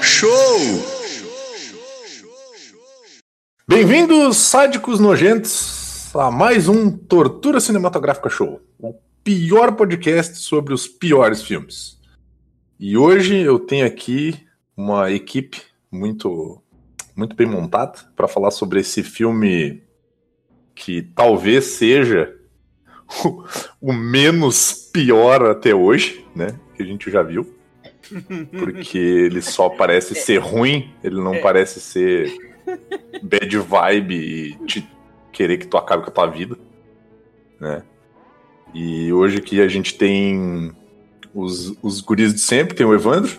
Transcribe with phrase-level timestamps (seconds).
[0.00, 0.58] Show!
[3.68, 11.42] Bem-vindos, sádicos nojentos, a mais um Tortura Cinematográfica Show, o pior podcast sobre os piores
[11.42, 11.95] filmes.
[12.78, 14.38] E hoje eu tenho aqui
[14.76, 16.60] uma equipe muito,
[17.16, 19.82] muito bem montada para falar sobre esse filme
[20.74, 22.36] que talvez seja
[23.24, 23.44] o,
[23.80, 26.60] o menos pior até hoje, né?
[26.74, 27.50] Que a gente já viu.
[28.58, 32.30] Porque ele só parece ser ruim, ele não parece ser
[33.22, 34.86] bad vibe e te
[35.32, 36.58] querer que tu acabe com a tua vida,
[37.58, 37.82] né?
[38.74, 40.72] E hoje aqui a gente tem
[41.36, 43.38] os, os guris de sempre, tem o Evandro,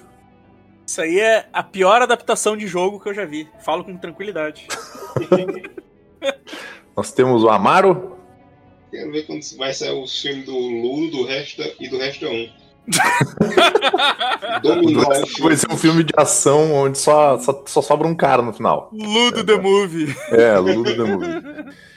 [0.85, 3.47] Isso aí é a pior adaptação de jogo que eu já vi.
[3.65, 4.67] Falo com tranquilidade.
[6.95, 8.15] nós temos o Amaro,
[8.89, 12.25] Quero ver quando vai sair o filme do Lulu do resto da- e do resto
[12.25, 12.49] é um.
[14.63, 15.57] Dominar o vai filme.
[15.57, 18.89] ser um filme de ação onde só, só, só sobra um cara no final.
[18.93, 20.15] Ludo the Movie.
[20.31, 21.27] É, Lulu the Movie.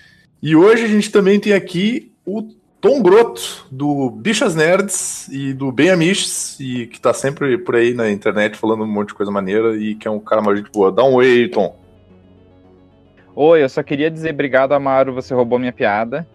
[0.42, 2.48] E hoje a gente também tem aqui o
[2.80, 7.92] Tom Groto, do Bichas Nerds e do Bem Amiches, e que tá sempre por aí
[7.92, 10.70] na internet falando um monte de coisa maneira e que é um cara mais gente
[10.70, 10.90] boa.
[10.90, 11.78] Dá um oi, Tom.
[13.36, 16.26] Oi, eu só queria dizer obrigado, Amaro, você roubou minha piada.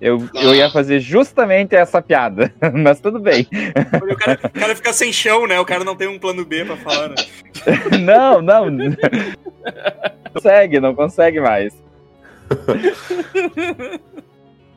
[0.00, 3.48] Eu, eu ia fazer justamente essa piada, mas tudo bem.
[4.10, 5.58] O cara, o cara fica sem chão, né?
[5.58, 7.16] O cara não tem um plano B pra falar, né?
[8.00, 8.70] Não, não.
[8.70, 8.94] Não
[10.32, 11.74] consegue, não consegue mais.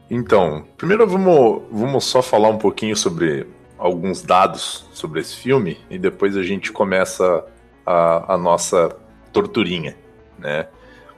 [0.09, 3.45] Então, primeiro vamos, vamos só falar um pouquinho sobre
[3.77, 7.45] alguns dados sobre esse filme e depois a gente começa
[7.85, 8.95] a, a nossa
[9.31, 9.95] torturinha,
[10.37, 10.67] né?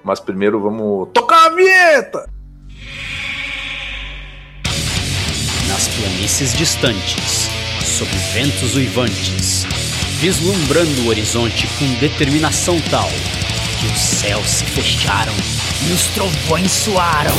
[0.04, 2.30] Mas primeiro vamos tocar a vinheta!
[5.72, 7.50] nas planícies distantes,
[7.82, 9.64] sob ventos uivantes,
[10.20, 13.08] vislumbrando o horizonte com determinação tal
[13.88, 15.34] os céus se fecharam
[15.88, 17.36] e os trovões soaram.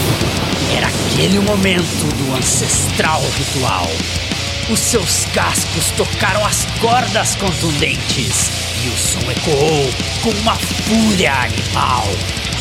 [0.77, 3.89] Era aquele momento do ancestral ritual.
[4.71, 8.51] Os seus cascos tocaram as cordas contundentes
[8.85, 9.91] e o som ecoou
[10.23, 12.07] com uma fúria animal.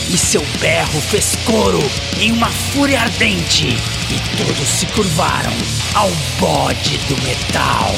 [0.09, 1.79] E seu berro fez coro
[2.19, 5.53] em uma fúria ardente e todos se curvaram
[5.93, 6.09] ao
[6.39, 7.95] bode do metal.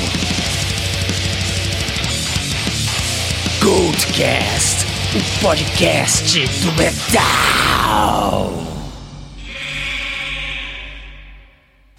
[3.62, 4.86] Goldcast,
[5.16, 8.52] o podcast do metal.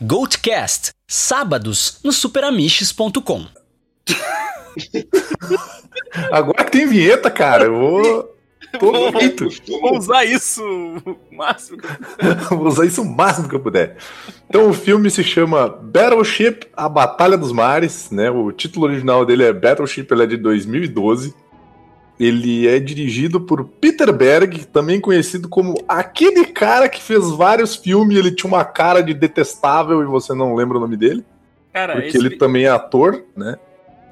[0.03, 3.47] Goldcast, sábados no superamiches.com.
[6.33, 8.35] Agora que tem vinheta, cara, eu vou.
[8.81, 9.49] Tô feito.
[9.81, 11.79] Vou usar isso o máximo.
[11.79, 13.97] que eu- Vou usar isso o máximo que eu puder.
[14.49, 18.29] Então o filme se chama Battleship A Batalha dos Mares, né?
[18.31, 21.33] O título original dele é Battleship, ele é de 2012.
[22.19, 28.17] Ele é dirigido por Peter Berg, também conhecido como aquele cara que fez vários filmes,
[28.17, 31.25] ele tinha uma cara de detestável e você não lembra o nome dele,
[31.73, 33.57] Cara, porque esse, ele também é ator, né?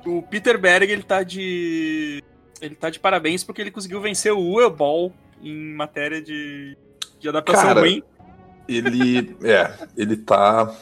[0.04, 2.22] o Peter Berg, ele tá de.
[2.60, 6.76] Ele tá de parabéns porque ele conseguiu vencer o Ueball em matéria de,
[7.18, 8.02] de adaptação Cara, ruim.
[8.68, 10.72] Ele é, ele tá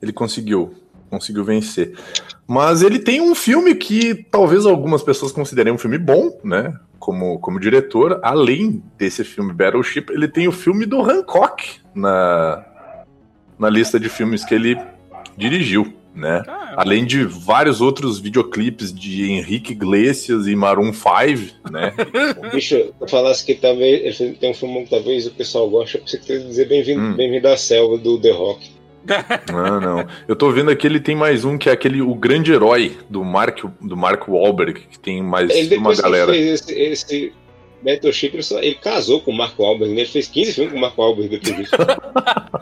[0.00, 0.74] ele conseguiu,
[1.08, 1.96] conseguiu vencer.
[2.50, 6.76] Mas ele tem um filme que talvez algumas pessoas considerem um filme bom, né?
[6.98, 12.64] Como, como diretor, além desse filme Battleship, ele tem o filme do Hancock na,
[13.56, 14.76] na lista de filmes que ele
[15.36, 16.42] dirigiu, né?
[16.44, 21.94] Cara, Além de vários outros videoclipes de Henrique Iglesias e Maroon 5, né?
[22.52, 26.00] Bicho, eu falasse que talvez ele tem um filme que talvez o pessoal goste, eu
[26.00, 27.14] pensei que dizer bem-vindo Hum.
[27.14, 28.79] bem à selva do The Rock.
[29.52, 30.06] Ah, não.
[30.28, 33.24] Eu tô vendo aqui, ele tem mais um que é aquele O Grande Herói, do
[33.24, 36.32] Mark, do Mark Wahlberg, que tem mais Ele uma que ele galera.
[36.32, 37.32] fez esse, esse
[37.82, 40.02] Battleship, ele, casou com o Marco Wahlberg, né?
[40.02, 41.76] ele fez 15 filmes com o Marco Wahlberg depois disso.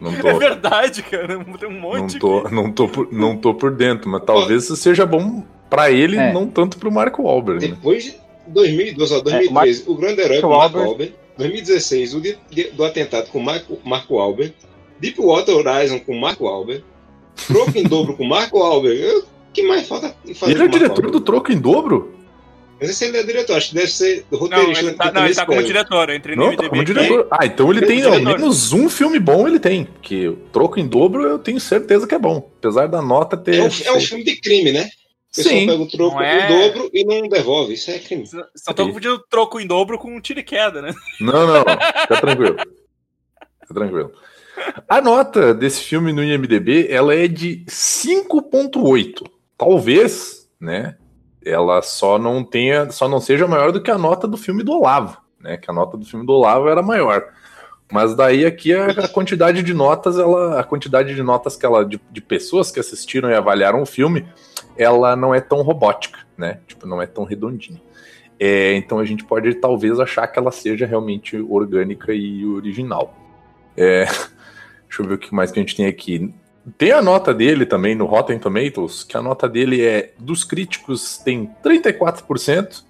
[0.00, 1.26] Não é tô, verdade, cara.
[1.58, 2.54] Tem um não monte tô, aqui.
[2.54, 6.32] não tô, por, não tô por dentro, mas talvez isso seja bom pra ele, É.
[6.32, 7.68] não tanto pro Mark Wahlberg.
[7.68, 7.74] Né?
[7.74, 8.14] Depois de
[8.46, 11.14] 2012, ó, 2013, o Grande Herói com o Marco Wahlberg.
[11.36, 12.38] 2016, o de-
[12.72, 14.54] do atentado com o Marco, Marco Wahlberg.
[15.00, 16.84] Deepwater Horizon com o Marco Wahlberg.
[17.46, 19.00] Troco em dobro com o Marco Wahlberg.
[19.00, 19.18] Eu-
[19.48, 21.20] O que mais falta fazer Ele é o o diretor do?
[21.20, 22.14] Troco em Dobro?
[22.80, 24.84] Eu não sei se ele é diretor, acho que deve ser Não, roteirista.
[24.84, 26.06] ele tá, não, ele tá como diretor.
[26.06, 27.26] No Não, tá como diretor.
[27.30, 29.88] Ah, então ele é tem ao menos um filme bom, ele tem.
[30.00, 32.48] Que o Troco em Dobro eu tenho certeza que é bom.
[32.58, 33.56] Apesar da nota ter.
[33.56, 34.88] É um, é um filme de crime, né?
[35.34, 35.66] pessoal Sim.
[35.66, 37.74] pega o troco Não é- em dobro e não devolve.
[37.74, 38.24] Isso é crime.
[38.26, 40.92] Só tô pedindo troco em dobro com um tiro e queda, né?
[41.20, 41.64] Não, não,
[42.02, 42.56] fica tranquilo.
[43.62, 44.12] Fica tranquilo.
[44.88, 49.28] A nota desse filme no IMDB, ela é de 5.8.
[49.56, 50.96] Talvez, né,
[51.44, 54.72] ela só não tenha, só não seja maior do que a nota do filme do
[54.72, 57.24] Olavo, né, que a nota do filme do Olavo era maior.
[57.90, 61.98] Mas daí aqui a, quantidade de notas, ela, a quantidade de notas que ela de,
[62.10, 64.26] de pessoas que assistiram e avaliaram o filme,
[64.76, 66.60] ela não é tão robótica, né?
[66.66, 67.80] Tipo, não é tão redondinha.
[68.38, 73.14] É, então a gente pode talvez achar que ela seja realmente orgânica e original.
[73.76, 74.04] É,
[74.88, 76.32] deixa eu ver o que mais que a gente tem aqui.
[76.76, 81.18] Tem a nota dele também no Rotten Tomatoes, que a nota dele é dos críticos
[81.18, 82.82] tem 34%.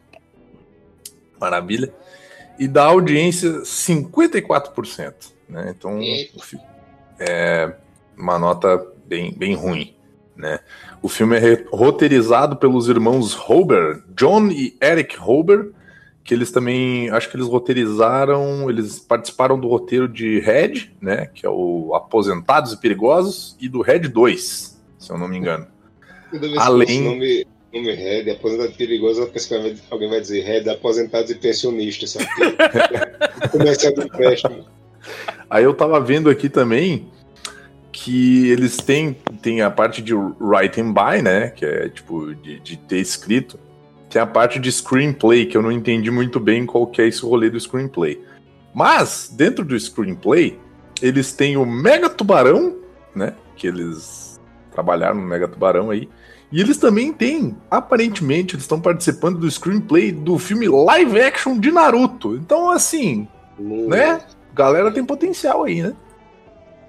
[1.40, 1.92] Maravilha.
[2.58, 5.14] E da audiência 54%.
[5.48, 5.74] Né?
[5.76, 6.00] Então
[7.20, 7.72] é
[8.16, 9.94] uma nota bem, bem ruim.
[10.36, 10.60] Né?
[11.02, 15.72] O filme é roteirizado pelos irmãos Hober, John e Eric Hober,
[16.28, 21.46] que eles também, acho que eles roteirizaram, eles participaram do roteiro de Red, né, que
[21.46, 25.66] é o Aposentados e Perigosos, e do Red 2, se eu não me engano.
[26.58, 31.30] Além- fosse nome, nome Red, aposentado perigoso, eu penso que alguém vai dizer Red, aposentados
[31.30, 32.26] e pensionistas, sabe?
[33.50, 34.66] Comercial do empréstimo.
[35.48, 37.08] Aí eu tava vendo aqui também
[37.90, 42.76] que eles têm, têm a parte de writing by, né, que é tipo de, de
[42.76, 43.58] ter escrito,
[44.10, 47.22] tem a parte de screenplay, que eu não entendi muito bem qual que é esse
[47.22, 48.20] rolê do screenplay.
[48.74, 50.58] Mas, dentro do screenplay,
[51.02, 52.76] eles têm o Mega Tubarão,
[53.14, 54.40] né, que eles
[54.72, 56.08] trabalharam no Mega Tubarão aí,
[56.50, 61.70] e eles também têm, aparentemente, eles estão participando do screenplay do filme live action de
[61.70, 62.34] Naruto.
[62.36, 63.28] Então, assim,
[63.58, 64.20] né?
[64.54, 65.94] Galera tem potencial aí, né?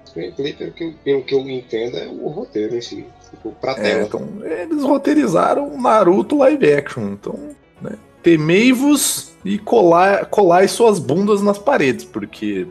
[0.06, 3.04] Screenplay, pelo que, eu- pelo que eu entendo, é o roteiro em si.
[3.30, 4.02] Tipo, pra É, tela.
[4.06, 7.12] então, eles roteirizaram Naruto live action.
[7.12, 7.38] Então,
[7.80, 7.92] né?
[8.22, 12.66] Temei-vos e colar, colai suas bundas nas paredes, porque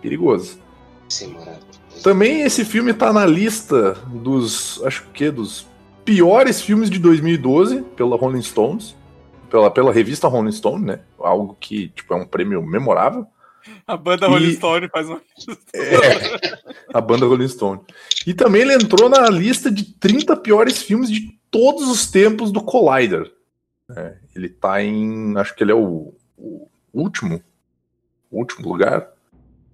[0.00, 0.58] perigoso.
[1.20, 1.64] É maravilhoso.
[2.02, 5.66] Também esse filme tá na lista dos, acho que dos
[6.04, 8.94] piores filmes de 2012 pela Rolling Stones,
[9.50, 11.00] pela, pela revista Rolling Stone, né?
[11.18, 13.26] Algo que tipo é um prêmio memorável.
[13.86, 15.18] A banda E- Rolling Stone faz um.
[15.74, 17.80] É, a banda Rolling Stone.
[18.26, 22.62] E também ele entrou na lista de 30 piores filmes de todos os tempos do
[22.62, 23.30] Collider.
[23.96, 25.36] É, ele tá em.
[25.36, 27.42] Acho que ele é o, o último.
[28.30, 29.08] último lugar.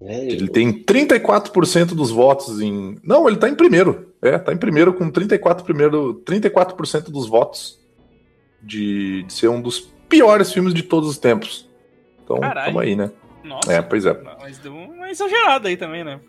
[0.03, 2.97] É, Ele tem 34% dos votos em.
[3.03, 4.11] Não, ele tá em primeiro.
[4.19, 7.79] É, tá em primeiro com 34%, primeiro, 34% dos votos
[8.61, 9.79] de, de ser um dos
[10.09, 11.69] piores filmes de todos os tempos.
[12.23, 12.67] Então, Caralho.
[12.67, 13.11] tamo aí, né?
[13.43, 13.73] Nossa.
[13.73, 14.15] É, pois é.
[14.39, 16.19] Mas deu uma exagerada aí também, né?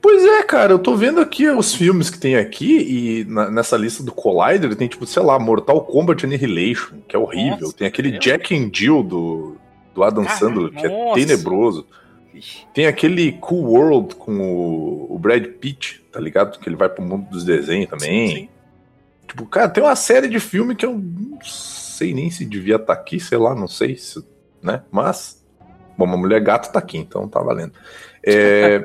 [0.00, 3.76] Pois é, cara, eu tô vendo aqui os filmes que tem aqui e na- nessa
[3.76, 7.58] lista do Collider tem, tipo, sei lá, Mortal Kombat Annihilation, que é horrível.
[7.62, 8.18] Nossa, tem aquele.
[8.18, 9.56] Jack and Jill do,
[9.94, 11.14] do Adam Caralho, Sandler, que é nossa.
[11.14, 11.86] tenebroso.
[12.32, 12.66] Ixi.
[12.72, 16.60] Tem aquele Cool World com o, o Brad Pitt, tá ligado?
[16.60, 18.28] Que ele vai pro mundo dos desenhos também.
[18.28, 18.48] Sim.
[19.26, 22.92] Tipo, cara, tem uma série de filme que eu não sei nem se devia estar
[22.92, 24.24] aqui, sei lá, não sei se,
[24.62, 24.82] né?
[24.92, 25.44] Mas,
[25.98, 27.72] bom, uma mulher gato tá aqui, então tá valendo.
[28.24, 28.82] É,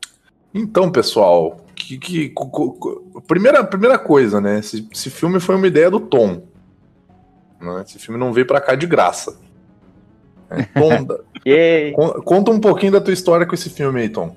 [0.54, 2.32] então, pessoal, que, que-
[3.28, 4.58] primeira, primeira coisa, né?
[4.58, 6.42] Esse, esse filme foi uma ideia do Tom.
[7.60, 7.82] né?
[7.86, 9.38] Esse filme não veio pra cá de graça.
[10.50, 11.06] É, Tom,
[11.94, 14.34] con- conta um pouquinho da tua história com esse filme aí, Tom.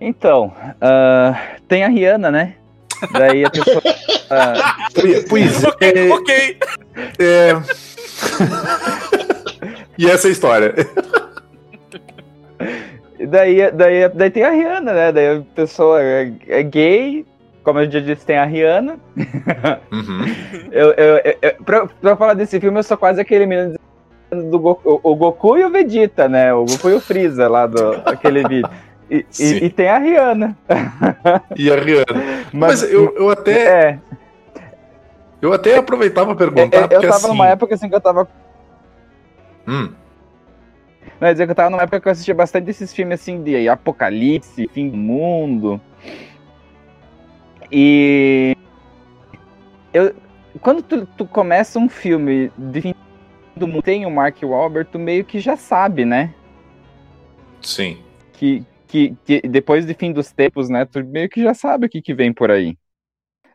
[0.00, 2.54] Então, ah, tem a Rihanna, né?
[3.12, 3.82] Daí a pessoa.
[4.30, 4.88] ah,
[5.28, 6.58] Pois Ok, é, ok.
[7.18, 7.52] é...
[9.98, 10.74] e essa é a história.
[13.18, 15.12] e daí, daí, daí tem a Rihanna, né?
[15.12, 17.24] Daí a pessoa é, é gay,
[17.62, 18.98] como eu já disse, tem a Rihanna.
[19.92, 20.24] Uhum.
[20.70, 23.78] Eu, eu, eu, pra, pra falar desse filme, eu sou quase aquele menino
[24.30, 26.52] do Goku, o, o Goku e o Vegeta, né?
[26.52, 28.70] O Goku e o Freeza lá do aquele vídeo.
[29.10, 30.56] E, e, e tem a Rihanna.
[31.56, 32.44] E a Rihanna.
[32.52, 33.98] Mas, eu, eu até É,
[35.40, 37.28] eu até aproveitava pra eu, perguntar, eu porque tava assim.
[37.28, 38.28] numa época assim que eu tava.
[39.66, 39.94] Hum,
[41.20, 43.68] Não, dizer que eu tava numa época que eu assistia bastante esses filmes assim de
[43.68, 45.80] apocalipse, fim do mundo.
[47.70, 48.56] E.
[49.92, 50.14] Eu,
[50.60, 52.94] quando tu, tu começa um filme de fim
[53.56, 56.34] do mundo, tem o Mark Wahlberg, tu meio que já sabe, né?
[57.60, 57.98] sim.
[58.32, 61.90] que, que, que depois de fim dos tempos, né, tu meio que já sabe o
[61.90, 62.76] que, que vem por aí.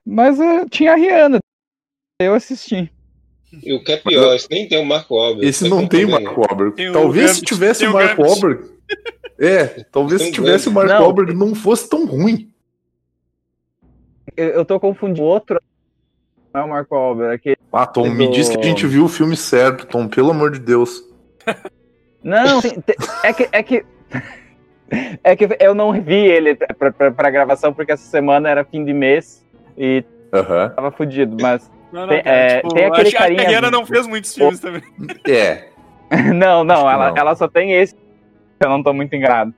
[0.05, 1.39] Mas eh, tinha a Rihanna,
[2.23, 2.91] eu assisti.
[3.61, 5.47] E o que é pior, esse nem tem o Marco Wahlberg.
[5.47, 6.09] Esse Tá não tem o?
[6.11, 6.75] Mark Wahlberg.
[6.75, 8.21] Tem o Talvez se tivesse o o Mark Gambit.
[8.29, 8.73] Wahlberg.
[9.39, 11.01] É, talvez se tivesse o Mark Não.
[11.01, 12.49] Wahlberg não fosse tão ruim.
[14.37, 15.59] eu, eu tô confundindo outro.
[16.53, 17.57] Não é o Marco Albert, é aquele.
[17.71, 20.59] Ah, Tom, me diz que a gente viu o filme certo, Tom, pelo amor de
[20.59, 21.03] Deus.
[22.23, 22.71] Não, sim,
[23.23, 23.49] é que.
[23.51, 23.85] É que...
[25.23, 28.85] É que eu não vi ele pra, pra, pra gravação, porque essa semana era fim
[28.85, 29.43] de mês
[29.75, 30.69] e Aham.
[30.69, 31.69] tava fudido, mas.
[31.93, 34.59] Não, não, é, tipo, tem aquele acho que carinha- A Rihanna não fez muitos filmes
[34.59, 34.81] também.
[35.27, 35.67] É.
[36.33, 37.17] Não, não, ela, não.
[37.17, 37.95] ela só tem esse.
[38.59, 39.51] Eu não tô muito enganado.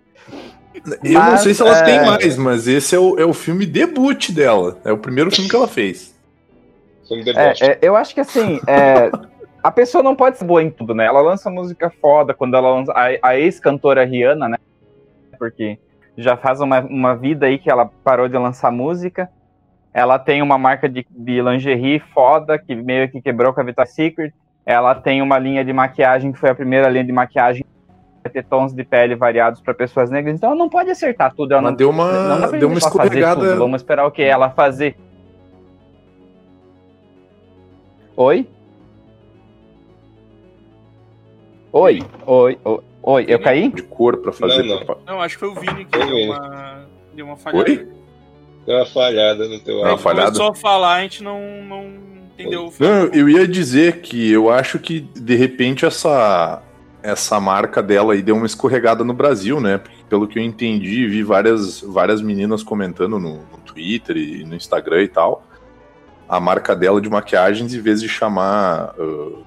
[1.03, 3.33] Eu não Mas, sei se ela é, tem mais, mas esse é o, é o
[3.33, 4.77] filme debut dela.
[4.85, 6.15] É o primeiro filme que ela fez.
[7.35, 9.11] É, é, eu acho que assim, é,
[9.61, 11.05] a pessoa não pode ser boa em tudo, né?
[11.05, 12.93] Ela lança música foda quando ela lança.
[12.93, 14.57] A, a ex-cantora Rihanna, né?
[15.37, 15.77] Porque
[16.17, 19.29] já faz uma, uma vida aí que ela parou de lançar música.
[19.95, 23.95] Ela tem uma marca de, de lingerie foda, que meio que quebrou com a Victoria's
[23.95, 24.33] Secret.
[24.65, 27.69] Ela tem uma linha de maquiagem, que foi a primeira linha de maquiagem que
[28.21, 30.35] vai ter tons de pele variados para pessoas negras.
[30.35, 31.53] Então ela não pode acertar tudo.
[31.53, 33.39] Ela não, deu não uma, dá pra deu uma escorregada.
[33.39, 33.57] tudo.
[33.57, 34.97] Vamos esperar o que ela fazer.
[38.17, 38.49] Oi?
[41.71, 43.69] Oi, oi, oi, oi, eu caí?
[43.69, 44.63] de cor pra fazer.
[44.63, 44.97] Não, não.
[45.05, 47.69] Não, acho que foi o Vini que deu uma, deu uma falhada.
[47.69, 47.94] Oi?
[48.65, 49.97] Deu uma falhada no teu áudio.
[49.97, 50.31] falhada?
[50.31, 51.85] Começou a falar, a gente não, não
[52.33, 56.61] entendeu o Não, eu ia dizer que eu acho que de repente essa
[57.05, 59.77] essa marca dela aí deu uma escorregada no Brasil, né?
[59.77, 64.55] Porque, pelo que eu entendi, vi várias, várias meninas comentando no, no Twitter e no
[64.55, 65.43] Instagram e tal.
[66.27, 69.43] A marca dela de maquiagens, em vez de chamar ah,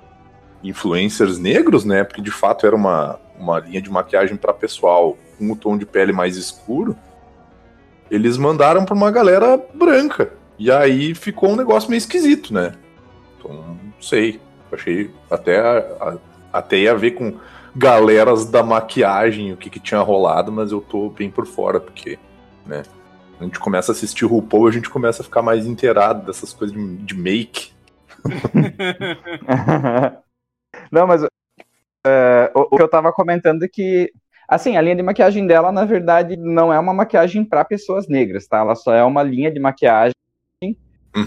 [0.62, 2.04] influencers negros, né?
[2.04, 5.84] Porque de fato era uma, uma linha de maquiagem para pessoal com o tom de
[5.84, 6.96] pele mais escuro.
[8.10, 10.32] Eles mandaram pra uma galera branca.
[10.58, 12.72] E aí ficou um negócio meio esquisito, né?
[13.38, 14.40] Então, não sei.
[14.72, 16.18] Achei até, a-
[16.52, 17.34] até ia ver com
[17.74, 22.18] galeras da maquiagem o que, que tinha rolado, mas eu tô bem por fora, porque,
[22.66, 22.82] né?
[23.40, 26.76] A gente começa a assistir RuPaul, a gente começa a ficar mais inteirado dessas coisas
[26.76, 27.70] de, de make.
[30.90, 31.22] Não, mas
[32.06, 34.12] é, o, o que eu tava comentando é que,
[34.48, 38.46] assim, a linha de maquiagem dela, na verdade, não é uma maquiagem para pessoas negras,
[38.46, 38.58] tá?
[38.58, 40.12] Ela só é uma linha de maquiagem
[40.60, 40.76] que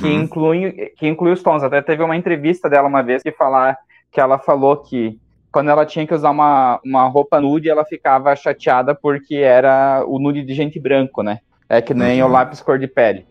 [0.08, 0.24] Uhum.
[0.24, 1.64] inclui, que inclui os tons.
[1.64, 3.78] Até teve uma entrevista dela uma vez que falar
[4.12, 5.18] que ela falou que
[5.52, 10.18] quando ela tinha que usar uma, uma roupa nude, ela ficava chateada porque era o
[10.18, 11.40] nude de gente branco, né?
[11.68, 12.30] É que nem Uhum.
[12.30, 13.26] o lápis cor de pele.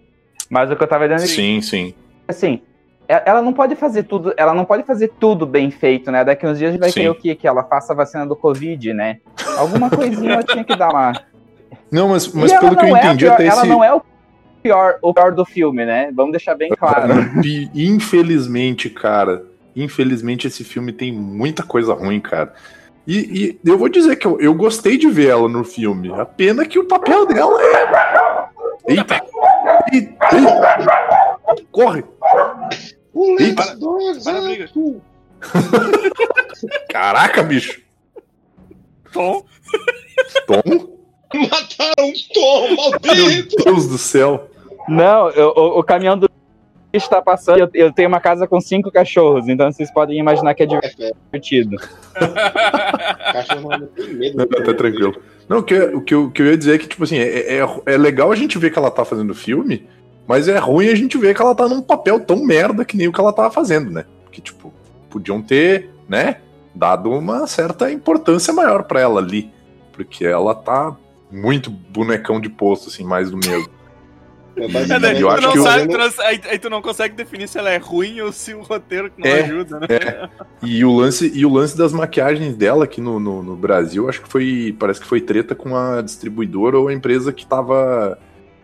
[0.51, 1.95] Mas o que eu tava dizendo é que Sim, sim.
[2.29, 2.61] assim,
[3.27, 6.25] ela não pode fazer tudo, ela não pode fazer tudo bem feito, né?
[6.25, 7.01] Daqui uns dias a gente vai Sim.
[7.01, 7.35] querer o quê?
[7.35, 9.19] Que ela faça a vacina do Covid, né?
[9.59, 11.13] Alguma coisinha ela tinha que dar lá.
[11.91, 13.69] Não, mas, mas pelo que eu é entendi, pior- até ela esse.
[13.69, 14.01] não é o
[14.63, 16.11] pior, o pior do filme, né?
[16.15, 17.13] Vamos deixar bem claro.
[17.75, 19.45] Infelizmente, cara.
[19.75, 22.53] Infelizmente, esse filme tem muita coisa ruim, cara.
[23.07, 26.13] E, e eu vou dizer que eu, eu gostei de ver ela no filme.
[26.13, 28.93] A pena que o papel dela é.
[28.93, 29.21] Eita!
[29.93, 30.37] Eita!
[30.37, 31.65] Eita!
[31.73, 32.05] Corre!
[33.39, 33.77] Eita!
[34.25, 34.71] Para a briga.
[36.91, 37.81] Caraca, bicho!
[39.13, 39.45] Tom,
[40.47, 40.63] Tom?
[41.35, 43.65] Mataram Tom, Meu maldito!
[43.65, 44.51] Deus do céu!
[44.89, 46.29] Não, eu- o, o caminhão do
[46.93, 47.59] lixo tá passando.
[47.61, 51.77] Eu, eu tenho uma casa com cinco cachorros, então vocês podem imaginar que é divertido.
[53.33, 54.37] Cachorro não tem medo.
[54.39, 55.23] Não, tá tranquilo.
[55.49, 57.19] Não, o que, o, que eu, o que eu ia dizer é que, tipo assim,
[57.19, 59.89] é, é, é legal a gente ver que ela tá fazendo filme,
[60.31, 63.09] mas é ruim a gente ver que ela tá num papel tão merda que nem
[63.09, 64.05] o que ela tava fazendo, né?
[64.23, 64.73] Porque, tipo,
[65.11, 66.37] podiam ter, né,
[66.73, 69.51] dado uma certa importância maior pra ela ali.
[69.93, 70.97] Porque ela tá
[71.33, 73.69] muito bonecão de posto, assim, mais do mesmo.
[74.57, 75.59] É, É, daí eu tu acho não que
[75.89, 78.63] tu não- aí, aí tu não consegue definir se ela é ruim ou se o
[78.63, 79.41] roteiro que não É.
[79.43, 80.29] ajuda, né?
[80.63, 84.23] E o lance, e o lance das maquiagens dela aqui no, no, no Brasil, acho
[84.23, 84.77] que foi.
[84.79, 88.17] Parece que foi treta com a distribuidora ou a empresa que tava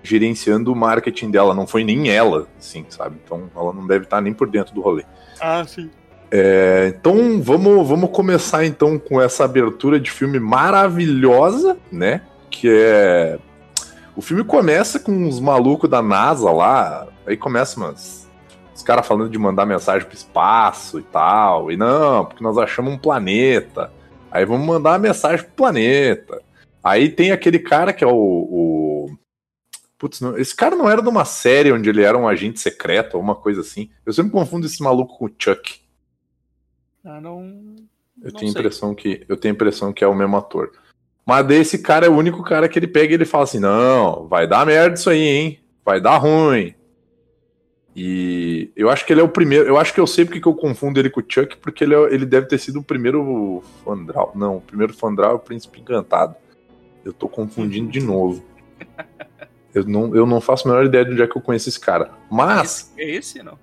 [0.06, 1.54] gerenciando o marketing dela.
[1.54, 3.16] Não foi nem ela, assim, sabe?
[3.24, 5.04] Então ela não deve estar nem por dentro do rolê.
[5.40, 5.90] Ah, sim.
[6.30, 12.22] É, então vamos, vamos começar então com essa abertura de filme maravilhosa, né?
[12.50, 13.38] Que é.
[14.14, 18.26] O filme começa com os malucos da NASA lá, aí começa umas.
[18.74, 21.70] Os caras falando de mandar mensagem pro espaço e tal.
[21.70, 23.90] E não, porque nós achamos um planeta.
[24.30, 26.42] Aí vamos mandar uma mensagem pro planeta.
[26.86, 28.12] Aí tem aquele cara que é o.
[28.12, 28.95] o...
[29.98, 33.14] Putz, não- esse cara não era de uma série onde ele era um agente secreto
[33.14, 33.90] ou uma coisa assim.
[34.04, 35.80] Eu sempre confundo esse maluco com o Chuck.
[37.04, 37.40] Ah, não.
[38.22, 38.48] Eu não tenho a sei.
[38.50, 40.72] impressão que eu tenho impressão que é o mesmo ator.
[41.24, 44.26] Mas desse cara é o único cara que ele pega e ele fala assim: "Não,
[44.28, 45.60] vai dar merda isso aí, hein?
[45.84, 46.74] Vai dar ruim".
[47.94, 50.46] E eu acho que ele é o primeiro, eu acho que eu sei porque que
[50.46, 53.62] eu confundo ele com o Chuck, porque ele, é- ele deve ter sido o primeiro
[53.84, 54.32] Fandral.
[54.34, 56.36] Não, o primeiro Fandral é o Príncipe Encantado.
[57.04, 58.44] Eu tô confundindo de novo.
[59.76, 61.78] Eu não, eu não faço a menor ideia de onde é que eu conheço esse
[61.78, 62.10] cara.
[62.30, 62.90] Mas.
[62.96, 63.58] Esse, é esse, não?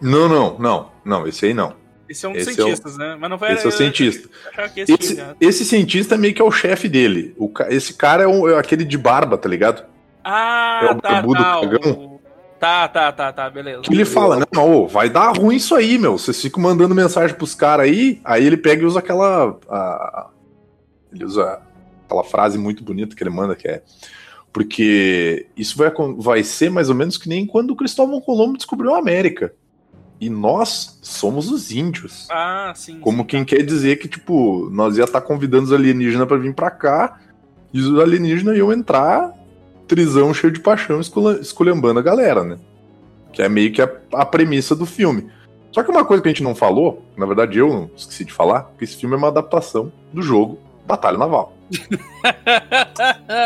[0.00, 0.90] Não, não, não.
[1.04, 1.74] Não, esse aí não.
[2.08, 3.16] Esse é um dos Esse é o- cientistas, né?
[3.18, 4.28] Mas não foi Esse é o cientista.
[4.50, 7.34] achava que esse, Esse, esse cientista meio que é o chefe dele.
[7.38, 9.84] O esse cara é, um- é aquele de barba, tá ligado?
[10.22, 11.60] Ah, É o tá, barbudo tá.
[11.60, 11.92] cagão?
[11.92, 12.12] o-
[12.60, 13.80] Tá, tá, tá, tá, beleza.
[13.82, 14.44] Que ele fala, né?
[14.54, 16.16] Não, vai dar ruim isso aí, meu.
[16.16, 19.58] Vocês ficam mandando mensagem pros caras aí, aí ele pega e usa aquela.
[19.68, 20.28] a-
[21.12, 21.60] ele usa
[22.04, 23.82] aquela frase muito bonita que ele manda, que é.
[24.52, 28.94] Porque isso vai, vai ser mais ou menos que nem quando o Cristóvão Colombo descobriu
[28.94, 29.54] a América.
[30.20, 32.28] E nós somos os índios.
[32.30, 33.00] Ah, sim.
[33.00, 33.56] Como sim, quem tá.
[33.56, 37.18] quer dizer que, tipo, nós ia estar convidando os alienígenas pra vir pra cá,
[37.72, 39.32] e os alienígenas iam entrar
[39.88, 41.00] trisão cheio de paixão,
[41.40, 42.58] esculhambando a galera, né?
[43.32, 45.28] Que é meio que a, a premissa do filme.
[45.72, 48.32] Só que uma coisa que a gente não falou, na verdade eu não esqueci de
[48.32, 51.56] falar, que esse filme é uma adaptação do jogo Batalha Naval.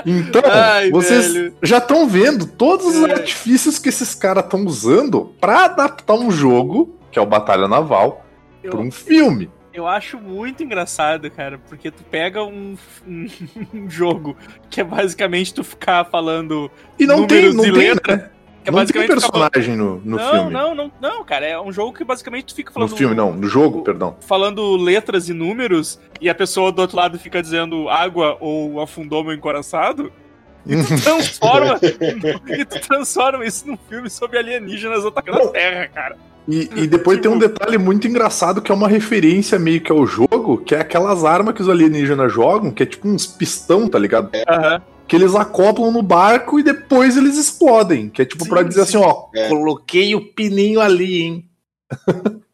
[0.05, 1.55] Então, Ai, vocês velho.
[1.62, 3.12] já estão vendo todos os É.
[3.12, 8.25] artifícios que esses caras estão usando pra adaptar um jogo, que é o Batalha Naval,
[8.62, 9.50] pra um filme.
[9.73, 12.76] Eu acho muito engraçado, cara, porque tu pega um,
[13.07, 13.26] um,
[13.75, 14.37] um jogo
[14.71, 16.71] que é basicamente tu ficar falando.
[16.99, 18.31] E não tem, não e tem, letra, né?
[18.66, 20.50] É não tem personagem no, no não, filme.
[20.50, 21.46] não, não, não, cara.
[21.46, 22.96] É um jogo que basicamente tu fica No falando.
[22.96, 23.32] filme, não.
[23.32, 24.16] No jogo, perdão.
[24.20, 29.23] Falando letras e números, e a pessoa do outro lado fica dizendo água ou afundou
[29.25, 30.12] meu encoraçado.
[30.66, 31.78] E tu transforma,
[32.49, 36.16] e tu transforma isso num filme sobre alienígenas atacando a Terra, cara.
[36.49, 39.90] E, e depois tem um Tipo- detalhe muito engraçado que é uma referência meio que
[39.90, 43.88] ao jogo, que é aquelas armas que os alienígenas jogam, que é tipo uns pistão,
[43.88, 44.30] tá ligado?
[44.49, 44.80] Aham.
[45.09, 48.09] Que eles acoplam no barco e depois eles explodem.
[48.09, 48.99] Que é tipo Sim, pra dizer sim.
[48.99, 49.49] assim, ó, É.
[49.49, 51.51] coloquei o pininho ali, hein?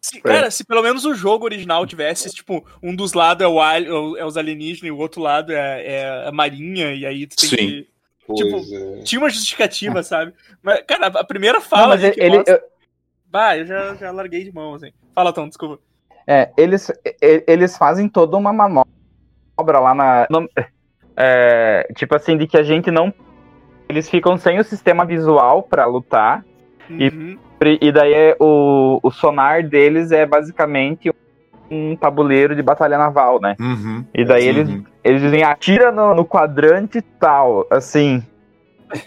[0.01, 3.61] Se- cara, se pelo menos o jogo original tivesse, tipo, um dos lados é, o
[3.61, 7.27] al- é é os alienígenas e o outro lado é, é a marinha, e aí
[7.27, 7.57] tu tem Sim.
[7.57, 7.89] que.
[8.35, 9.03] Tipo, é.
[9.03, 10.33] Tinha uma justificativa, sabe?
[10.63, 11.89] Mas, cara, a primeira Não, fala.
[11.89, 12.61] mas ali que ele, mostra- eu-
[13.27, 14.91] Bah, eu já, já larguei de mão, assim.
[15.15, 15.81] Fala, Tom, desculpa.
[16.27, 16.91] É, eles,
[17.47, 20.27] eles fazem toda uma manobra lá na.
[21.17, 23.13] É, tipo assim, de que a gente não.
[23.89, 26.45] Eles ficam sem o sistema visual pra lutar.
[26.91, 27.39] E- Uhum.
[27.81, 31.13] E daí é o, o sonar deles é basicamente
[31.71, 33.55] um tabuleiro de batalha naval, né?
[33.61, 34.05] Uhum.
[34.13, 34.69] E daí eles,
[35.05, 38.21] eles dizem, atira no, no quadrante tal, assim.
[38.93, 38.99] É,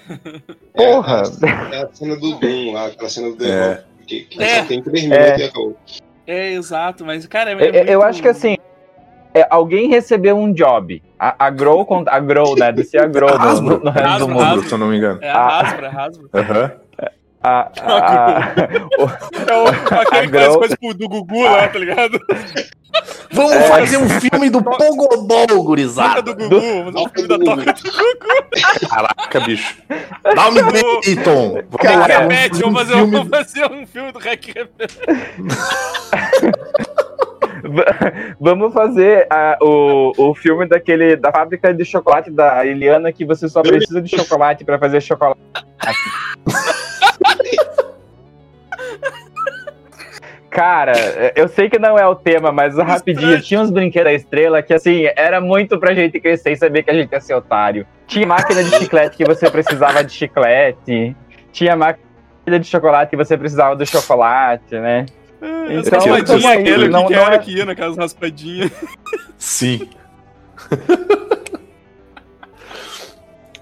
[0.74, 1.24] Porra!
[1.72, 3.68] É a cena do Doom lá, aquela cena do The É.
[3.68, 4.62] Rock, que, que É.
[4.62, 5.38] só tem três minutos É.
[5.38, 5.78] e acabou.
[6.26, 8.58] É, exato, mas, cara, é, é Eu, acho que assim,
[9.36, 11.02] é, alguém recebeu um job.
[11.20, 12.72] A, a Grow, a Grow, né?
[12.72, 14.42] Descer a Grow no, no, no resto do mundo.
[14.44, 14.68] Hasbro.
[14.70, 15.20] Se eu não me engano.
[15.22, 16.30] É a Hasbro, é a Hasbro.
[16.34, 16.72] Aham.
[17.44, 19.68] A, a- É o,
[20.00, 22.20] aquele que faz coisa do Gugu lá, tá ligado?
[23.32, 23.62] Vamos É.
[23.68, 26.22] fazer um filme do Pogobol, Toca gurizada.
[26.22, 26.60] do Gugu,
[26.92, 28.90] vamos fazer um filme da Toca do Gugu.
[28.90, 29.76] Caraca, bicho.
[30.24, 31.54] Dá um bem, Tom.
[31.54, 35.00] Vamos Cara, vamos Repete, fazer um filme vamos fazer um filme do Hack Repete.
[37.68, 37.86] Va-
[38.40, 43.48] Vamos fazer a- o, o filme daquele da fábrica de chocolate da Eliana que você
[43.50, 45.40] só precisa de chocolate pra fazer chocolate.
[50.50, 50.94] Cara,
[51.36, 54.74] eu sei que não é o tema, mas rapidinho, tinha uns brinquedos da estrela que
[54.74, 57.86] assim, era muito pra gente crescer e saber que a gente ia ser otário.
[58.08, 61.14] Tinha máquina de chiclete que você precisava de chiclete.
[61.52, 65.06] Tinha máquina de chocolate que você precisava do chocolate, né?
[65.70, 68.72] Então, raspadinhas, tamo aí, aquele não- que não era é- que ia naquelas raspadinhas.
[69.38, 69.90] Sim.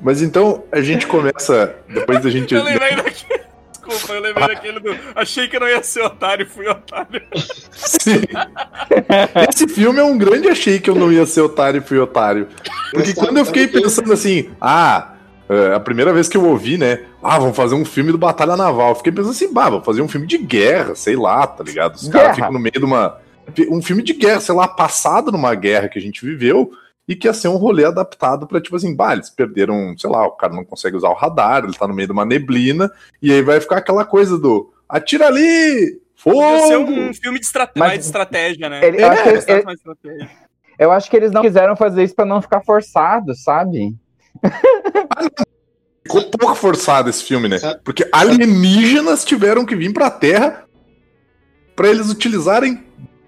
[0.02, 1.76] Mas então a gente começa.
[1.88, 2.54] Depois da gente.
[2.54, 3.43] Eu lembrei daquele.
[3.72, 4.96] Desculpa, eu lembrei daquele do.
[5.15, 7.22] Achei que eu não ia ser otário, fui otário.
[7.72, 8.22] Sim.
[9.50, 12.48] Esse filme é um grande achei que eu não ia ser otário e fui otário.
[12.91, 15.12] Porque quando eu fiquei pensando assim, ah,
[15.49, 17.03] é, a primeira vez que eu ouvi, né?
[17.21, 18.95] Ah, vamos fazer um filme do Batalha Naval.
[18.95, 21.95] Fiquei pensando assim, bah, vamos fazer um filme de guerra, sei lá, tá ligado?
[21.95, 23.17] Os caras ficam no meio de uma.
[23.69, 26.71] Um filme de guerra, sei lá, passado numa guerra que a gente viveu
[27.06, 30.25] e que ia ser um rolê adaptado pra, tipo assim, bah, eles perderam, sei lá,
[30.25, 32.89] o cara não consegue usar o radar, ele tá no meio de uma neblina,
[33.21, 35.99] e aí vai ficar aquela coisa do atira ali!
[36.23, 36.91] Podia ser Fogo!
[36.93, 38.79] um filme de Mas- mais de estratégia, né?
[38.86, 40.29] Ele- eu, acho que, É, eles- Mais estratégia.
[40.79, 43.93] eu acho que eles não quiseram fazer isso pra não ficar forçado, sabe?
[46.04, 47.58] Ficou pouco forçado esse filme, né?
[47.84, 50.65] Porque alienígenas tiveram que vir pra Terra
[51.76, 52.84] pra eles utilizarem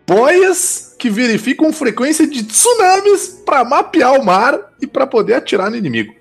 [0.05, 5.77] boias que verificam frequência de tsunamis pra mapear o mar e pra poder atirar no
[5.77, 6.13] inimigo.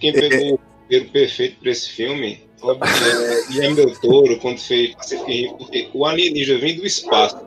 [0.00, 4.94] Quem pegou o roteiro perfeito pra esse filme foi é, Guilherme Del Toro, quando fez
[5.26, 7.38] Rim, porque o alienígena vem do espaço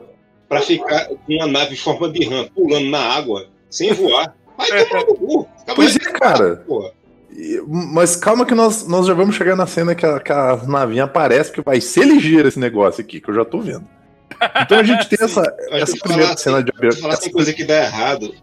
[0.48, 4.34] pra ficar com uma nave em forma de rã pulando na água, sem voar.
[4.56, 5.48] Vai tomar no cu.
[5.74, 6.56] Pois é, cara.
[6.66, 6.90] Porra.
[7.66, 11.04] Mas calma que nós, nós já vamos chegar na cena que a, que a navinha
[11.04, 13.84] aparece, que vai ser ligeiro esse negócio aqui, que eu já tô vendo.
[14.62, 17.12] Então a gente tem essa, essa primeira falar cena de Se falar abertura.
[17.14, 18.34] assim coisa que dá errado,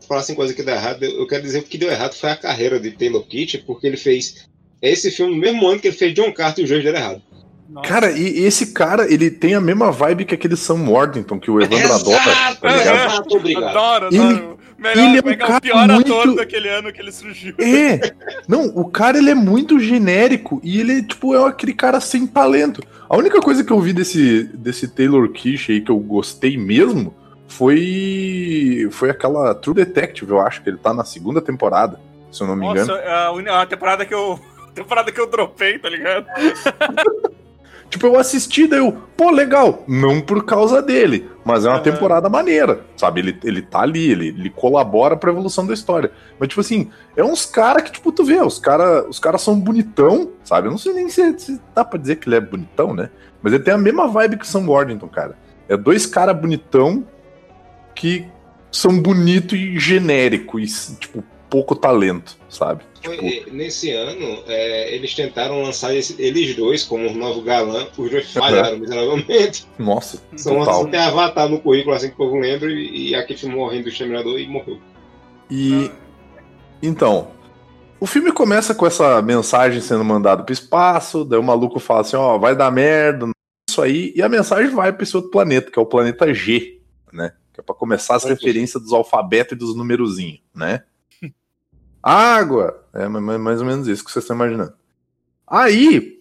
[0.00, 2.14] se falar assim coisa que dá errado, eu quero dizer que o que deu errado
[2.14, 4.48] foi a carreira de Taylor Kitsch, porque ele fez
[4.80, 7.22] esse filme no mesmo ano que ele fez John Carter e os dois deram errado.
[7.70, 7.88] Nossa.
[7.88, 11.60] Cara, e esse cara, ele tem a mesma vibe que aquele Sam Worthington, que o
[11.62, 13.06] Evandro adora, tá ligado?
[13.12, 13.64] Exato, obrigado.
[13.78, 14.58] Adoro, Ele- adoro.
[14.82, 17.00] Melhor, ele é um é que é cara o pior ator muito- daquele ano que
[17.00, 17.54] ele surgiu.
[17.58, 18.12] É!
[18.48, 22.82] Não, o cara ele é muito genérico e ele tipo é aquele cara sem talento.
[23.08, 27.14] A única coisa que eu vi desse, desse Taylor Kish aí que eu gostei mesmo
[27.46, 32.46] foi foi aquela True Detective, eu acho que ele tá na segunda temporada, se eu
[32.46, 32.86] não me engano.
[32.88, 34.40] Nossa, a, uni- a temporada que eu.
[34.68, 36.26] a temporada que eu dropei, tá ligado?
[37.92, 39.84] Tipo, eu assisti, daí eu, pô, legal.
[39.86, 41.82] Não por causa dele, mas é uma Aham.
[41.82, 43.20] temporada maneira, sabe?
[43.20, 46.10] Ele, ele tá ali, ele, ele colabora pra evolução da história.
[46.40, 49.60] Mas, tipo assim, é uns caras que, tipo, tu vê, os caras os cara são
[49.60, 50.68] bonitão, sabe?
[50.68, 53.10] Eu não sei nem se, se dá pra dizer que ele é bonitão, né?
[53.42, 55.36] Mas ele tem a mesma vibe que o Sam Worthington, cara.
[55.68, 57.06] É dois caras bonitão
[57.94, 58.26] que
[58.70, 60.66] são bonito e genérico e,
[60.98, 61.22] tipo,
[61.52, 62.82] pouco talento, sabe?
[62.98, 68.10] Tipo, nesse ano, é, eles tentaram lançar esse- eles dois como um novo galã, os
[68.10, 69.66] dois falharam miseravelmente.
[69.78, 70.86] nossa, São total.
[70.88, 73.88] tem Avatar no currículo, assim que o povo lembra, e, e aquele filme morrendo do
[73.90, 74.78] Exterminador e morreu.
[75.50, 75.90] E
[76.82, 77.28] então,
[78.00, 82.16] o filme começa com essa mensagem sendo mandada pro espaço, daí o maluco fala assim,
[82.16, 83.26] ó, vai dar merda,
[83.68, 86.80] isso aí, e a mensagem vai para esse outro planeta, que é o planeta G,
[87.12, 87.32] né?
[87.52, 90.84] Que é para começar as referências dos alfabetos e dos numerozinhos, né?
[92.02, 94.72] Água, é ma- ma- mais ou menos isso que vocês estão imaginando.
[95.46, 96.20] Aí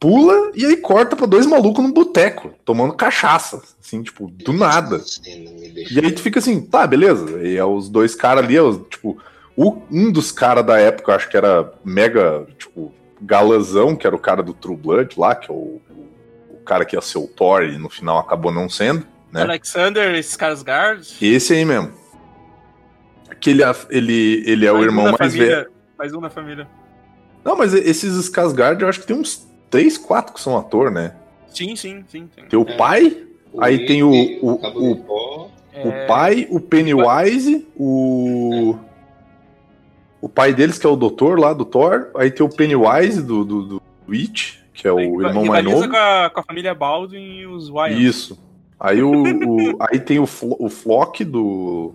[0.00, 5.00] pula e aí corta pra dois malucos num boteco, tomando cachaça, assim, tipo, do nada.
[5.26, 7.40] E aí tu fica assim, tá, beleza.
[7.42, 9.18] E é os dois caras ali, é os, tipo,
[9.56, 14.14] o- um dos caras da época, eu acho que era mega, tipo, galãzão, que era
[14.14, 15.80] o cara do True Blood lá, que é o,
[16.50, 19.42] o cara que ia ser o Thor e no final acabou não sendo, né?
[19.42, 21.16] Alexander Skarsgård.
[21.20, 21.92] Esse aí mesmo.
[23.40, 25.70] Que ele, ele, ele é o mais um irmão da mais família, velho.
[25.98, 26.68] Mais um da família.
[27.44, 31.14] Não, mas esses Skarsgård, eu acho que tem uns três, quatro que são ator, né?
[31.48, 32.28] Sim, sim, sim.
[32.34, 32.42] sim.
[32.48, 32.76] Tem o É.
[32.76, 33.24] pai,
[33.60, 35.50] Aí tem o- o- o- do Pó.
[35.72, 38.76] É, O pai, o Pennywise, o.
[40.20, 42.10] O pai deles, que é o doutor lá do Thor.
[42.16, 45.88] Aí tem o Pennywise do, do, do It, que é o riva- irmão mais novo.
[45.88, 48.04] Com a, com a família Baldwin e os Wyatt.
[48.04, 48.38] Isso.
[48.78, 51.94] Aí o, o- aí tem o, Flo- o Flock do.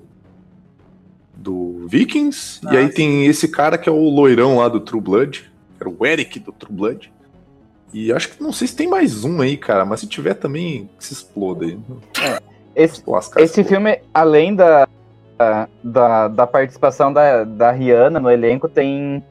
[1.44, 2.62] Do Vikings.
[2.66, 2.94] Ah, e aí sim.
[2.94, 5.42] tem esse cara que é o loirão lá do True Blood.
[5.78, 7.12] Que era o Eric do True Blood.
[7.94, 9.84] E acho que não sei se tem mais um aí, cara.
[9.84, 11.78] Mas se tiver também, que se exploda aí.
[12.76, 14.88] Esse, Lascar esse esse filme, além da,
[15.84, 19.22] da, da participação da, da Rihanna no elenco, tem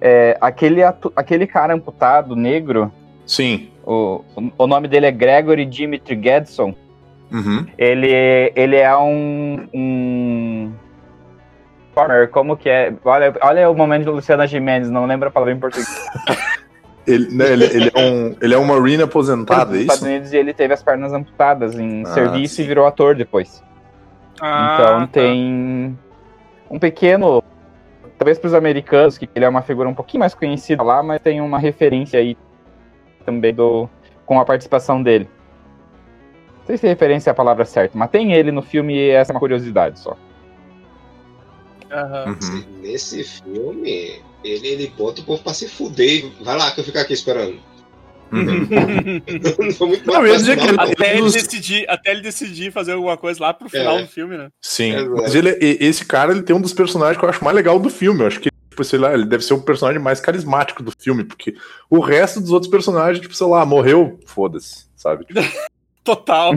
[0.00, 2.92] é, aquele, atu- aquele cara amputado, negro,
[3.26, 3.68] Sim.
[3.84, 4.22] o,
[4.56, 6.74] o nome dele é Gregory Dimitri Gedson.
[7.32, 7.66] Uhum.
[7.76, 9.66] Ele, ele é um.
[9.74, 10.72] um
[11.98, 12.92] performer, como que é?
[13.04, 15.88] Olha, olha o momento de Luciana Gimenez, não lembro a palavra em português.
[17.06, 20.10] Ele, né, ele, ele é um, ele é um Marine aposentado, é Nos Estados isso?
[20.10, 22.64] Unidos e ele teve as pernas amputadas em Ah, serviço sim.
[22.64, 23.64] e virou ator depois.
[24.38, 25.06] Ah, então tá.
[25.06, 25.98] tem
[26.70, 27.42] um pequeno.
[28.18, 31.18] Talvez para os americanos, que ele é uma figura um pouquinho mais conhecida lá, mas
[31.22, 32.36] tem uma referência aí
[33.24, 33.88] também do,
[34.26, 35.30] com a participação dele.
[36.58, 39.32] Não sei se referência é a palavra certa, mas tem ele no filme e essa
[39.32, 40.14] é uma curiosidade só.
[41.90, 42.64] Uhum.
[42.82, 46.24] Nesse filme, ele, ele bota o povo pra se fuder.
[46.42, 47.58] Vai lá que eu fico aqui esperando.
[48.30, 48.68] Uhum.
[49.58, 50.52] Não foi muito Não, eu não.
[50.52, 54.02] ele- Até ele, decidir, até ele decidir fazer alguma coisa lá pro final É.
[54.02, 54.48] do filme, né?
[54.60, 54.94] Sim.
[54.94, 55.10] Exato.
[55.16, 57.88] Mas ele, esse cara, ele tem um dos personagens que eu acho mais legal do
[57.88, 58.20] filme.
[58.20, 61.24] Eu acho que, tipo, sei lá, ele deve ser o personagem mais carismático do filme,
[61.24, 61.54] porque
[61.88, 65.24] o resto dos outros personagens, tipo, sei lá, morreu, foda-se, sabe?
[65.24, 65.40] Tipo,
[66.04, 66.52] Total.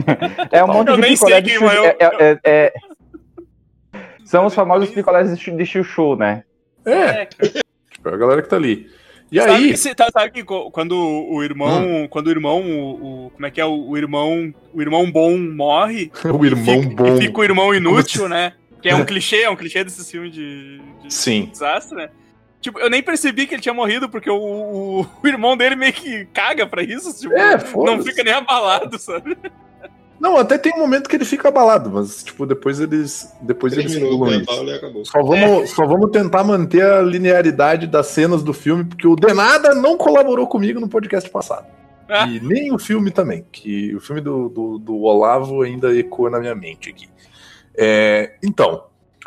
[0.50, 1.64] É um monte Eu de picolé sei de quem chuchu.
[1.64, 1.84] morreu.
[1.84, 2.72] é- é- é- é-
[4.32, 6.42] São os famosos picolés de chu- de chuchu, né?
[6.86, 7.26] é, cara.
[7.90, 8.90] tipo, é a galera que tá ali.
[9.30, 13.30] E Sabe, aí, que tá- sabe que quando o irmão, quando o irmão, o, o-
[13.30, 17.06] como é que é o, o irmão, o irmão bom morre, o irmão fica, bom.
[17.16, 18.54] e fica o irmão inútil, né?
[18.80, 21.50] Que é um clichê, é um clichê desses filmes de, de Sim.
[21.52, 22.08] desastre, né?
[22.60, 25.92] Tipo, eu nem percebi que ele tinha morrido, porque o, o, o irmão dele meio
[25.92, 29.36] que caga pra isso, tipo, É, não fica nem abalado, sabe?
[30.22, 33.34] Não, até tem um momento que ele fica abalado, mas, tipo, depois eles.
[33.40, 34.70] Depois Três eles minutos, pulam
[35.02, 35.10] isso.
[35.10, 39.74] Só vamos, só vamos tentar manter a linearidade das cenas do filme, porque o Denada
[39.74, 41.66] não colaborou comigo no podcast passado.
[42.08, 42.28] Ah.
[42.28, 46.38] E nem o filme também, que o filme do, do, do Olavo ainda ecoa na
[46.38, 47.08] minha mente aqui.
[47.76, 48.84] É, então,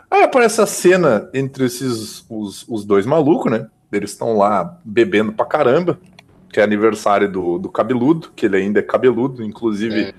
[0.09, 3.67] Aí aparece a cena entre esses os, os dois malucos, né?
[3.91, 5.99] Eles estão lá bebendo pra caramba,
[6.53, 10.13] que é aniversário do, do cabeludo, que ele ainda é cabeludo, inclusive É.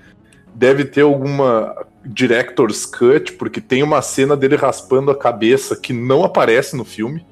[0.57, 6.23] deve ter alguma director's cut, porque tem uma cena dele raspando a cabeça que não
[6.23, 7.23] aparece no filme.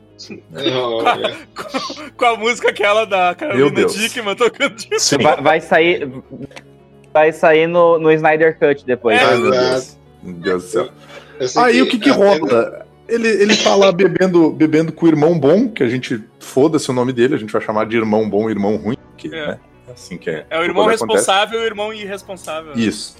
[0.51, 1.35] Não, é.
[2.15, 3.95] Com a música aquela da Meu Carolina Deus.
[3.95, 5.17] Dickman tocando de Sim.
[5.17, 6.09] Vai, vai sair.
[7.13, 9.19] Vai sair no, no Snyder Cut depois.
[9.19, 9.51] É, Ai, meu.
[9.51, 9.97] Deus.
[10.21, 10.89] Meu Deus do céu.
[11.63, 12.85] Aí o que que a cena- rola?
[13.07, 16.93] Ele, ele tá lá bebendo, bebendo com o irmão bom, que a gente foda-se o
[16.93, 19.31] nome dele, a gente vai chamar de irmão bom, irmão ruim, que É.
[19.31, 20.45] né, é assim que é.
[20.49, 22.73] É o irmão responsável e o irmão irresponsável.
[22.73, 23.17] Isso.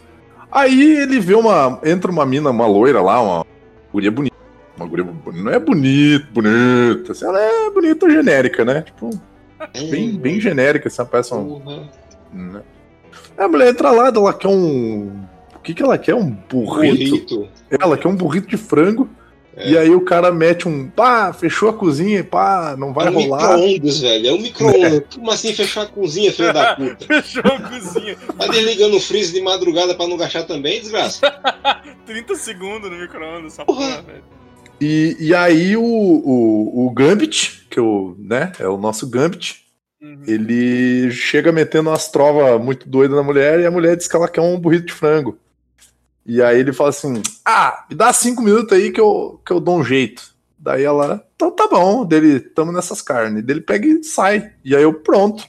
[0.51, 1.79] Aí ele vê uma.
[1.83, 3.45] Entra uma mina, uma loira lá, uma
[3.91, 4.35] guria bonita.
[4.77, 5.31] Uma guria bonita.
[5.31, 7.11] Não é bonita, bonita.
[7.11, 8.81] Assim, ela é bonita genérica, né?
[8.81, 9.09] Tipo,
[9.89, 11.59] bem, bem genérica, assim, parece um.
[11.59, 11.89] Porra.
[12.31, 12.61] né?
[13.37, 15.25] A mulher entra lá, ela quer um.
[15.55, 16.13] O que, que ela quer?
[16.15, 17.35] Um burrito.
[17.35, 17.49] Burrito.
[17.69, 19.09] Ela quer um burrito de frango.
[19.57, 19.69] É.
[19.71, 20.89] E aí o cara mete um.
[20.89, 23.57] Pá, fechou a cozinha, pá, não vai é um rolar.
[23.57, 24.27] micro-ondas, velho.
[24.27, 25.03] É um micro-ondas.
[25.13, 27.05] Como assim fechar a cozinha, filho da puta?
[27.05, 28.17] Fechou a cozinha.
[28.37, 31.21] Tá desligando o freezer de madrugada pra não gastar também, desgraça?
[32.05, 33.79] 30 segundos no micro-ondas, essa Porra.
[33.87, 34.23] porra, velho.
[34.81, 39.63] E, e aí o, o, o Gambit, que o, né, é o nosso Gambit,
[40.01, 40.21] Uhum.
[40.27, 44.27] ele chega metendo umas trovas muito doidas na mulher e a mulher diz que ela
[44.27, 45.35] quer um burrito de frango.
[46.25, 49.59] E aí ele fala assim: Ah, me dá cinco minutos aí que eu, que eu
[49.59, 50.33] dou um jeito.
[50.57, 53.43] Daí ela, então tá bom, dele, tamo nessas carnes.
[53.43, 54.51] Dele pega e sai.
[54.63, 55.45] E aí eu, pronto.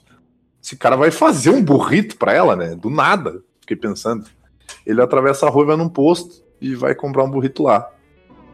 [0.62, 2.74] Esse cara vai fazer um burrito pra ela, né?
[2.74, 3.40] Do nada.
[3.60, 4.26] Fiquei pensando.
[4.84, 7.88] Ele atravessa a rua, vai num posto e vai comprar um burrito lá.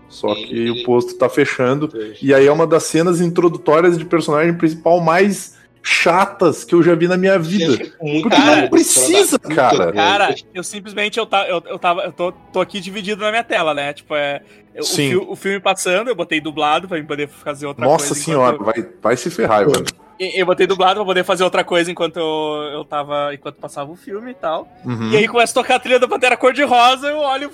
[0.08, 1.90] Só que o posto tá fechando.
[2.20, 6.94] E aí é uma das cenas introdutórias de personagem principal mais chatas que eu já
[6.94, 7.76] vi na minha vida.
[7.98, 9.92] Porque raiva não precisa, cara.
[9.92, 12.02] Cara, eu simplesmente eu, eu, eu tava.
[12.02, 13.92] Eu tô, tô aqui dividido na minha tela, né?
[13.92, 14.42] Tipo, é.
[14.74, 15.10] eu- O, Sim.
[15.10, 18.22] fi- o filme passando, eu botei dublado pra poder fazer outra Nossa coisa.
[18.22, 19.84] senhora, enquanto- vai, vai se ferrar, mano.
[20.20, 23.34] Eu, eu botei dublado pra poder fazer outra coisa enquanto eu, eu tava.
[23.34, 24.68] Enquanto passava o filme e tal.
[24.84, 25.10] Uhum.
[25.10, 27.50] E aí começa a tocar a trilha da Pantera Cor-de-Rosa eu olho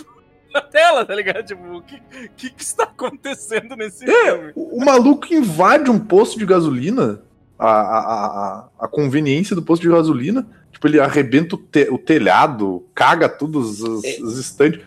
[0.53, 1.45] pra tela, tá ligado?
[1.47, 2.01] Tipo, o que,
[2.37, 4.53] que que está acontecendo nesse filme?
[4.55, 7.21] O, o maluco invade um posto de gasolina,
[7.59, 10.47] a, a, a, conveniência do posto de gasolina.
[10.73, 14.19] Tipo, ele arrebenta o, te- o telhado, caga todos os, É.
[14.23, 14.81] os estantes,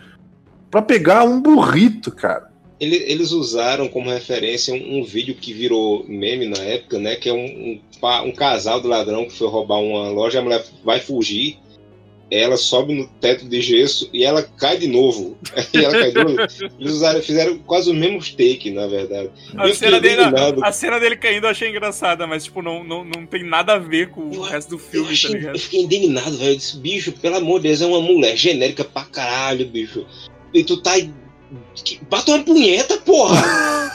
[0.70, 2.50] pra pegar um burrito, cara.
[2.80, 7.14] Ele- Eles usaram como referência um, um vídeo que virou meme na época, né?
[7.16, 7.36] Que é um,
[8.02, 11.58] um, um casal de ladrão que foi roubar uma loja, a mulher vai fugir,
[12.34, 15.36] ela sobe no teto de gesso e ela cai de novo.
[15.74, 16.36] E ela cai de novo.
[16.80, 19.30] Eles usaram, fizeram quase os mesmos take, na verdade.
[19.56, 20.64] A Eu cena, dele, indignado.
[20.64, 23.78] a cena dele caindo eu achei engraçada, mas, tipo, não, não, não tem nada a
[23.78, 25.54] ver com o Eu- resto do Eu, filme, tá achei- ligado?
[25.56, 26.52] eu fiquei indignado, velho.
[26.52, 30.06] Eu disse, bicho, pelo amor de Deus, é uma mulher genérica pra caralho, bicho.
[30.54, 30.92] E tu tá.
[32.08, 33.36] Bata uma punheta, porra!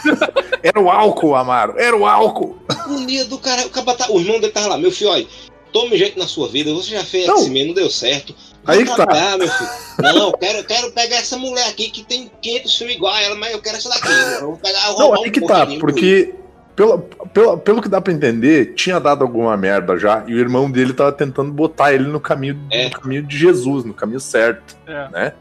[0.61, 2.57] Era o álcool, Amaro, era o álcool.
[2.69, 3.65] Agonia do cara.
[3.65, 5.25] O, cara tá- o irmão dele tava lá, meu filho, olha,
[5.71, 7.37] tome jeito na sua vida, você já fez Não.
[7.37, 8.35] X-Men, não deu certo.
[8.65, 8.95] Aí que tá.
[8.95, 9.69] trabalhar, meu filho.
[10.01, 13.35] Não, eu quero, quero pegar essa mulher aqui que tem 500 filmes igual a ela,
[13.35, 14.11] mas eu quero essa daqui.
[14.41, 16.35] Eu vou pegar, Não, roubar aí um que tá, porque
[16.75, 16.99] pelo,
[17.33, 20.93] pelo, pelo que dá pra entender, tinha dado alguma merda já, e o irmão dele
[20.93, 22.85] tava tentando botar ele no caminho, É.
[22.89, 25.09] no caminho de Jesus, no caminho certo, É.
[25.09, 25.33] né?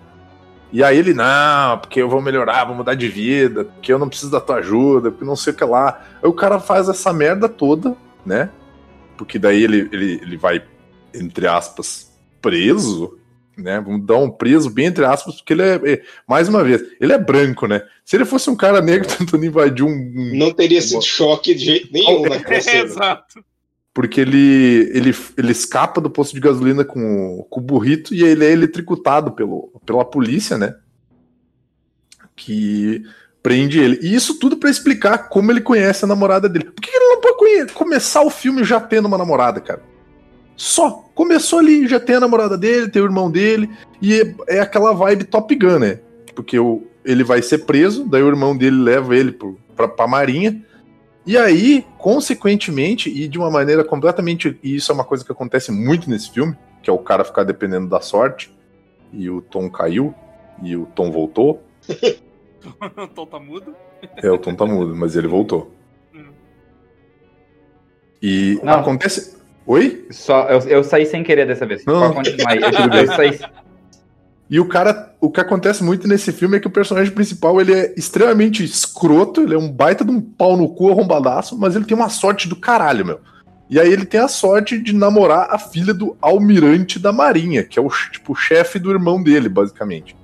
[0.72, 4.08] E aí ele, não, porque eu vou melhorar, vou mudar de vida, porque eu não
[4.08, 6.00] preciso da tua ajuda, porque não sei o que lá.
[6.22, 8.50] Aí o cara faz essa merda toda, né?
[9.16, 10.62] Porque daí ele, ele, ele vai,
[11.14, 13.18] entre aspas, preso,
[13.57, 13.81] né?
[13.81, 17.12] Vamos dar um preso bem entre aspas, porque ele é, é- mais uma vez, ele
[17.12, 17.83] é branco, né?
[18.05, 19.88] Se ele fosse um cara negro tentando invadir um.
[19.88, 23.42] um- Não teria sido choque de jeito nenhum naquela É, exato.
[23.94, 28.22] porque ele, ele, ele escapa do posto de gasolina com, o- com o burrito e
[28.22, 30.74] ele é eletricutado pelo, pela polícia, né?
[32.35, 33.02] Que
[33.46, 34.00] prende ele.
[34.02, 36.64] E isso tudo pra explicar como ele conhece a namorada dele.
[36.64, 39.80] Por que ele não pode começar o filme já tendo uma namorada, cara?
[40.56, 41.04] Só.
[41.14, 43.70] Começou ali, já tem a namorada dele, tem o irmão dele,
[44.02, 46.00] e é, é aquela vibe Top Gun, né?
[46.35, 50.09] Porque o, ele vai ser preso, daí o irmão dele leva ele pro, pra, pra
[50.09, 50.61] marinha,
[51.24, 54.59] e aí, consequentemente, e de uma maneira completamente.
[54.61, 57.44] E isso é uma coisa que acontece muito nesse filme, que é o cara ficar
[57.44, 58.52] dependendo da sorte,
[59.12, 60.12] e o Tom caiu,
[60.61, 61.62] e o Tom voltou.
[62.64, 63.74] o Tom tá mudo.
[64.16, 65.72] É, o Tom tá mudo, mas ele voltou.
[66.14, 66.26] Hum.
[68.22, 68.74] E Não.
[68.74, 69.36] acontece.
[69.66, 70.06] Oi?
[70.10, 71.84] Só, eu, eu saí sem querer dessa vez.
[71.84, 72.12] Não.
[72.12, 72.60] Pode continuar aí.
[73.00, 73.40] Eu, saí.
[74.48, 77.74] E o cara, o que acontece muito nesse filme é que o personagem principal ele
[77.74, 81.84] é extremamente escroto, ele é um baita de um pau no cu arrombadaço, mas ele
[81.84, 83.20] tem uma sorte do caralho, meu.
[83.68, 87.76] E aí ele tem a sorte de namorar a filha do almirante da marinha, que
[87.76, 90.16] é o tipo o chefe do irmão dele, basicamente.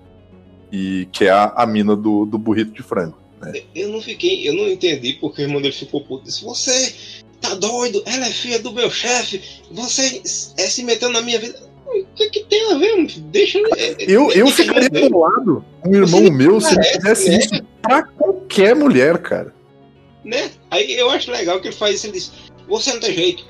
[0.73, 3.61] E que é a, a mina do, do burrito de frango, Né?
[3.75, 6.25] Eu não fiquei, eu não entendi porque o irmão dele ficou puto.
[6.25, 6.95] Disse, você
[7.41, 8.03] tá doido?
[8.07, 9.43] Ela é filha do meu chefe.
[9.71, 10.23] Você
[10.57, 11.59] é se metendo na minha vida.
[11.87, 13.07] O que, que tem a ver?
[13.31, 17.37] Deixa é, Eu, eu ficaria bolado com um irmão meu se ele fizesse né?
[17.39, 19.55] isso pra qualquer mulher, cara.
[20.25, 20.51] né?
[20.71, 22.07] Aí eu acho legal que ele faz isso.
[22.07, 22.33] Ele diz:
[22.67, 23.45] Você não tem jeito.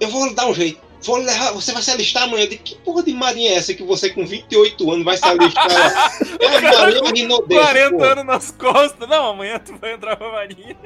[0.00, 0.80] Eu vou dar um jeito.
[1.02, 2.44] Vou levar, você vai se alistar amanhã.
[2.44, 5.24] Eu digo, que porra de marinha é essa que você com 28 anos vai se
[5.24, 5.68] alistar?
[6.40, 7.54] é a marinha Rinodê.
[7.54, 8.12] 40 porra.
[8.12, 9.08] anos nas costas.
[9.08, 10.76] Não, amanhã tu vai entrar pra marinha.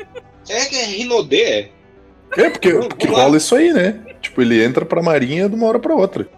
[0.49, 1.71] É que é Rinodê, é.
[2.37, 4.03] É, porque, porque rola isso aí, né?
[4.21, 6.29] Tipo, ele entra pra marinha de uma hora pra outra.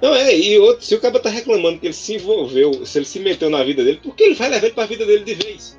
[0.00, 3.04] Não, é, e outro, se o cara tá reclamando que ele se envolveu, se ele
[3.06, 5.34] se meteu na vida dele, por que ele vai levar ele pra vida dele de
[5.34, 5.78] vez?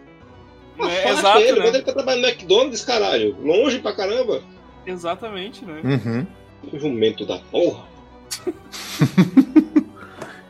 [0.80, 1.68] É, Afasta exato, ele, né?
[1.68, 3.38] ele pra trabalhar no McDonald's, caralho.
[3.42, 4.42] Longe pra caramba.
[4.86, 5.82] Exatamente, né?
[5.84, 6.28] Uhum.
[6.74, 7.86] Jumento da porra.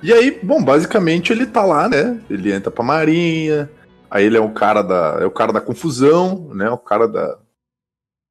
[0.04, 2.21] E aí, bom, basicamente ele tá lá, né?
[2.30, 3.67] Ele entra pra marinha.
[4.08, 6.69] Aí ele é o cara da, é o cara da confusão, né?
[6.69, 7.39] O cara da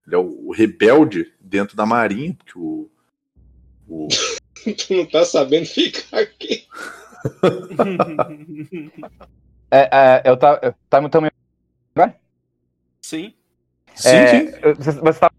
[0.06, 2.88] ele é o, o rebelde dentro da marinha, porque o,
[3.88, 4.06] o
[4.76, 6.64] tu não tá sabendo ficar aqui.
[9.68, 11.30] É, é, eu tá, eu tá muito também.
[13.02, 13.34] Sim.
[13.96, 14.50] Sim, é, sim.
[14.78, 15.30] Você você tá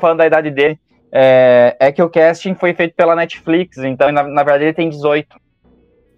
[0.00, 0.80] falando da idade dele.
[1.12, 4.88] É, é que o casting foi feito pela Netflix, então na, na verdade ele tem
[4.88, 5.36] 18.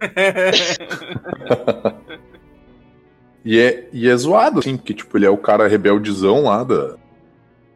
[3.44, 6.96] E é, e é zoado, assim, porque, tipo, ele é o cara rebeldezão lá da,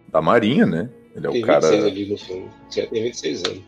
[0.09, 0.89] da Marinha, né?
[1.15, 1.61] Ele é Tem o cara.
[1.69, 2.49] 26 ali no filme.
[2.75, 3.63] Já tem 26 anos.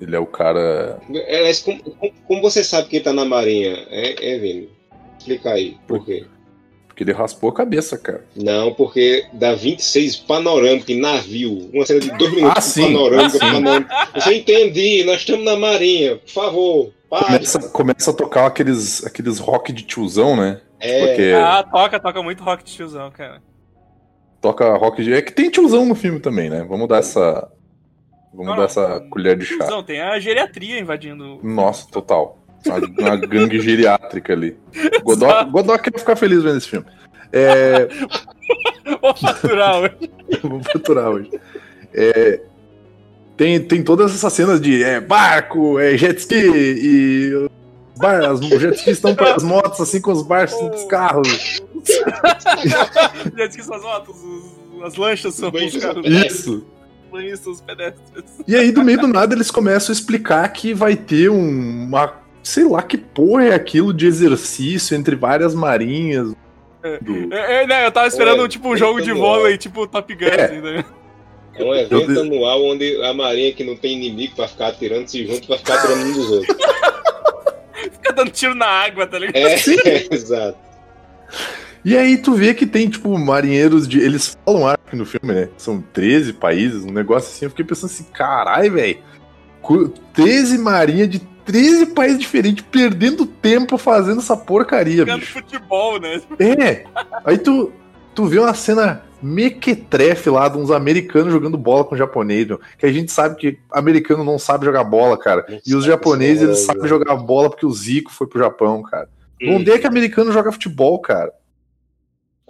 [0.00, 0.98] Ele é o cara.
[1.08, 1.80] Aliás, como,
[2.26, 3.86] como- você sabe que ele tá na marinha?
[3.90, 4.70] É, é Vini?
[5.18, 5.76] Explica aí.
[5.86, 6.24] Por quê?
[7.00, 8.26] Porque ele raspou a cabeça, cara.
[8.36, 11.70] Não, porque dá 26 panorâmico em navio.
[11.72, 13.38] Uma cena de dois minutos Ah, sim, panorâmica, ah, sim.
[13.38, 14.08] panorâmica.
[14.16, 16.16] Você entendi, nós estamos na marinha.
[16.16, 17.24] Por favor, pare.
[17.24, 20.60] Começa, começa a tocar aqueles, aqueles rock de tiozão, né?
[20.78, 23.40] É, Porque Ah, toca, toca muito rock de tiozão, cara.
[24.42, 25.14] toca rock de.
[25.14, 26.66] É que tem tiozão no filme também, né?
[26.68, 27.50] Vamos dar essa.
[28.30, 29.56] Vamos Não, dar não, essa colher de chá.
[29.56, 31.40] Tiozão, tem a geriatria invadindo.
[31.42, 32.36] Nossa, total.
[32.66, 32.76] Uma,
[33.08, 34.56] uma gangue geriátrica ali.
[35.02, 35.44] Godó.
[35.44, 36.86] Godó quer ficar feliz vendo esse filme.
[37.32, 37.88] É,
[39.00, 40.10] Vou faturar hoje.
[40.42, 41.30] vou faturar hoje.
[41.94, 42.40] É,
[43.36, 47.34] tem, tem todas essas cenas de é, barco, é, jet ski e.
[47.34, 47.50] os
[47.98, 51.60] Bar, as jet skis estão para as motos, assim, com os barcos e os carros.
[53.36, 56.66] Já disse que suas motos, os- as lanchas são os caras Isso.
[57.12, 58.02] banhistas, os pedestres.
[58.48, 62.19] E aí, do meio do nada, eles começam a explicar que vai ter um- uma.
[62.42, 66.28] Sei lá que porra é aquilo de exercício entre várias marinhas.
[67.02, 70.14] do- É, é, né, eu tava esperando Ué, tipo um jogo de vôlei, tipo Top
[70.14, 70.44] Gun, É.
[70.44, 70.84] assim, né?
[71.54, 75.06] é um evento Eu- anual onde a marinha que não tem inimigo pra ficar atirando
[75.06, 76.56] se junta pra ficar atirando um dos outros.
[77.92, 79.36] Fica dando tiro na água, tá ligado?
[79.36, 79.54] É,
[80.10, 80.56] exato.
[81.84, 84.00] E aí tu vê que tem, tipo, marinheiros de.
[84.00, 85.48] Eles falam, acho que no filme, né?
[85.56, 87.44] São 13 países, um negócio assim.
[87.46, 88.98] Eu fiquei pensando assim, carai, velho.
[90.12, 95.32] 13 marinhas de 13 países diferentes perdendo tempo fazendo essa porcaria, Jogando bicho.
[95.32, 96.20] futebol, né?
[96.38, 96.84] É.
[97.24, 97.72] Aí tu,
[98.14, 102.86] tu vê uma cena mequetrefe lá de uns americanos jogando bola com japonês, meu, que
[102.86, 105.44] a gente sabe que americano não sabe jogar bola, cara.
[105.66, 106.88] E os japoneses, eles sabem né?
[106.88, 109.08] jogar bola porque o Zico foi pro Japão, cara.
[109.42, 111.32] Onde é que americano joga futebol, cara?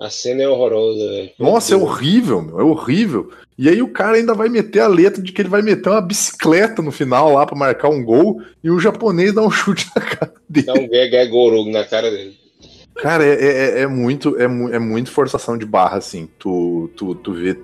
[0.01, 1.31] A cena é horrorosa, velho.
[1.39, 3.31] Nossa, é horrível, meu, é horrível.
[3.59, 6.01] E aí o cara ainda vai meter a letra de que ele vai meter uma
[6.01, 10.01] bicicleta no final lá pra marcar um gol e o japonês dá um chute na
[10.01, 10.67] cara dele.
[10.67, 12.35] Dá um gag gorogo na cara dele.
[12.97, 16.31] Cara, é, é, é muito é, é muito forçação de barra, assim.
[16.39, 17.59] Tu, tu, tu vê.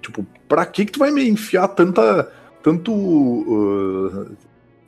[0.00, 2.28] Tipo, pra que que tu vai me enfiar tanta.
[2.60, 2.92] Tanto.
[2.92, 4.36] uh,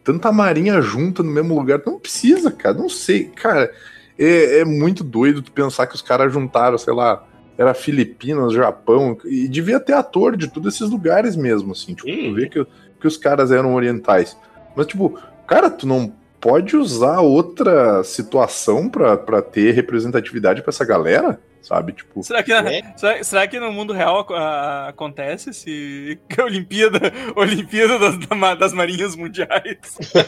[0.03, 1.81] tanta marinha junta no mesmo lugar?
[1.87, 2.77] Não precisa, cara.
[2.77, 3.25] Não sei.
[3.25, 3.73] Cara,
[4.19, 7.25] é, é muito doido tu pensar que os caras juntaram, sei lá.
[7.57, 11.95] Era Filipinas, Japão, e devia ter ator de todos esses lugares mesmo, assim.
[11.95, 12.67] Tipo, tu vê que,
[13.01, 14.37] que os caras eram orientais.
[14.75, 20.85] Mas, tipo, cara, tu não pode usar outra situação pra, pra ter representatividade pra essa
[20.85, 21.93] galera, sabe?
[21.93, 22.93] Tipo, Será que, Né?
[22.97, 27.01] será, será que no mundo real a- acontece esse Olimpíada,
[27.35, 28.19] Olimpíada das,
[28.59, 29.79] das Marinhas Mundiais?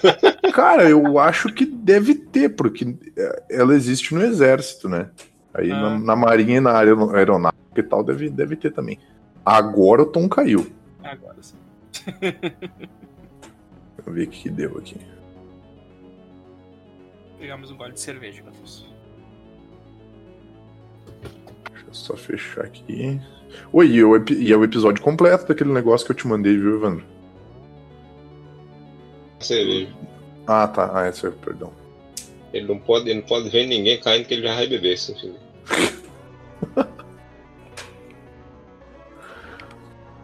[0.53, 5.11] cara, eu acho que deve ter, porque é, ela existe no exército, né?
[5.55, 5.81] Aí Ah.
[5.81, 8.99] na, na marinha e na aero- aeronáutica e tal deve, deve ter também.
[9.45, 10.67] Agora o tom caiu.
[11.05, 11.57] Agora sim.
[12.21, 12.47] Deixa
[14.07, 14.97] eu ver o que que deu aqui.
[17.39, 18.87] Pegamos um gole de cerveja, Cafuso.
[21.87, 23.21] Deixa eu só fechar aqui.
[23.73, 26.77] Oi, e, epi- e é o episódio completo daquele negócio que eu te mandei, viu,
[26.77, 27.05] Evandro?
[29.41, 29.93] Cerveja.
[30.47, 30.91] Ah, tá.
[30.93, 31.73] Ah, é, perdão.
[32.53, 35.15] Ele não pode, ele não pode ver ninguém caindo que ele já vai beber esse
[35.19, 35.39] filme.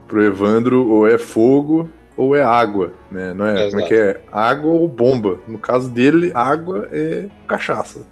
[0.09, 3.33] Pro Evandro, ou é fogo ou é água, né?
[3.33, 3.71] Não é?
[3.71, 4.21] Como é que é?
[4.31, 5.41] Água ou bomba.
[5.49, 8.07] No caso dele, água é cachaça.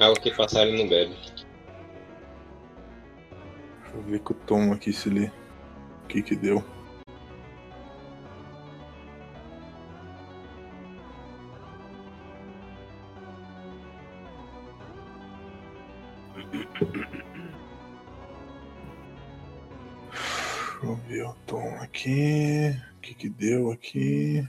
[0.00, 1.12] Água que passarinho não bebe.
[3.82, 5.26] Deixa eu ver que o tom aqui se ele.
[6.04, 6.64] O que que deu?
[20.12, 22.70] Deixa eu ver o tom aqui.
[22.96, 24.48] O que que deu aqui?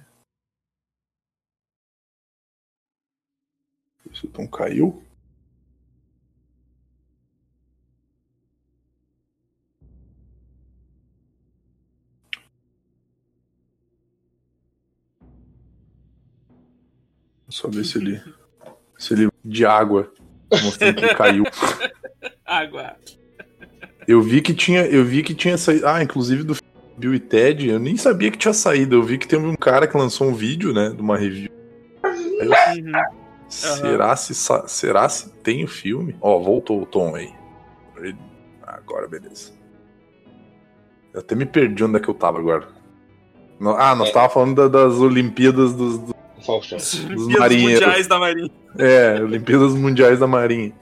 [4.13, 5.08] Se o tom caiu?
[17.49, 18.21] Só ver se ele.
[18.97, 19.29] Se ele.
[19.43, 20.11] De água.
[20.63, 21.43] Mostrando que caiu.
[22.45, 22.95] Água.
[24.07, 24.85] Eu vi que tinha.
[24.85, 25.87] Eu vi que tinha saído.
[25.87, 26.55] Ah, inclusive do
[26.97, 28.95] Bill e Ted, eu nem sabia que tinha saído.
[28.95, 30.89] Eu vi que teve um cara que lançou um vídeo, né?
[30.89, 31.49] De uma review.
[32.03, 32.51] Aí eu,
[32.91, 32.91] Uhum.
[33.49, 36.15] será, se, sa- será se tem o filme?
[36.21, 37.31] Ó, voltou o tom aí.
[38.63, 39.51] Agora, beleza.
[41.13, 42.67] Eu até me perdi onde é que eu tava agora.
[43.77, 44.11] Ah, nós É.
[44.13, 46.13] tava falando da- das Olimpíadas dos, dos-
[46.47, 47.81] Olimpíadas marinheiros.
[47.85, 48.51] Mundiais da Marinha.
[48.77, 50.73] É, Olimpíadas Mundiais da Marinha.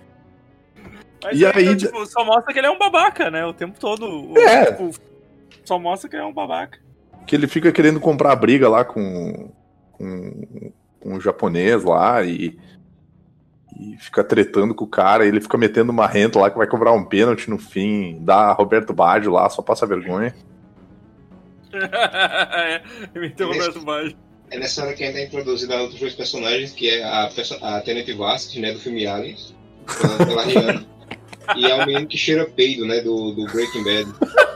[1.23, 3.45] Mas E é, aí- então, tipo, só mostra que ele é um babaca, né?
[3.45, 4.31] O tempo todo.
[4.31, 4.65] O- É.
[4.71, 4.91] tipo,
[5.65, 6.79] só mostra que ele é um babaca.
[7.25, 9.49] Que ele fica querendo comprar briga lá com,
[9.91, 12.57] com, com o japonês lá e,
[13.77, 15.25] e fica tretando com o cara.
[15.25, 18.19] E ele fica metendo uma renta lá que vai cobrar um pênalti no fim.
[18.21, 20.33] Dá Roberto Baggio lá, só passa vergonha.
[21.73, 22.81] é,
[23.19, 24.17] meteu o Roberto Baggio.
[24.49, 27.29] É nessa hora que ainda é introduzida a outros dois personagens, que é a,
[27.61, 29.53] a Tenente Vasquez, né, do filme Aliens,
[29.99, 30.85] pela, pela Rihanna,
[31.55, 34.13] e é o menino que cheira peido, né, do, do Breaking Bad.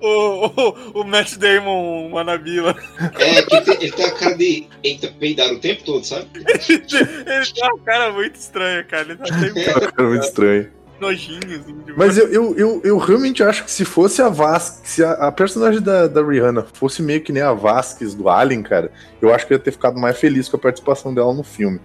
[0.00, 2.74] O, o, o Matt Damon Manabila.
[3.18, 6.26] É, que ele tem, ele tem a cara de eita, peidar o tempo todo, sabe?
[6.34, 9.08] ele tem uma cara muito estranha, cara.
[9.12, 10.70] Ele tá sempre Cara, muito estranho.
[11.04, 11.74] Nojinho, assim.
[11.84, 15.12] tipo- Mas eu, eu, eu, eu realmente acho que se fosse a Vasquez, se a,
[15.12, 18.90] a personagem da, da Rihanna fosse meio que nem a Vasquez do Alien, cara,
[19.20, 21.80] eu acho que eu ia ter ficado mais feliz com a participação dela no filme.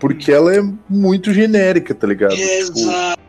[0.00, 2.34] Porque ela é muito genérica, tá ligado?
[2.34, 3.20] Tipo, Exato.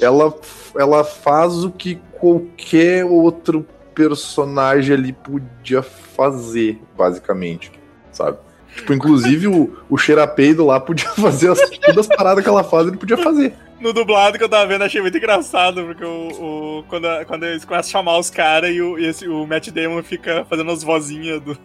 [0.00, 0.34] ela,
[0.78, 7.70] ela faz o que qualquer outro personagem ali podia fazer, basicamente,
[8.12, 8.38] sabe?
[8.76, 12.86] Tipo, inclusive o, o Xerapeido lá podia fazer as, todas as paradas que ela faz,
[12.86, 13.52] ele podia fazer.
[13.80, 17.44] No dublado que eu tava vendo, achei muito engraçado, porque o, o- quando, a- quando
[17.44, 20.70] eles começam a chamar os caras e, o, e esse, o Matt Damon fica fazendo
[20.70, 21.58] as vozinhas do-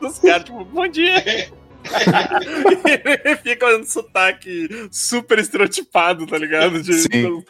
[0.00, 1.22] dos caras, tipo, bom dia!
[1.26, 6.80] ele fica fazendo sotaque super estereotipado, tá ligado?
[6.82, 7.42] De, Sim.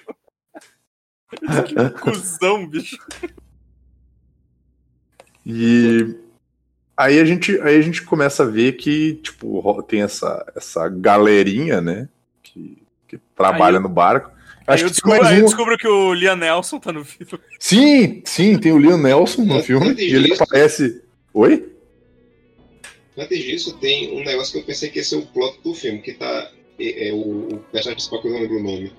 [1.67, 2.97] que cuzão, bicho.
[5.47, 6.17] E
[7.05, 11.81] aí a gente, aí a gente começa a ver que, tipo, tem essa, essa galerinha,
[11.81, 12.09] né?
[12.43, 12.79] Que,
[13.09, 14.31] que trabalha Aí no barco.
[14.67, 16.93] Aí Acho eu, que descubro, mais aí eu um- descubro que o Liam Nelson tá
[16.93, 17.43] no filme.
[17.59, 19.95] Sim, sim, tem o Leon Nelson no filme.
[19.99, 21.03] E ele disso- aparece.
[21.35, 21.67] Oi?
[23.19, 26.01] Antes disso, tem um negócio que eu pensei que ia ser o plot do filme,
[26.01, 26.51] que tá.
[26.79, 27.17] É, é o,
[27.55, 28.93] o personagem principal que eu não lembro o nome.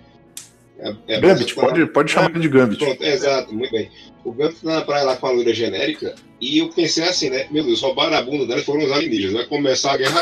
[0.83, 2.83] É, é Gambit, pode, pode chamar ele de Gambit.
[2.83, 3.89] Pronto, exato, muito bem.
[4.25, 7.47] O Gambit tá na praia lá com a loira genérica, e eu pensei assim, né?
[7.51, 10.21] Meu Deus, roubaram a bunda dela e foram os alienígenas, vai começar a guerra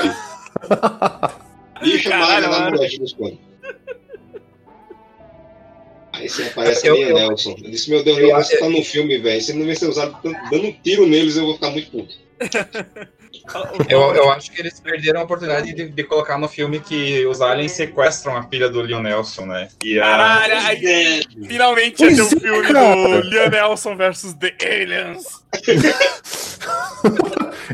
[1.82, 1.90] aí.
[1.90, 3.40] E chamaram ela na mulher dos planos.
[6.12, 7.56] Aí você aparece Eu- eu- Nelson.
[7.64, 9.42] Eu disse, meu Deus, eu- Nelson tá no filme, velho.
[9.42, 11.90] Se ele não vai ser usado tanto- dando um tiro neles, eu vou ficar muito
[11.90, 12.14] puto.
[13.90, 17.42] Eu, eu acho que eles perderam a oportunidade de, de colocar no filme que os
[17.42, 19.68] aliens sequestram a filha do Leon Nelson, né?
[19.84, 22.96] E a, Caralho, aí finalmente ia Pois ter um é, filme cara.
[22.96, 25.24] do Liam Nelson versus The Aliens.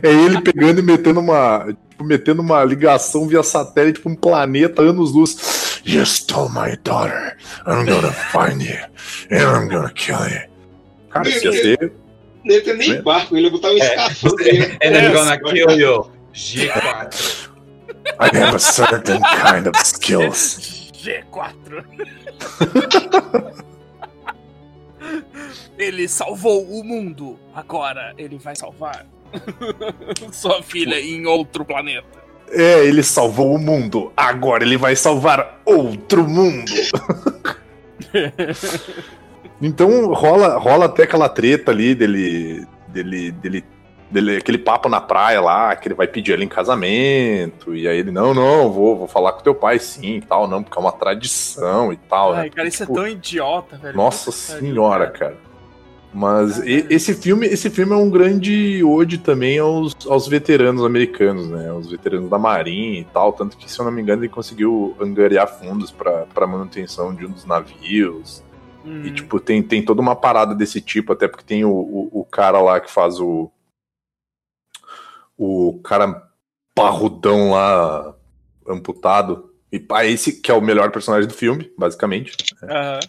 [0.03, 1.65] É ele pegando e metendo uma.
[1.89, 5.81] Tipo, metendo uma ligação via satélite pra um planeta anos-luz.
[5.85, 7.37] You stole my daughter.
[7.65, 8.77] I'm gonna find you.
[9.31, 10.41] And I'm gonna kill you.
[11.09, 11.93] Cara, isso ia ser.
[12.45, 13.01] Ele tem nem É.
[13.01, 14.45] barco, ele ia botar um É, escafandro.
[14.45, 14.77] né?
[14.83, 15.37] And I'm gonna É.
[15.39, 16.11] kill you.
[16.33, 17.49] G4.
[18.19, 20.91] I have a certain kind of skills.
[20.93, 21.83] G4.
[25.77, 27.39] ele salvou o mundo.
[27.53, 29.05] Agora ele vai salvar
[30.31, 32.23] sua filha em outro planeta.
[32.51, 34.11] É, ele salvou o mundo.
[34.15, 36.71] Agora ele vai salvar outro mundo.
[39.61, 43.65] então rola, rola até aquela treta ali dele, dele, dele,
[44.09, 47.97] dele, aquele papo na praia lá, que ele vai pedir ela em casamento, e aí
[47.97, 50.81] ele, não, não, vou, vou falar com teu pai sim e tal, não, porque é
[50.81, 52.33] uma tradição e tal.
[52.33, 52.49] Ai, né?
[52.49, 53.95] cara, isso Tipo, é tão idiota, velho.
[53.95, 55.37] Nossa senhora, cara.
[56.15, 61.49] Mas e- esse filme, esse filme é um grande ode também aos, aos veteranos americanos,
[61.49, 61.69] né?
[61.73, 63.33] Os veteranos da Marinha e tal.
[63.33, 67.31] Tanto que, se eu não me engano, ele conseguiu angariar fundos para manutenção de um
[67.31, 68.41] dos navios.
[68.85, 69.05] Uhum.
[69.05, 72.25] E, tipo, tem, tem toda uma parada desse tipo, até porque tem o, o, o
[72.25, 73.51] cara lá que faz o.
[75.37, 76.29] O cara
[76.73, 78.15] parrudão lá,
[78.67, 79.51] amputado.
[79.71, 82.35] E pá, esse que é o melhor personagem do filme, basicamente.
[82.63, 82.99] Aham.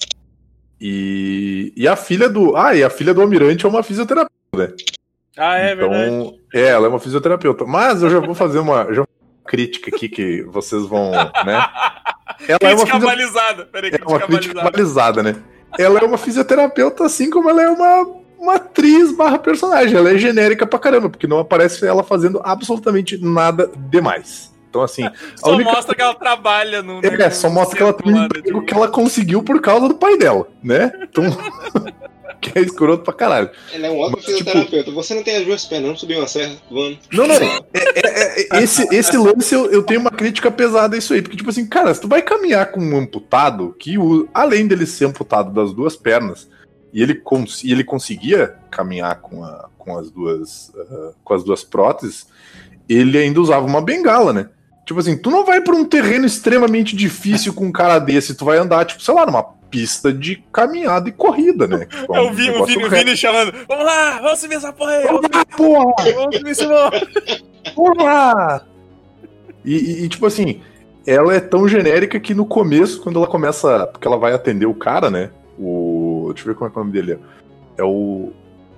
[0.81, 2.57] E, e a filha do.
[2.57, 4.72] Ah, e a filha do Almirante é uma fisioterapeuta, né?
[5.37, 6.03] Ah, é verdade.
[6.03, 7.64] então, é, ela é uma fisioterapeuta.
[7.64, 9.09] Mas eu já vou fazer uma, já uma
[9.47, 11.66] crítica aqui que vocês vão, né?
[12.49, 13.66] Ela é uma, Crítica balizada.
[13.66, 14.70] Peraí, é uma crítica balizada.
[14.70, 15.43] balizada, né?
[15.79, 18.07] Ela é uma fisioterapeuta, assim como ela é uma,
[18.39, 19.97] uma atriz barra personagem.
[19.97, 24.55] Ela é genérica pra caramba, porque não aparece ela fazendo absolutamente nada demais.
[24.68, 27.01] Então, assim, Só única mostra que ela trabalha no.
[27.05, 29.89] É, só mostra que ela tem um né, emprego de- que ela conseguiu por causa
[29.89, 30.93] do pai dela, né?
[31.03, 31.24] Então.
[32.53, 33.51] que é escroto pra caralho.
[33.73, 34.91] Ela é um ótimo tipo- fisioterapeuta.
[34.93, 36.99] Você não tem as duas pernas, não subiu uma serra, voando.
[37.13, 37.35] Não, não.
[37.35, 41.23] é- é- é- esse, esse lance eu, eu tenho uma crítica pesada a isso aí.
[41.23, 44.87] Porque, tipo assim, cara, se tu vai caminhar com um amputado, que o- além dele
[44.87, 46.49] ser amputado das duas pernas,
[46.93, 51.45] e ele, cons- e ele conseguia caminhar com, a- com as duas ah, com as
[51.45, 52.27] duas próteses,
[52.89, 54.49] ele ainda usava uma bengala, né?
[54.87, 58.45] Tipo assim, tu não vai pra um terreno extremamente difícil com um cara desse, tu
[58.45, 59.43] vai andar, tipo, sei lá, numa
[59.77, 61.87] pista de caminhada e corrida, né?
[62.11, 63.05] É um o Vini, o negócio Vini, o reto.
[63.05, 63.53] Vini chamando.
[63.68, 65.05] Vamos lá, vamos subir essa porra aí.
[65.05, 65.95] Vamos, Ah, porra!
[66.14, 66.66] vamos subir esse.
[67.74, 68.66] Porra!
[69.64, 70.62] E, e- e, tipo assim,
[71.07, 73.87] ela é tão genérica que no começo, quando ela começa.
[73.89, 75.31] Porque ela vai atender o cara, né?
[75.59, 76.31] O.
[76.33, 77.18] Deixa eu ver como é que é o nome dele.
[77.77, 78.33] É o.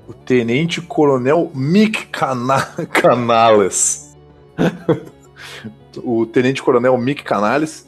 [0.08, 4.16] O Tenente Coronel Mick Cana Canales.
[6.02, 7.86] o Tenente Coronel Mick Canales.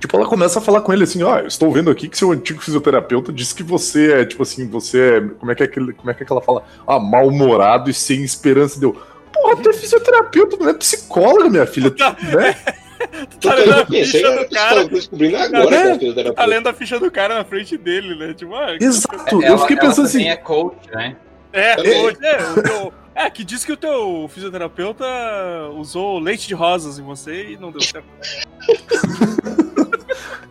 [0.00, 2.30] Tipo, ela começa a falar com ele assim, ó, eu estou vendo aqui que seu
[2.30, 5.20] antigo fisioterapeuta disse que você é, tipo assim, você é.
[5.38, 6.62] Como é que é aquele, como é que, é que ela fala?
[6.86, 8.78] Ah, mal-humorado e sem esperança.
[8.78, 8.94] Deu.
[9.32, 11.90] Porra, tu é fisioterapeuta, não é psicóloga, minha filha.
[11.90, 12.02] Tu,
[12.36, 12.54] né?
[13.40, 14.88] Tá lendo a Eu ficha que do cara.
[14.88, 16.20] descobrindo agora que É.
[16.20, 18.32] é Tá lendo a ficha do cara na frente dele, né?
[18.34, 20.28] Tipo, ah, Exato, eu Ela- fiquei ela pensando assim.
[20.28, 21.16] é coach, né?
[21.52, 22.06] É, Também.
[22.06, 25.04] é, o teu- é, que diz que o teu fisioterapeuta
[25.74, 28.06] usou leite de rosas em você e não deu certo.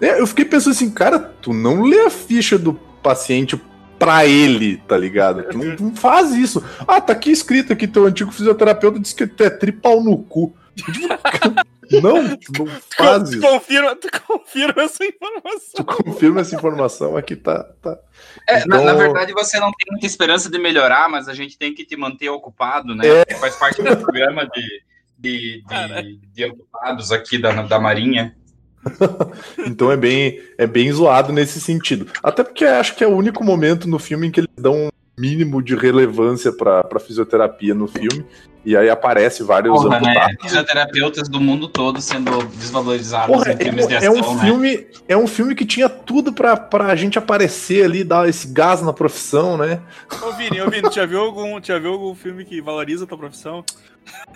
[0.01, 3.59] É, eu fiquei pensando assim, cara, tu não lê a ficha do paciente
[3.97, 5.43] pra ele, tá ligado?
[5.43, 6.63] Tu não, tu não faz isso.
[6.87, 10.55] Ah, tá aqui escrito aqui, teu antigo fisioterapeuta disse que tu é tripau no cu.
[12.01, 12.67] Não, tu não
[12.97, 13.41] faz Tu isso.
[13.41, 15.59] confirma, tu confirma essa informação.
[15.75, 17.63] Tu confirma essa informação aqui, tá.
[17.79, 17.99] tá.
[18.47, 21.55] É, na, Então- na verdade, você não tem muita esperança de melhorar, mas a gente
[21.59, 23.03] tem que te manter ocupado, né?
[23.27, 23.35] É.
[23.35, 24.81] Faz parte do programa de,
[25.19, 28.35] de, de, de ocupados aqui da, da Marinha.
[29.65, 32.07] Então é bem, é bem zoado nesse sentido.
[32.23, 34.89] Até porque acho que é o único momento no filme em que eles dão um
[35.17, 38.25] mínimo de relevância pra, pra fisioterapia no filme.
[38.65, 40.09] E aí aparece vários Porra, né?
[40.09, 40.35] amputados.
[40.41, 44.43] Fisioterapeutas do mundo todo sendo desvalorizados Porra, em filmes de é, é ação, um né?
[44.43, 48.81] filme, é um filme que tinha tudo pra, pra gente aparecer ali, dar esse gás
[48.81, 49.81] na profissão, né?
[50.23, 53.17] Ô, Vini, ô, Vini, já viu algum, já viu algum filme que valoriza a tua
[53.17, 53.63] profissão?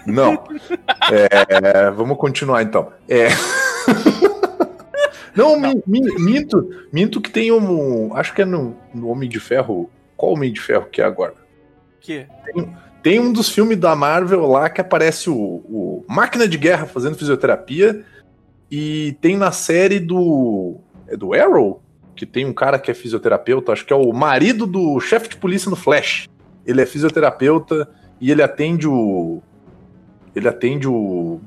[0.06, 0.44] Não.
[1.12, 2.92] É, vamos continuar então.
[3.08, 3.30] É.
[5.36, 8.14] Não, mi- mi- minto, minto que tem um.
[8.16, 9.90] Acho que é no, no Homem de Ferro.
[10.18, 11.34] Qual Homem de Ferro que é agora?
[12.02, 12.26] Que?
[13.02, 17.16] Tem um dos filmes da Marvel lá que aparece o, o Máquina de Guerra fazendo
[17.18, 18.04] fisioterapia.
[18.70, 20.76] E tem na série do.
[21.08, 21.82] É do Arrow?
[22.16, 25.38] Que tem um cara que é fisioterapeuta, acho que é o marido do chefe de
[25.38, 26.28] polícia no Flash.
[26.66, 29.42] Ele é fisioterapeuta e ele atende o.
[30.36, 31.40] Ele atende o.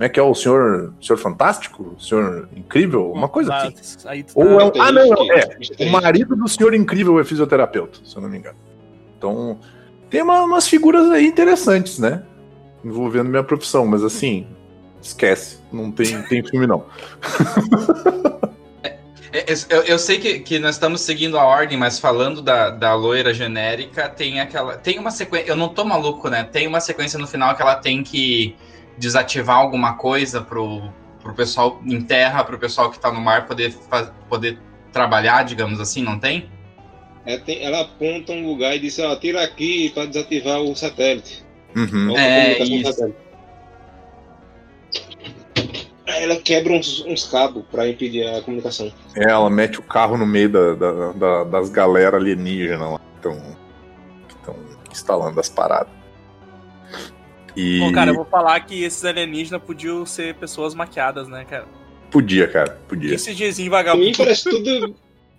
[0.00, 0.94] Como é que é o senhor.
[0.98, 1.94] Senhor Fantástico?
[1.94, 3.12] O senhor Incrível?
[3.12, 4.22] Uma coisa Ah, assim.
[4.22, 5.40] Tu Ou tá- é um- ah, não, é.
[5.76, 8.56] Tem- O marido do senhor incrível é fisioterapeuta, se eu não me engano.
[9.18, 9.58] Então,
[10.08, 12.22] tem uma- umas figuras aí interessantes, né?
[12.82, 14.46] Envolvendo minha profissão, mas assim,
[15.02, 15.58] esquece.
[15.70, 16.86] Não tem, tem filme, não.
[19.32, 22.94] É, Eu, eu sei que, que nós estamos seguindo a ordem, mas falando da, da
[22.94, 24.76] loira genérica, tem aquela.
[24.76, 25.46] Tem uma sequência.
[25.48, 26.42] Eu não tô maluco, né?
[26.42, 28.56] Tem uma sequência no final que ela tem que
[29.00, 30.82] desativar alguma coisa pro,
[31.22, 33.74] pro pessoal em terra, pro pessoal que tá no mar poder,
[34.28, 34.58] poder
[34.92, 36.48] trabalhar, digamos assim, não tem?
[37.24, 41.42] É, tem- ela aponta um lugar e diz, ó, tira aqui para desativar o satélite.
[41.74, 42.16] Uhum.
[42.16, 42.92] É, isso.
[42.92, 43.18] satélite.
[46.06, 48.92] Ela quebra uns, uns cabos para impedir a comunicação.
[49.16, 53.00] É, ela mete o carro no meio da, da- da- das galera alienígenas lá.
[53.18, 53.40] Então,
[54.28, 54.56] estão
[54.90, 55.92] instalando as paradas.
[57.56, 61.66] E Bom, cara, eu vou falar que esses alienígenas podiam ser pessoas maquiadas, né, cara?
[62.10, 63.14] podia, cara, podia.
[63.14, 64.16] Esse diazinho Pra mim vagabundo.
[64.18, 64.94] parece tudo.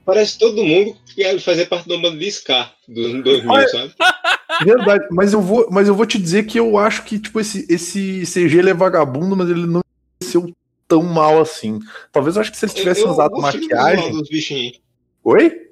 [0.06, 3.94] Parece todo mundo que fazer parte do bando de Scar anos 2000, Olha- sabe?
[4.66, 7.66] Verdade, mas eu vou, mas eu vou te dizer que eu acho que tipo esse
[7.70, 9.82] esse CG ele é vagabundo, mas ele não
[10.22, 10.54] envelheceu
[10.88, 11.80] tão mal assim.
[12.12, 14.82] Talvez eu acho que se eles tivessem eu, usado gostei do visual maquiagem.
[15.24, 15.71] Oi?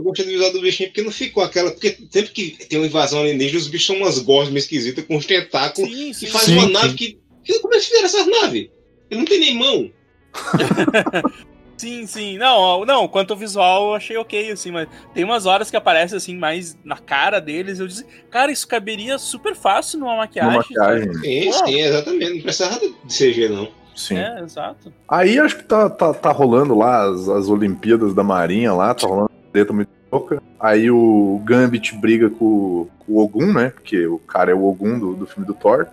[0.00, 1.70] Eu gostei do visual do bichinho porque não ficou aquela.
[1.70, 5.26] Porque sempre que tem uma invasão alienígena, os bichos são umas gosmas esquisitas com os
[5.26, 6.26] tentáculos Sim, e sim.
[6.28, 6.72] faz Sim, uma sim.
[6.72, 7.18] nave que.
[7.60, 8.68] Como é que fizeram essas naves?
[9.10, 9.90] Ele não tem nem mão.
[11.76, 12.36] Sim, sim.
[12.36, 16.14] Não, não, quanto ao visual eu achei ok, assim, mas tem umas horas que aparece
[16.14, 17.80] assim, mais na cara deles.
[17.80, 20.52] Eu disse, cara, isso caberia super fácil numa maquiagem.
[20.52, 21.14] Uma maquiagem.
[21.14, 21.66] Sim, Pô.
[21.66, 22.34] sim, exatamente.
[22.34, 23.68] Não precisava de CG, não.
[23.96, 24.18] Sim.
[24.18, 24.92] É, exato.
[25.08, 29.06] Aí acho que tá, tá, tá rolando lá as, as Olimpíadas da Marinha lá, tá
[29.06, 30.42] rolando treta muito louca.
[30.58, 33.70] Aí o Gambit briga com, com o Ogum, né?
[33.70, 35.86] Porque o cara é o Ogum do, do filme do Thor.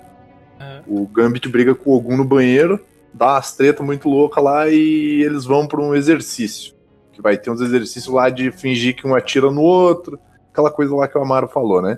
[0.59, 0.81] É.
[0.87, 2.79] O Gambit briga com o Ogum no banheiro,
[3.13, 6.73] dá umas tretas muito loucas lá e eles vão pra um exercício.
[7.11, 10.19] Que vai ter uns exercícios lá de fingir que um atira no outro.
[10.51, 11.97] Aquela coisa lá que o Amaro falou, né?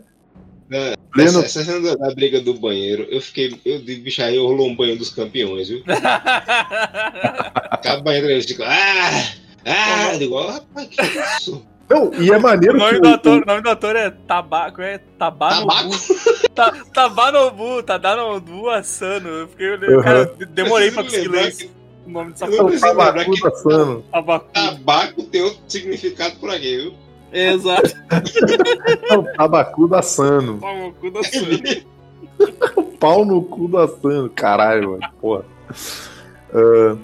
[0.72, 3.60] É, Pleno, Essa, essa cena da, da briga do banheiro, eu fiquei.
[3.66, 5.82] Eu digo, bicho, aí rolou um banho dos campeões, viu?
[7.72, 8.68] Acaba o banheiro eles ficam.
[8.68, 9.49] Ah!
[9.70, 10.18] Ah!
[10.18, 11.02] Digo, rapaz, que
[11.38, 11.66] isso?
[11.90, 14.10] Não, e é o, maneiro nome que do o- ator, o nome do ator é
[14.12, 15.68] Tabaco, é Tabanobu.
[15.68, 16.54] Tabaco?
[16.54, 19.28] Ta, Tabanobu, Tadanobu Asano.
[19.28, 20.02] Eu fiquei olhando, Uhum.
[20.04, 21.72] cara, de- demorei pra conseguir ler esse-
[22.06, 24.04] o nome dessa o lembrar Tabacu que- tá Sano.
[24.12, 24.46] Tabaco.
[24.54, 26.94] Tabaco tem outro significado por aqui, viu?
[27.32, 27.92] Exato.
[29.12, 30.58] É o Tabacu da Sano.
[30.62, 31.60] Pau no cu da Asano.
[33.00, 35.14] Pau no cu da Sano, caralho, mano.
[35.20, 35.46] Porra.
[36.54, 36.96] Ah,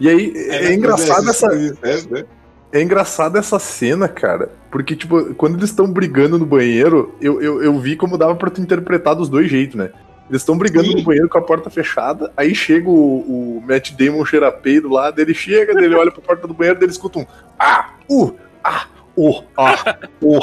[0.00, 2.24] e aí, é, engraçado essa, né?
[2.72, 4.50] é engraçado essa cena, cara.
[4.70, 8.50] Porque, tipo, quando eles estão brigando no banheiro, eu, eu, eu vi como dava pra
[8.50, 9.90] tu interpretar dos dois jeitos, né?
[10.28, 10.96] Eles estão brigando Sim.
[10.96, 13.20] no banheiro com a porta fechada, aí chega o,
[13.58, 16.92] o Matt Damon cheira peido lá, dele chega, dele olha pra porta do banheiro, dele
[16.92, 17.26] escuta um
[17.58, 17.94] Ah!
[18.10, 18.34] Uh!
[18.62, 18.86] Ah!
[19.16, 19.42] Uh!
[19.56, 19.98] Ah!
[20.22, 20.38] Uh!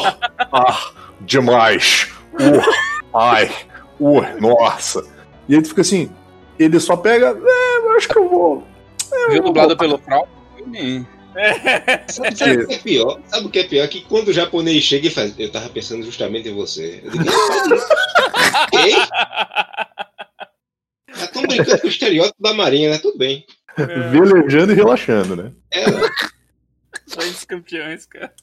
[0.52, 0.92] Ah!
[1.22, 2.12] Demais!
[2.34, 3.16] Uh!
[3.16, 3.52] Ai!
[4.00, 4.22] Uh!
[4.42, 5.06] Nossa!
[5.48, 6.10] E aí tu fica assim,
[6.58, 8.64] ele só pega, é, eu acho que eu vou.
[9.30, 10.28] Viu dublado pelo Frau?
[10.56, 11.06] Filme.
[12.08, 13.20] Sabe, sabe o que é pior?
[13.28, 13.88] Sabe o que é pior?
[13.90, 15.38] Que quando o japonês chega e faz.
[15.38, 17.02] Eu tava pensando justamente em você.
[17.04, 17.26] Eu digo?
[21.14, 22.98] Já estão brincando com o estereótipo da Marinha, né?
[22.98, 23.46] Tudo bem.
[23.78, 25.52] Velejando e relaxando, né?
[25.72, 25.86] É,
[27.16, 28.34] Dois campeões, cara.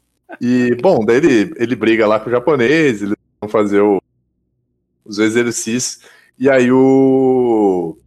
[0.40, 4.00] E, bom, daí ele, ele briga lá com o japonês, eles vão fazer o-
[5.04, 6.00] os exercícios,
[6.38, 7.98] e aí o.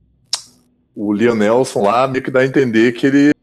[0.96, 3.34] O Leon Nelson lá meio que dá a entender que ele é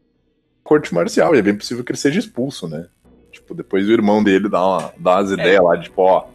[0.63, 2.87] corte marcial, e é bem possível que ele seja expulso, né?
[3.31, 6.25] Tipo, depois o irmão dele dá, uma, dá umas ideias lá, tipo, ó,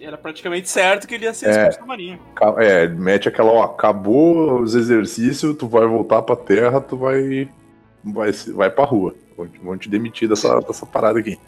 [0.00, 1.50] Era praticamente certo que ele ia ser É.
[1.68, 2.18] expulso da marinha.
[2.58, 7.48] é, mete aquela, ó, acabou os exercícios, tu vai voltar pra terra, tu vai.
[8.04, 9.14] Vai, vai pra rua.
[9.36, 11.38] Vão te, vão te demitir dessa, dessa parada aqui.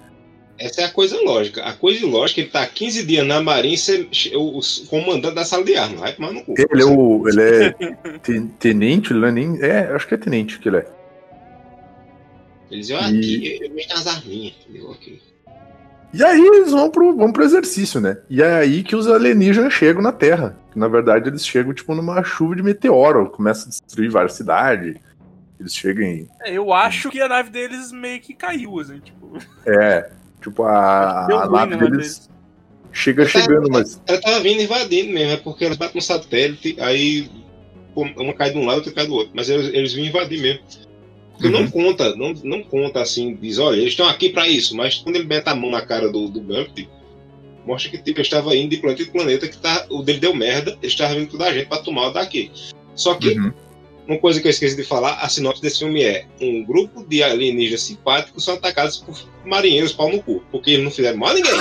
[0.58, 1.62] Essa é a coisa lógica.
[1.62, 5.64] A coisa ilógica, ele tá 15 dias na Marinha e o, o comandante da sala
[5.64, 6.00] de armas.
[6.00, 6.54] Vai tomar no cu.
[6.56, 7.28] Ele é o.
[7.28, 7.70] Ele é
[8.22, 9.62] ten- tenente, ele não é nem.
[9.62, 10.86] É, acho que é tenente que ele é.
[12.70, 14.54] Eles iam aqui, eu mexo nas arminhas.
[14.66, 15.22] Eu digo, ok.
[16.12, 18.18] E aí eles vão pro, vão pro exercício, né?
[18.30, 20.56] E é aí que os alienígenas chegam na Terra.
[20.74, 23.28] Na verdade, eles chegam, tipo, numa chuva de meteoro.
[23.30, 24.96] Começa a destruir várias cidades.
[25.60, 26.28] Eles chegam em.
[26.42, 29.38] É, Eu acho que a nave deles meio que caiu, assim, tipo.
[29.66, 30.10] É.
[30.48, 32.28] Tipo, a, a nave deles
[32.92, 34.00] chega chegando, mas.
[34.06, 37.30] Ela tava vindo invadindo mesmo, é porque elas batem no satélite, aí
[37.94, 39.32] uma cai de um lado, outra cai do outro.
[39.34, 40.62] Mas eles, eles vinham invadir mesmo.
[41.32, 44.96] Porque não conta, não, não conta assim, diz, olha, eles estão aqui pra isso, mas
[44.96, 46.88] quando ele mete a mão na cara do, do Gambit,
[47.64, 50.72] mostra que tipo, estava indo de planeta em planeta, que tá, o dele deu merda,
[50.82, 52.50] ele estava vindo toda a gente pra tomar o daqui.
[52.96, 53.52] Só que, Uhum.
[54.08, 57.22] Uma coisa que eu esqueci de falar, a sinopse desse filme é um grupo de
[57.22, 61.34] alienígenas simpáticos são atacados por marinheiros pau no cu, porque eles não fizeram mal a
[61.34, 61.60] ninguém.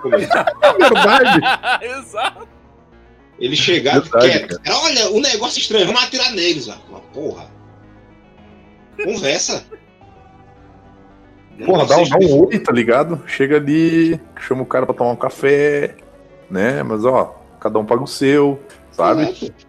[0.00, 0.22] Como é?
[0.22, 1.40] É verdade!
[1.98, 2.48] Exato.
[3.40, 4.58] Eles chegaram Verdade, quietos.
[4.68, 6.68] Olha, um negócio estranho, vamos atirar neles.
[6.68, 6.76] Ó.
[6.88, 7.50] Uma porra.
[9.04, 9.64] Conversa.
[11.64, 13.22] Porra, dá, um- dá um oi, tá ligado?
[13.26, 15.96] Chega ali, chama o cara pra tomar um café,
[16.50, 16.82] né?
[16.84, 18.60] Mas ó, cada um paga o seu,
[18.92, 19.22] sabe?
[19.22, 19.67] Exato.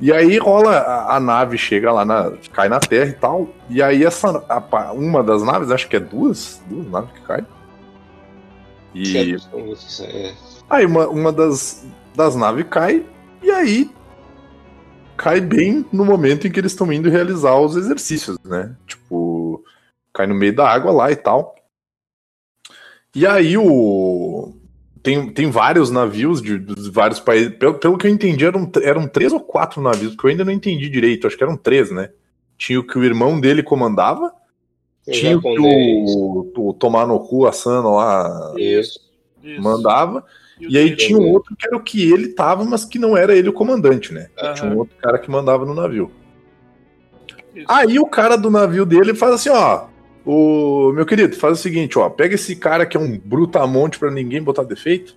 [0.00, 3.48] E aí rola, a, a nave chega lá, na, cai na Terra e tal.
[3.68, 7.46] E aí essa a uma das naves, acho que é duas, duas naves que caem.
[8.94, 9.12] E
[10.04, 10.34] É,
[10.70, 11.84] aí uma, uma das,
[12.14, 13.04] das naves cai,
[13.42, 13.90] e aí
[15.16, 18.74] cai bem no momento em que eles estão indo realizar os exercícios, né?
[18.86, 19.64] Tipo,
[20.14, 21.56] cai no meio da água lá e tal.
[23.14, 24.54] E aí o.
[25.02, 27.54] Tem, tem vários navios de, de vários países.
[27.56, 30.52] Pelo, pelo que eu entendi, eram, eram três ou quatro navios, porque eu ainda não
[30.52, 31.26] entendi direito.
[31.26, 32.10] Acho que eram três, né?
[32.56, 34.32] Tinha o que o irmão dele comandava.
[35.10, 39.00] Tinha o que o, o Tomar no cu, Asano lá Isso.
[39.42, 39.62] Isso.
[39.62, 40.24] mandava.
[40.60, 40.96] o E aí dele?
[40.96, 43.52] tinha um outro que era o que ele tava, mas que não era ele o
[43.54, 44.28] comandante, né?
[44.38, 44.54] Aham.
[44.54, 46.10] Tinha um outro cara que mandava no navio.
[47.54, 47.66] Isso.
[47.68, 49.86] Aí o cara do navio dele faz assim, ó.
[50.30, 52.10] O meu querido, faz o seguinte, ó.
[52.10, 55.16] Pega esse cara que é um brutamonte pra ninguém botar defeito.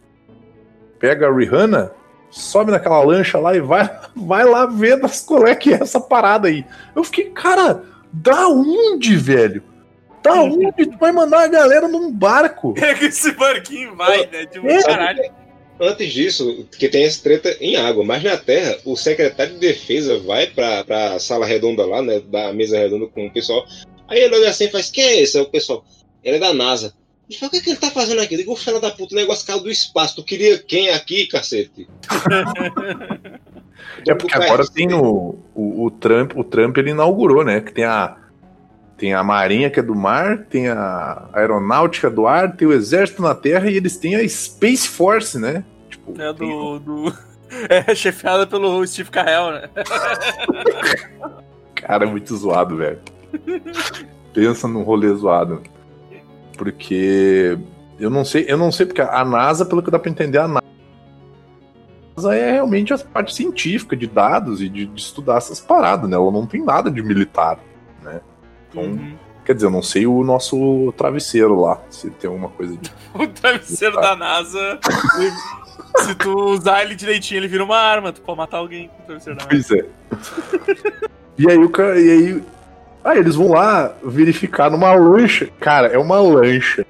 [0.98, 1.92] Pega a Rihanna,
[2.30, 6.00] sobe naquela lancha lá e vai, vai lá ver das qual é que é essa
[6.00, 6.64] parada aí.
[6.96, 7.84] Eu fiquei, cara,
[8.14, 9.62] da onde, velho?
[10.24, 12.72] Da onde tu vai mandar a galera num barco?
[12.80, 14.46] Pega esse barquinho e vai, né?
[14.46, 14.82] Tipo, É.
[14.82, 15.30] caralho.
[15.78, 20.20] Antes disso, que tem essa treta em água, mas na terra, o secretário de defesa
[20.20, 22.22] vai pra, pra sala redonda lá, né?
[22.22, 23.66] Da mesa redonda com o pessoal.
[24.12, 25.38] Aí ele olha assim e faz: Quem é esse?
[25.38, 25.86] Aí o pessoal,
[26.22, 26.94] ele é da NASA.
[27.30, 28.34] Ele fala: O que, é que ele tá fazendo aqui?
[28.34, 30.18] Eu digo: Filho da puta, o negócio caiu do espaço.
[30.18, 31.88] Tu queria quem aqui, cacete?
[34.08, 37.62] É porque agora tem o, o, o Trump, o Trump ele inaugurou, né?
[37.62, 38.18] Que tem a
[38.98, 43.22] tem a Marinha que é do mar, tem a Aeronáutica do ar, tem o Exército
[43.22, 45.64] na Terra e eles têm a Space Force, né?
[45.90, 46.80] Tipo, É tem- do.
[46.80, 47.14] do...
[47.68, 49.70] É chefiada pelo Steve Carell, né?
[51.76, 53.00] cara é muito zoado, velho.
[54.34, 55.62] Pensa num rolê zoado.
[56.58, 57.58] Porque
[58.00, 60.48] eu não sei, eu não sei porque a NASA, pelo que dá pra entender, a
[60.48, 66.16] NASA é realmente a parte científica de dados e de, de estudar essas paradas, né?
[66.16, 67.60] Ela não tem nada de militar,
[68.02, 68.22] né?
[68.70, 69.18] Então, Uhum.
[69.44, 72.92] Quer dizer, eu não sei o nosso travesseiro lá, se tem alguma coisa de.
[73.14, 74.80] O travesseiro da NASA.
[75.98, 78.14] Se tu usar ele direitinho, ele vira uma arma.
[78.14, 79.50] Tu pode matar alguém com o travesseiro da NASA.
[79.50, 81.10] Pois é.
[81.38, 82.00] e aí o cara.
[82.00, 82.44] E aí.
[83.04, 85.50] Ah, eles vão lá verificar numa lancha.
[85.60, 86.86] Cara, é uma lancha.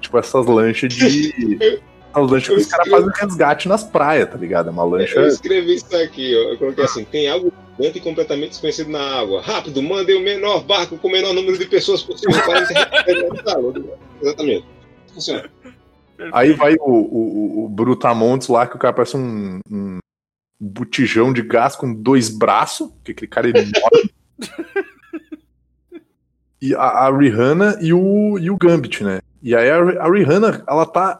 [0.00, 1.80] Tipo, essas lanchas de.
[2.14, 4.68] As lanchas que os caras fazem resgate nas praias, tá ligado?
[4.68, 5.18] É uma lancha.
[5.18, 6.50] Eu escrevi isso aqui, ó.
[6.52, 9.40] Eu coloquei assim: tem algo gigante e completamente desconhecido na água.
[9.40, 12.66] Rápido, mandem o menor barco com o menor número de pessoas possível para.
[14.20, 14.66] Exatamente.
[15.14, 15.50] Funciona.
[16.32, 19.98] Aí vai o, o, o Brutamontes lá, que o cara parece um, um
[20.60, 24.12] botijão de gás com dois braços, que aquele cara é enorme.
[26.62, 29.20] e a, a Rihanna e o, e o Gambit, né?
[29.42, 31.18] E aí a, a Rihanna, ela tá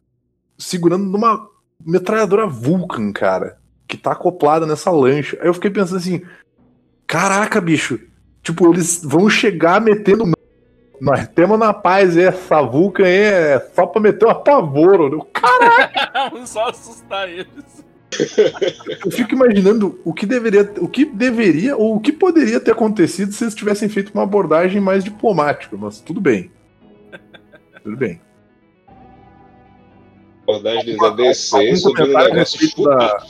[0.56, 1.48] segurando numa
[1.84, 5.36] metralhadora Vulcan, cara, que tá acoplada nessa lancha.
[5.40, 6.22] Aí eu fiquei pensando assim,
[7.08, 7.98] caraca, bicho,
[8.40, 10.30] tipo, eles vão chegar metendo
[11.00, 15.10] nós temos na paz essa Vulcan aí é só pra meter um apavoro.
[15.10, 15.18] né?
[16.30, 17.81] Vamos só assustar eles.
[19.04, 23.32] Eu fico imaginando o que deveria, o que deveria ou o que poderia ter acontecido
[23.32, 26.50] se eles tivessem feito uma abordagem mais diplomática, mas tudo bem.
[27.82, 28.20] Tudo bem.
[30.42, 33.24] Abordagem de Algum ADC sobre um negócio da,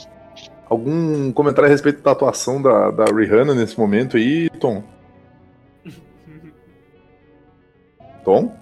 [0.73, 4.83] algum comentário a respeito da atuação da, da Rihanna nesse momento aí, Tom?
[8.25, 8.55] Tom?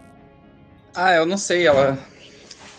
[0.94, 1.98] Ah, eu não sei, ela.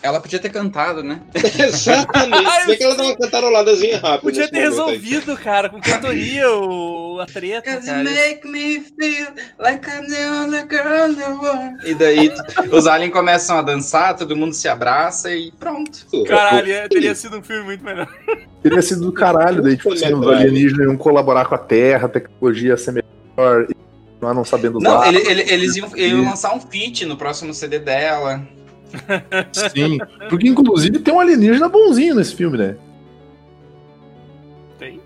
[0.03, 1.21] Ela podia ter cantado, né?
[1.33, 2.65] Exatamente.
[2.67, 4.19] Vê que ela dá uma cantaroladazinha rápida.
[4.19, 4.97] Podia ter momento aí.
[4.97, 8.03] resolvido, cara, com cantoria o, a treta, cara.
[8.03, 9.27] me feel
[9.59, 11.89] like I'm the only girl in the world.
[11.89, 12.29] E daí
[12.69, 16.05] os aliens começam a dançar, todo mundo se abraça e pronto.
[16.27, 18.07] Caralho, é- teria sido um filme muito melhor.
[18.61, 22.09] Teria sido do caralho, daí tipo assim, os alienígenas iam colaborar com a Terra, a
[22.09, 24.89] tecnologia ia ser melhor, e continuar não sabendo usar.
[24.89, 28.45] Não, ele- ele- eles iam, iam lançar um feat no próximo CD dela.
[29.51, 29.97] Sim,
[30.29, 32.75] porque inclusive tem um alienígena bonzinho nesse filme, né?
[34.79, 34.99] Tem?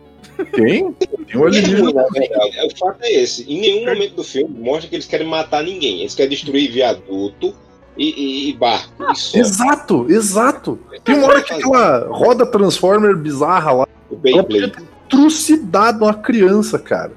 [0.51, 0.91] Tem?
[0.93, 3.43] Tem um alienígena Na verdade, o fato é esse.
[3.51, 6.01] Em nenhum momento do filme mostra que eles querem matar ninguém.
[6.01, 7.53] Eles querem destruir viaduto
[7.97, 9.11] e, e- e barco.
[9.11, 9.37] E só.
[9.37, 10.79] Exato, exato.
[11.03, 14.73] Tem uma hora que aquela roda Transformer bizarra lá, O Beyblade.
[15.09, 17.13] trucidado uma criança, cara.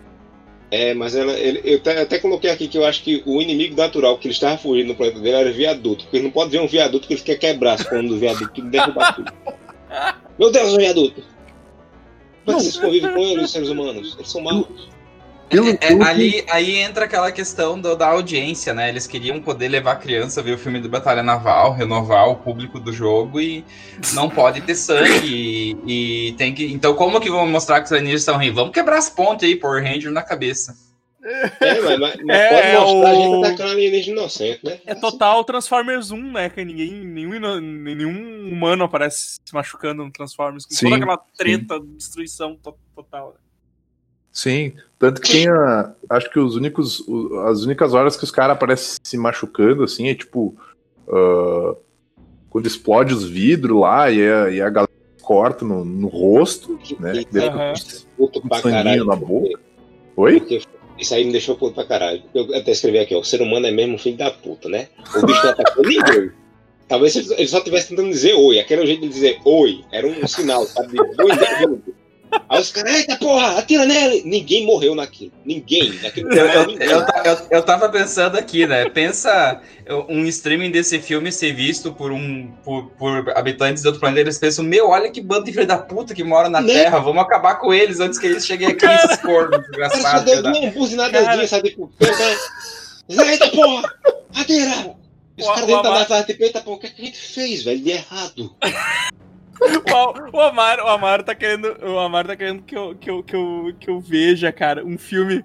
[0.71, 3.77] É, mas ela, ele- eu até, até coloquei aqui que eu acho que o inimigo
[3.77, 6.05] natural que ele estava fugindo no planeta dele era viaduto.
[6.05, 8.61] Porque ele não pode ver um viaduto que ele quer quebrar as cordas do viaduto
[8.61, 9.33] e derrubar tudo.
[10.39, 11.23] Meu Deus, o viaduto!
[12.47, 14.15] Que vocês convivem com eles, os seres humanos?
[14.17, 14.67] Eles são maus.
[15.51, 18.89] É, que- ali, aí entra aquela questão do- da audiência, né?
[18.89, 22.37] Eles queriam poder levar a criança a ver o filme de Batalha Naval, renovar o
[22.37, 23.65] público do jogo e
[24.15, 25.77] não pode ter sangue.
[25.87, 26.65] E, e tem que.
[26.73, 28.55] Então, como que vão mostrar que os alienígenas são ruins?
[28.55, 30.77] Vamos quebrar as pontes aí, pôr Ranger na cabeça.
[31.23, 34.79] É, mas, mas- É, pode mostrar a gente o- atacando alienígena inocente, né?
[34.87, 36.49] É total Transformers 1, né?
[36.49, 40.65] Que ninguém, nenhum, nenhum humano aparece se machucando no Transformers.
[40.65, 43.35] Com Sim, toda aquela treta, destruição to- total.
[44.33, 45.93] Sim, tanto que tem a.
[46.09, 47.05] Acho que os únicos.
[47.47, 50.55] As únicas horas que os caras aparecem se machucando, assim, é tipo.
[51.09, 51.75] ah,
[52.51, 54.91] quando explode os vidros lá e a, e a galera
[55.23, 57.13] corta no, no rosto, né?
[57.13, 57.75] Que fica
[58.17, 59.05] Puto pra caralho.
[59.05, 59.61] na boca.
[60.17, 60.61] Oi?
[60.99, 62.23] Isso aí me deixou puto pra caralho.
[62.35, 63.21] Eu até escrevi aqui, ó.
[63.21, 64.89] O ser humano é mesmo um filho da puta, né?
[65.17, 66.33] O bicho não atacou ninguém.
[66.89, 68.59] Talvez ele só estivesse tentando dizer oi.
[68.59, 69.85] Aquele jeito de dizer oi.
[69.93, 70.89] Era um sinal, sabe?
[70.89, 71.39] De dois.
[72.49, 74.23] Aí os caras, eita porra, atira nele!
[74.25, 75.33] Ninguém morreu naquilo.
[75.45, 75.93] Ninguém.
[76.03, 76.89] Naquilo Eu, eu, ninguém.
[76.89, 78.89] eu, eu, eu tava pensando aqui, né?
[78.89, 79.61] Pensa
[80.09, 84.23] um streaming desse filme ser visto por um por, por habitantes de outro planeta.
[84.23, 86.73] Eles pensam, meu, olha que bando de filho da puta que mora na Né?
[86.85, 86.99] Terra.
[86.99, 90.25] Vamos acabar com eles antes que eles cheguem aqui, esses cornos Cara, desgraçados.
[90.25, 91.77] deu uma buzinadazinha, sabe?
[91.99, 93.95] Pensa, eita porra!
[94.37, 94.95] Atira!
[95.39, 97.81] Os caras dentro da nave, eita porra, o que a gente fez, velho?
[97.83, 98.55] De errado.
[99.61, 103.23] O, o Amar, o Amar tá querendo, o Amar tá querendo que eu, que eu,
[103.23, 105.45] que eu, que eu veja, cara, um filme,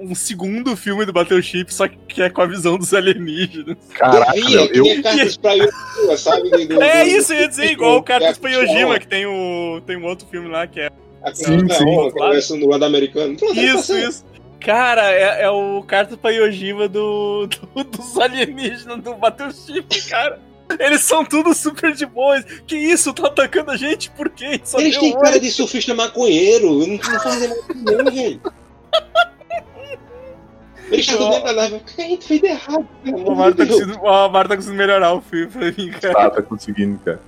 [0.00, 3.76] um segundo filme do Battleship, só que é com a visão dos alienígenas.
[3.94, 6.50] Caraca, eu eu, nem cartas pra Yojima, sabe?
[6.50, 9.06] Do- do- É do- isso, eu ia dizer, igual o Cartas é, pra Yojima, que
[9.06, 10.90] tem, o, tem um outro filme lá que é.
[11.22, 11.74] A Sim, Sim, sim.
[11.74, 12.10] sim.
[12.10, 13.36] Conversa no lado americano.
[13.36, 14.24] Pronto, Isso, isso.
[14.60, 20.40] Cara, é, é o Cartas pra Yojima do, do- dos alienígenas do Battleship, cara.
[20.78, 22.44] Eles são tudo super de boas.
[22.66, 23.12] Que isso?
[23.12, 24.10] Tá atacando a gente?
[24.10, 24.60] Por quê?
[24.64, 26.86] Só Eles têm cara de surfista maconheiro.
[26.86, 28.40] Não, fazem nada não, velho.
[30.90, 31.74] Eles estavam dentro da nave.
[31.76, 32.88] O que a gente fez de errado?
[33.26, 36.14] Amar de tá, conseguindo, o Amar tá conseguindo melhorar o filme pra mim, cara.
[36.14, 37.20] tá, tá conseguindo, cara.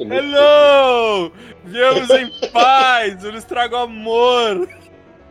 [0.00, 1.32] Hello!
[1.64, 3.24] Viemos em paz!
[3.24, 4.68] Eu lhes trago amor!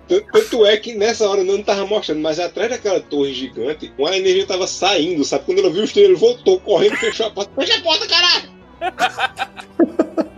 [0.07, 4.15] Tanto, tanto é que nessa hora não tava mostrando, mas atrás daquela torre gigante, uma
[4.15, 5.45] energia tava saindo, sabe?
[5.45, 7.51] Quando ele viu os três, ele voltou correndo, fechou a porta.
[7.59, 8.57] Fecha a porta, caralho!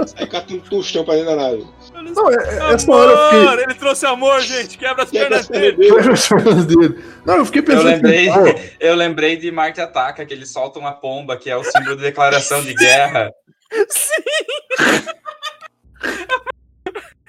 [0.08, 1.68] Sai catando tostão pra dentro da nave.
[1.94, 3.64] Eu Não, é, é- essa hora eu fiquei.
[3.66, 4.78] Ele trouxe amor, gente!
[4.78, 5.78] Quebra as Quebra pernas as pernas dele!
[6.02, 6.12] dele.
[6.14, 7.04] As pernas dele.
[7.26, 7.86] Não, eu fiquei Eu pensando.
[7.86, 11.64] lembrei, assim, eu lembrei de Marte Ataca, que ele solta uma pomba, que é o
[11.64, 13.32] símbolo de declaração de guerra.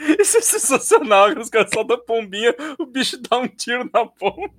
[0.19, 4.51] Isso é sensacional, os caras soltam a pombinha, o bicho dá um tiro na pomba.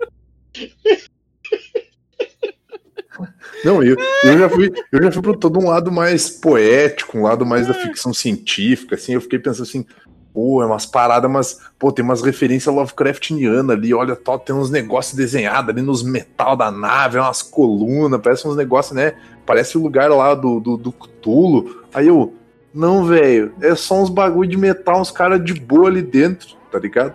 [3.63, 7.23] Não, eu, eu já fui, eu já fui para todo um lado mais poético, um
[7.23, 9.85] lado mais da ficção científica, assim, eu fiquei pensando assim,
[10.33, 14.69] pô, é umas paradas, mas, pô, tem umas referências Lovecraftianas ali, olha, tó, tem uns
[14.69, 19.15] negócios desenhados ali nos metal da nave, umas colunas, parece uns negócios, né,
[19.45, 22.33] parece o lugar lá do, do, do Cthulhu, aí eu,
[22.73, 26.79] não, velho, é só uns bagulho de metal, uns caras de boa ali dentro, tá
[26.79, 27.13] ligado?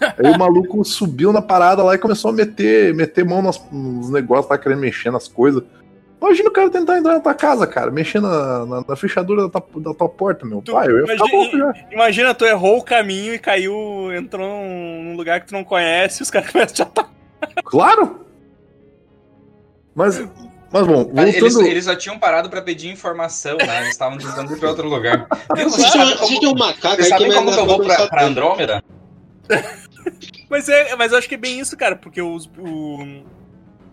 [0.00, 4.10] Aí o maluco subiu na parada lá e começou a meter, meter mão nas, nos
[4.10, 5.62] negócios lá, querendo mexer nas coisas.
[6.20, 9.60] Imagina o cara tentar entrar na tua casa, cara, mexer na, na, na fechadura da
[9.60, 10.88] tua, da tua porta, meu Tu- pai.
[10.88, 11.74] Eu ia ficar imagina- louco já.
[11.92, 13.74] Imagina, tu errou o caminho e caiu,
[14.14, 17.12] entrou num num lugar que tu não conhece e os caras começam a te atacar.
[17.64, 18.20] Claro!
[19.94, 20.18] Mas,
[20.70, 21.66] mas bom, Cara, Eles, voltando.
[21.66, 23.78] eles já tinham parado pra pedir informação, né?
[23.78, 25.26] Eles estavam tentando ir pra outro lugar.
[25.54, 25.70] Viu?
[25.70, 28.82] Vocês sabem como, um macaco vocês sabem como que eu vou pra, Andrômeda?
[30.48, 33.24] Mas, é, mas eu acho que é bem isso, cara, porque os, o,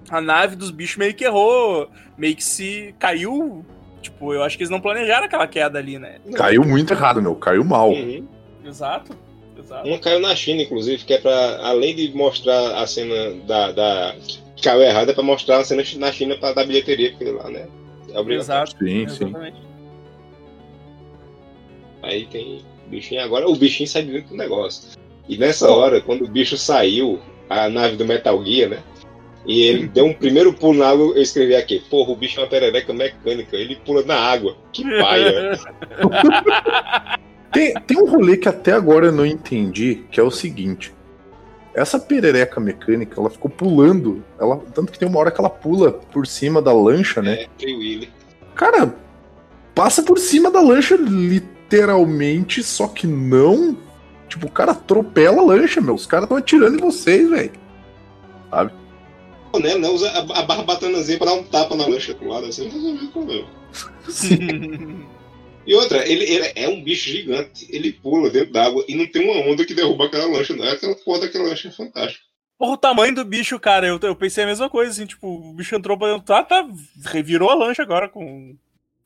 [0.08, 3.66] a nave dos bichos meio que errou, meio que se caiu.
[4.04, 6.18] Tipo, eu acho que eles não planejaram aquela queda ali, né?
[6.36, 7.34] Caiu muito errado, meu.
[7.36, 7.90] Caiu mal.
[7.90, 8.28] Uhum.
[8.64, 9.18] Exato.
[9.58, 9.88] Exato.
[9.88, 13.72] Uma caiu na China, inclusive, que é pra, além de mostrar a cena da.
[13.72, 14.16] da
[14.64, 17.68] caiu errada, é pra mostrar a cena na China pra dar bilheteria, porque lá, né?
[18.12, 18.64] É obrigatório.
[18.64, 18.72] Exato.
[18.80, 19.26] Sim, sim.
[19.26, 19.58] Exatamente.
[22.02, 23.22] Aí tem bichinho.
[23.22, 24.98] Agora o bichinho sai de dentro do negócio.
[25.28, 28.84] E nessa hora, quando o bicho saiu, a nave do Metal Gear, né?
[29.46, 32.44] E ele deu um primeiro pulo na água, eu escrevi aqui, porra, o bicho é
[32.44, 34.56] uma perereca mecânica, ele pula na água.
[34.72, 35.60] Que paia.
[37.54, 40.92] Tem, tem um rolê que até agora eu não entendi, que é o seguinte.
[41.74, 44.24] Essa perereca mecânica, ela ficou pulando.
[44.40, 47.44] Ela, tanto que tem uma hora que ela pula por cima da lancha, né?
[47.44, 48.10] É, Free Willy.
[48.54, 48.96] Cara,
[49.74, 53.76] passa por cima da lancha literalmente, só que não.
[54.28, 55.96] Tipo, o cara atropela a lancha, meu.
[55.96, 57.52] Os caras estão atirando em vocês, velho.
[59.52, 62.48] Pô, né, né, usa a, a barbatanazinha pra dar um tapa na lancha pro lado,
[62.48, 63.48] assim, resolveu o problema.
[65.66, 69.24] E outra, ele, ele é um bicho gigante, ele pula dentro d'água e não tem
[69.24, 70.72] uma onda que derruba aquela lancha, não é?
[70.72, 72.24] Aquela porra daquela lancha é fantástica.
[72.58, 75.54] Porra, o tamanho do bicho, cara, eu, eu pensei a mesma coisa, assim, tipo, o
[75.54, 76.68] bicho entrou pra dentro, tá, tá,
[77.06, 78.56] revirou a lancha agora com o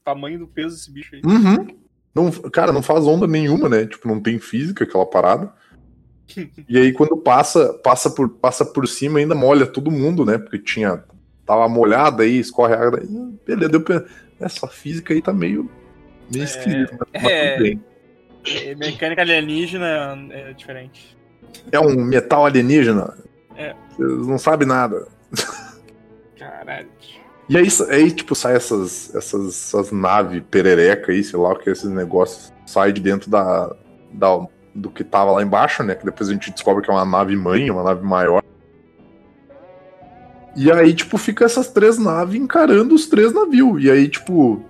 [0.03, 1.21] tamanho do peso desse bicho aí.
[1.23, 1.67] Uhum.
[2.13, 3.85] Não, cara, não faz onda nenhuma, né?
[3.85, 5.53] Tipo, não tem física aquela parada.
[6.67, 10.37] E aí, quando passa, passa por, passa por cima, ainda molha todo mundo, né?
[10.37, 11.01] Porque tinha.
[11.45, 13.01] Tava molhada aí, escorre a água.
[13.45, 14.03] Beleza, deu pra.
[14.37, 15.71] Essa física aí tá meio.
[16.31, 17.57] Meio mas é.
[17.57, 17.83] bem.
[18.45, 21.17] É, Mecânica alienígena é diferente.
[21.71, 23.13] É um metal alienígena.
[23.55, 23.75] É.
[23.89, 25.07] Vocês não sabem nada.
[26.37, 26.87] Caralho.
[27.49, 31.69] E aí, aí tipo, sai essas, essas, essas naves perereca aí, sei lá o que
[31.69, 33.73] é esses negócios, sai de dentro da,
[34.11, 35.95] da, do que tava lá embaixo, né?
[35.95, 38.43] Que depois a gente descobre que é uma nave mãe, uma nave maior.
[40.55, 43.83] E aí, tipo, fica essas três naves encarando os três navios.
[43.83, 44.63] E aí, tipo,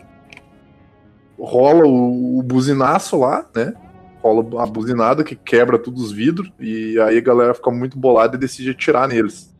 [1.40, 3.74] rola o, o buzinaço lá, né?
[4.22, 6.52] Rola a buzinada que quebra todos os vidros.
[6.60, 9.56] E aí a galera fica muito bolada e decide atirar neles.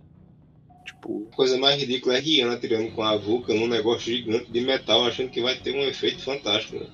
[0.86, 1.28] Tipo.
[1.32, 5.06] A coisa mais ridícula é Rihanna tirando com a Vulcan num negócio gigante de metal,
[5.06, 6.84] achando que vai ter um efeito fantástico.
[6.84, 6.88] Né?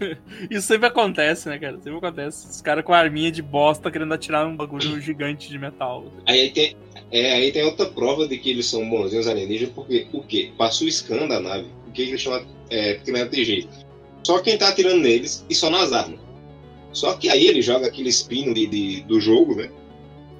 [0.50, 1.76] Isso sempre acontece, né, cara?
[1.76, 2.48] Sempre acontece.
[2.50, 6.12] Os caras com a arminha de bosta querendo atirar um bagulho gigante de metal.
[6.26, 6.76] Aí tem,
[7.10, 10.52] é, aí tem outra prova de que eles são bonzinhos alienígenas, porque o quê?
[10.58, 11.66] Passou o scan da nave.
[11.96, 13.86] Que eles chamam é, porque não é de jeito.
[14.22, 16.20] Só quem tá atirando neles e só nas armas.
[16.92, 19.70] Só que aí ele joga aquele spin de, de do jogo, né?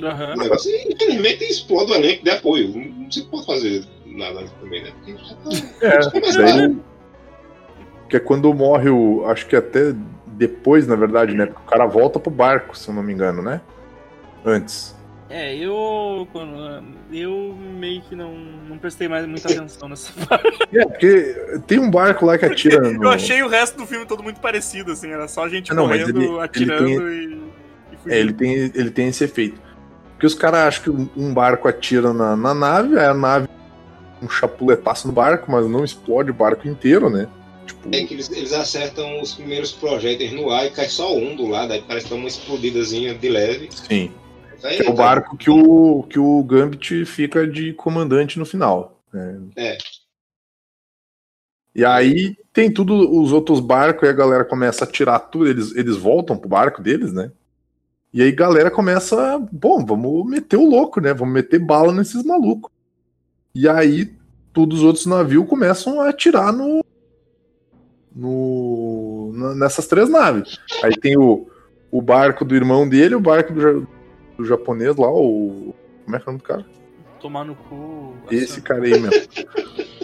[0.01, 0.35] Uhum.
[0.35, 2.69] O negócio, e, infelizmente, explode o elenco de apoio.
[2.69, 4.93] Não, não se pode fazer nada também, né?
[4.97, 5.51] Porque já tá,
[5.81, 6.77] É, daí,
[8.09, 9.25] que é quando morre o.
[9.27, 9.95] Acho que até
[10.27, 11.47] depois, na verdade, né?
[11.47, 13.61] Porque o cara volta pro barco, se eu não me engano, né?
[14.45, 14.96] Antes.
[15.29, 16.27] É, eu.
[16.33, 18.35] quando- Eu meio que não,
[18.69, 20.59] não prestei mais muita atenção nessa parte.
[20.73, 23.05] É, porque tem um barco lá que atira no.
[23.05, 25.87] Eu achei o resto do filme todo muito parecido, assim, era só gente Ah, não,
[25.89, 26.95] mas morrendo, ele- ele atirando tem- e,
[27.93, 28.13] e fugindo.
[28.13, 29.61] É, ele tem, ele tem esse efeito.
[30.13, 33.49] Porque os caras acham que um- um barco atira na, na nave, aí a nave
[34.23, 37.29] um chapuletaço no barco, mas não explode o barco inteiro, né?
[37.67, 41.35] Tipo, É que eles, eles acertam os primeiros projéteis no ar e cai só um
[41.37, 43.69] do lado, aí parece que dá uma explodidazinha de leve.
[43.73, 44.11] sim.
[44.65, 49.01] Aí, É o tá- barco que o, que o Gambit fica de comandante no final.
[49.13, 49.41] né?
[49.57, 49.79] É.
[51.75, 55.75] E aí tem tudo os outros barcos e a galera começa a tirar tudo, eles,
[55.77, 57.31] eles voltam pro barco deles, né?
[58.13, 61.13] E aí a galera começa, bom, vamos meter o louco, né?
[61.13, 62.73] Vamos meter bala nesses malucos.
[63.55, 64.15] E aí
[64.55, 66.83] todos os outros navios começam a atirar no,
[68.15, 70.59] no nessas três naves.
[70.83, 71.47] Aí tem o,
[71.91, 73.87] o barco do irmão dele, o barco do,
[74.37, 75.75] do japonês lá, o
[76.05, 76.67] como é que é o nome do cara?
[77.21, 78.15] Tomar no cu.
[78.31, 79.11] Esse cara aí mesmo.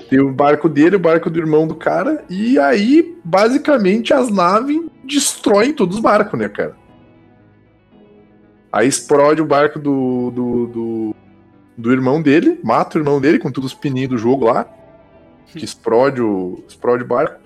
[0.08, 4.80] Tem o barco dele, o barco do irmão do cara, e aí, basicamente, as naves
[5.04, 6.74] destroem todos os barcos, né, cara?
[8.72, 11.14] Aí explode o barco do, do, do,
[11.76, 14.64] do irmão dele, mata o irmão dele com todos os pininhos do jogo lá,
[15.46, 17.38] que explode o, explode o barco,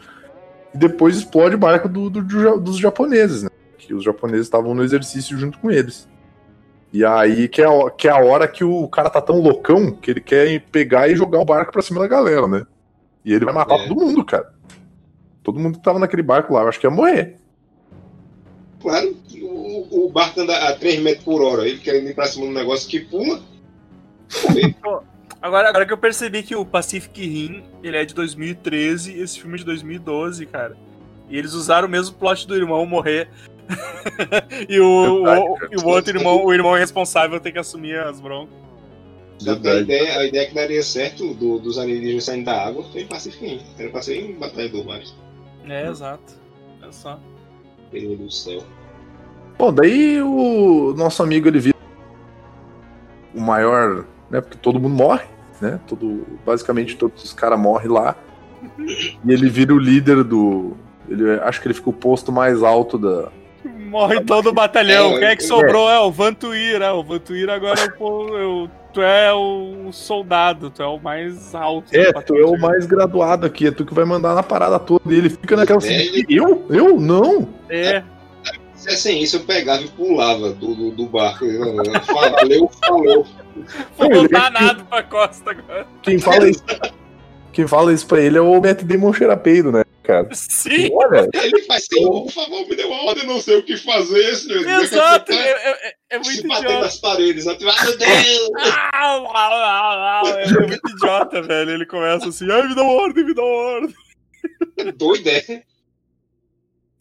[0.74, 3.48] e depois explode o barco do, do- do dos japoneses, né?
[3.78, 6.08] Que os japoneses estavam no exercício junto com eles.
[6.92, 9.92] E aí que é, a- que é a hora que o cara tá tão loucão
[9.92, 12.66] que ele quer pegar e jogar o barco pra cima da galera, né?
[13.24, 13.88] E ele vai matar É.
[13.88, 14.52] todo mundo, cara.
[15.42, 17.36] Todo mundo que tava naquele barco lá, eu acho que ia morrer.
[18.80, 22.46] Claro, o, o barco anda a 3 metros por hora, ele querendo ir pra cima
[22.46, 23.40] do negócio que pula.
[25.42, 29.38] Agora, agora que eu percebi que o Pacific Rim, ele é de 2013 e esse
[29.38, 30.76] filme é de 2012, cara.
[31.28, 33.28] E eles usaram o mesmo plot do irmão morrer.
[34.68, 38.20] e o, Verdade, o- e o outro irmão, o irmão responsável tem que assumir as
[38.20, 38.54] broncas.
[39.38, 42.84] Só que a ideia, a ideia que daria certo do- dos alienígenas saindo da água
[42.90, 43.60] foi em Pacific.
[43.78, 45.00] Era pra ser em Batalha do Mar.
[45.68, 46.34] É, exato.
[46.86, 47.18] É só.
[47.92, 48.62] Meu Deus do céu.
[49.58, 51.76] Bom, daí o nosso amigo ele vira
[53.34, 54.40] o maior, né?
[54.40, 55.24] Porque todo mundo morre,
[55.60, 55.80] né?
[55.86, 58.16] Todo, basicamente todos os caras morrem lá.
[58.78, 60.76] E ele vira o líder do.
[61.08, 63.30] Ele, acho que ele fica o posto mais alto da.
[63.96, 65.16] Morre todo o batalhão.
[65.16, 65.46] É, Quem é que é.
[65.46, 65.88] sobrou?
[65.88, 66.92] É o Vantuir, é.
[66.92, 71.94] O Vantuir agora é o, é Tu é o soldado, tu é o mais alto.
[71.96, 75.00] É, tu é o mais graduado aqui, é tu que vai mandar na parada toda.
[75.06, 76.26] E ele fica naquela assim, Velho.
[76.28, 76.66] eu?
[76.68, 77.00] Eu?
[77.00, 77.48] Não!
[77.70, 78.02] É,
[78.74, 81.46] Se é sem isso, eu pegava e pulava do, do, do barco.
[82.06, 83.26] Valeu, falou.
[83.96, 85.86] vou voltar nada pra costa agora.
[86.02, 86.64] Quem fala isso.
[87.50, 90.28] Quem fala isso pra ele é o Matt Damon cheirapeido, né, cara?
[90.32, 93.76] Sim, Olha, Ele faz assim, por favor, me dê uma ordem, não sei o que
[93.76, 94.66] fazer, senhor.
[94.82, 95.32] exato.
[95.32, 96.84] Ele É, é- é Se muito batendo idiota.
[96.86, 97.56] nas paredes, né?
[97.66, 98.50] ah, meu Deus!
[100.54, 101.70] É muito idiota, velho.
[101.72, 103.94] Ele começa assim, ai, me dá uma ordem, me dá uma ordem.
[104.96, 105.62] Doido, é?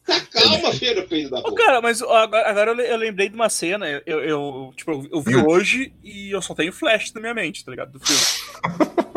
[0.06, 1.54] Tá calma, filha do peito da porra.
[1.56, 5.20] cara, mas agora, eu le- eu lembrei de uma cena, eu, eu, tipo, eu- eu
[5.20, 7.90] vi hoje e eu só tenho flash na minha mente, tá ligado?
[7.90, 8.22] Do filme.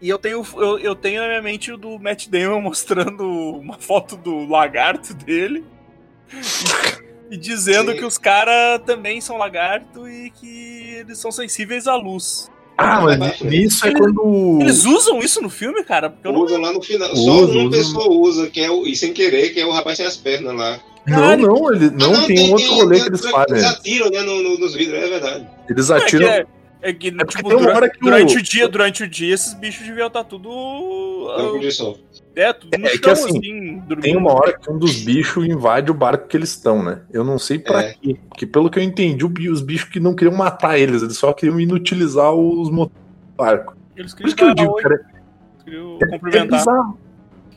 [0.00, 3.78] E eu tenho, eu, eu tenho na minha mente o do Matt Damon mostrando uma
[3.78, 5.64] foto do lagarto dele
[7.30, 7.98] e, e dizendo Sim.
[7.98, 12.48] que os caras também são lagarto e que eles são sensíveis à luz.
[12.76, 14.58] ah, mas isso é quando.
[14.60, 16.10] Eles usam isso no filme, cara?
[16.10, 17.10] Porque eu não Usa lá no final.
[17.12, 17.76] Usa, Só uma usa.
[17.76, 20.54] pessoa usa, que é o, e sem querer, que é o rapaz sem as pernas
[20.54, 20.78] lá.
[21.06, 23.64] Não, não, ele, não, Ah, tem um outro rolê que eles Eles fazem.
[23.64, 25.48] atiram, né, no, no- nos vidros, é verdade.
[25.68, 26.28] Eles Não, é atiram.
[26.28, 26.46] é-
[26.80, 28.42] É que, porque tipo, tem uma dura- hora que o- durante o...
[28.42, 30.48] dia, durante o dia, esses bichos deviam estar tudo.
[31.36, 31.96] Na condição.
[32.36, 34.00] É, tudo no É que chão, assim, assim, dormindo.
[34.00, 37.00] Tem uma hora que um dos bichos invade o barco que eles estão, né?
[37.12, 37.94] Eu não sei pra É.
[37.94, 38.16] quê.
[38.28, 41.32] Porque pelo que eu entendi, o os bichos que não queriam matar eles, eles só
[41.32, 43.76] queriam inutilizar os motores do barco.
[43.96, 46.58] Eles Por isso que eu digo, cara, eles queriam é cumprimentar.
[46.60, 46.98] bizarro.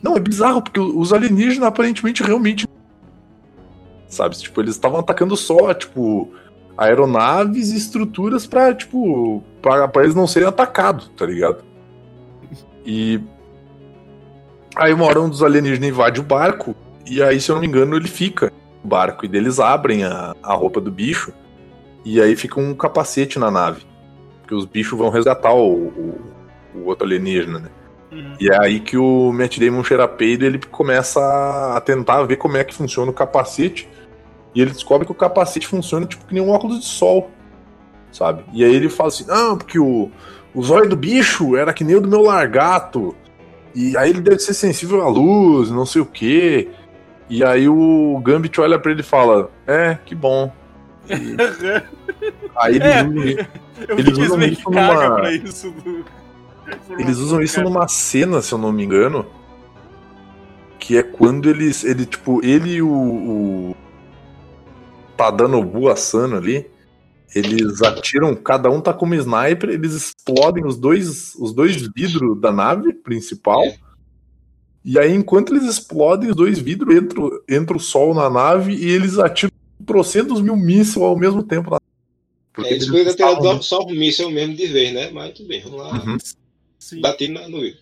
[0.02, 2.66] Não, é bizarro, porque os alienígenas aparentemente realmente.
[4.08, 4.36] Sabe?
[4.36, 6.34] Tipo, eles estavam atacando só, tipo,
[6.76, 11.58] aeronaves e estruturas pra, tipo, pra, pra eles não serem atacados, tá ligado?
[12.84, 13.20] E.
[14.74, 16.74] Aí uma hora um dos alienígenas invade o barco,
[17.06, 18.50] e aí, se eu não me engano, ele fica
[18.82, 21.32] no barco, e daí eles abrem a, a roupa do bicho,
[22.04, 23.82] e aí fica um capacete na nave.
[24.40, 26.20] Porque os bichos vão resgatar o, o,
[26.74, 27.68] o outro alienígena, né?
[28.10, 28.34] Uhum.
[28.38, 31.20] E é aí que o Matt Damon cheira peido, ele começa
[31.74, 33.88] a tentar ver como é que funciona o capacete.
[34.54, 37.30] E ele descobre que o capacete funciona tipo que nem um óculos de sol,
[38.10, 38.44] sabe?
[38.52, 40.10] E aí ele fala assim: "Não, porque o
[40.54, 43.14] o zóio do bicho era que nem o do meu largato.
[43.74, 46.68] E aí ele deve ser sensível à luz, não sei o quê".
[47.30, 50.52] E aí o Gambit olha pra ele e fala: "É, que bom".
[51.08, 51.14] E
[52.56, 53.02] aí eles É.
[53.02, 53.46] usam
[53.98, 55.70] Eles usam isso numa- pra isso.
[55.70, 56.04] Do...
[56.98, 57.68] Eles usam isso Cara.
[57.68, 59.26] numa cena, se eu não me engano.
[60.78, 61.84] Que é quando eles.
[61.84, 62.88] Ele, tipo, ele e o.
[62.88, 63.76] o
[65.22, 66.66] Tadanobu Asano ali.
[67.34, 72.38] Eles atiram, cada um tá com uma sniper, eles explodem os dois, os dois vidros
[72.40, 73.62] da nave principal.
[74.84, 78.74] E aí, enquanto eles explodem os dois vidros, entra, o- entra o sol na nave
[78.74, 79.52] e eles atiram
[79.86, 81.70] trocentos mil mísseis ao mesmo tempo.
[81.70, 81.78] Na...
[82.64, 85.10] É, eles poderiam ter dado só um míssel mesmo de vez, né?
[85.10, 86.04] Mas tudo bem, vamos lá.
[86.04, 86.18] Uhum.
[87.00, 87.80] Na- no vidro.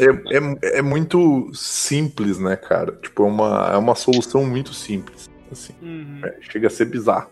[0.00, 0.06] É,
[0.36, 2.92] é, é muito simples, né, cara?
[3.02, 5.27] Tipo, é uma, é uma solução muito simples.
[5.50, 6.20] Assim, Uhum.
[6.24, 7.30] É, chega a ser bizarro.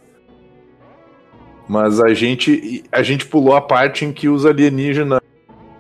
[1.69, 5.21] Mas a gente, a gente pulou a parte em que os alienígenas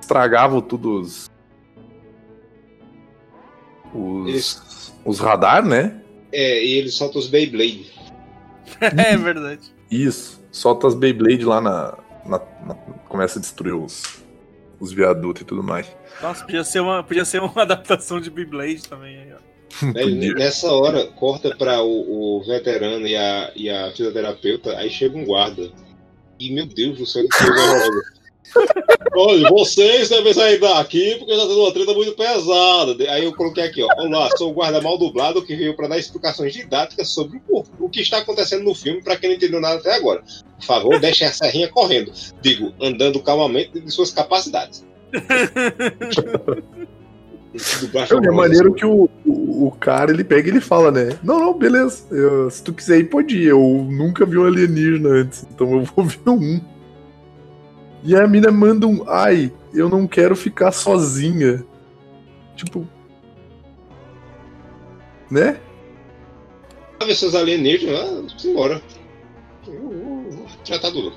[0.00, 1.30] estragavam tudo os.
[3.94, 6.00] Os, os radar, né?
[6.32, 7.94] É, e ele solta os Beyblade.
[8.80, 9.72] É verdade.
[9.90, 10.42] Isso.
[10.50, 11.96] Solta as Beyblade lá na.
[12.26, 12.74] na- na-
[13.08, 14.02] começa a destruir os,
[14.80, 15.86] os viadutos e tudo mais.
[16.20, 19.16] Nossa, podia ser uma, podia ser uma adaptação de Beyblade também.
[19.18, 19.45] aí, ó.
[19.92, 20.34] Podia.
[20.34, 25.24] nessa hora, corta pra o, o veterano e a, e a fisioterapeuta, aí chega um
[25.24, 25.70] guarda.
[26.38, 28.16] E, meu Deus do céu, que coisa.
[29.14, 32.94] Olha, vocês devem sair daqui porque já tendo uma treta muito pesada.
[33.10, 33.88] Aí eu coloquei aqui, ó.
[33.98, 37.88] Olá, sou o guarda mal dublado que veio para dar explicações didáticas sobre o, o
[37.88, 40.22] que está acontecendo no filme para quem não entendeu nada até agora.
[40.58, 42.12] Por favor, deixe a serrinha correndo.
[42.42, 44.84] Digo, andando calmamente de suas capacidades.
[47.54, 51.18] É maneiro que o, o, o cara ele pega e ele fala, né?
[51.22, 52.04] Não, não, beleza.
[52.10, 53.46] eu- se tu quiser ir, pode ir.
[53.48, 56.60] Eu nunca vi um alienígena antes, então eu vou ver um.
[58.02, 59.08] E a mina manda um.
[59.08, 61.64] Ai, eu não quero ficar sozinha.
[62.54, 62.86] Tipo.
[65.30, 65.58] Né?
[67.04, 68.82] ver seus alienígenas, ah, vamos embora.
[70.64, 71.12] Já tá duro.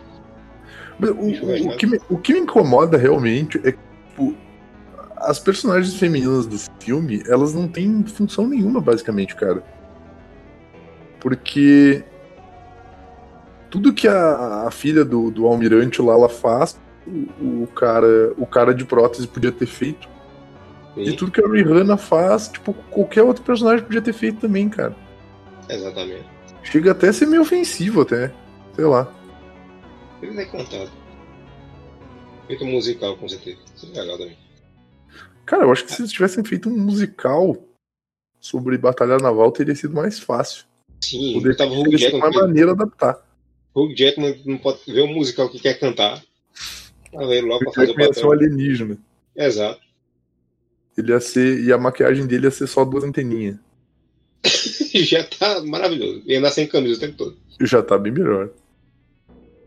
[0.99, 3.77] Mas O, o, o que me, o que me incomoda realmente é que
[4.09, 4.35] tipo,
[5.19, 9.63] as personagens femininas do filme, elas não têm função nenhuma, basicamente, cara.
[11.19, 12.03] Porque
[13.69, 18.45] tudo que a, a filha do, do almirante lá ela faz, o, o cara o
[18.45, 20.07] cara de prótese podia ter feito.
[20.95, 24.95] E tudo que a Rihanna faz, tipo, qualquer outro personagem podia ter feito também, cara.
[25.69, 26.25] Exatamente.
[26.63, 28.33] Chega até a ser meio ofensivo, até.
[28.75, 29.07] Sei lá.
[30.21, 30.89] Ele é cantado.
[32.47, 33.59] Feito um musical, com certeza.
[33.75, 34.48] Isso é legal também.
[35.49, 37.57] Cara, eu acho que se eles tivessem feito um musical
[38.39, 40.63] sobre batalha naval, teria sido mais fácil.
[41.01, 42.21] Sim, Poderia tava o Jackman.
[42.21, 43.19] uma maneira de adaptar.
[43.73, 46.21] Hugh Jackman não pode ver um musical que quer cantar.
[47.11, 48.97] Tá vendo logo pra Ele fazer o ia ser um alienígena.
[49.35, 49.81] Exato.
[50.95, 51.63] Ele ia ser.
[51.63, 53.55] E a maquiagem dele ia ser só duas anteninhas.
[54.93, 56.21] Já tá maravilhoso.
[56.27, 57.37] Ia andar sem camisa o tempo todo.
[57.61, 58.49] Já tá bem melhor.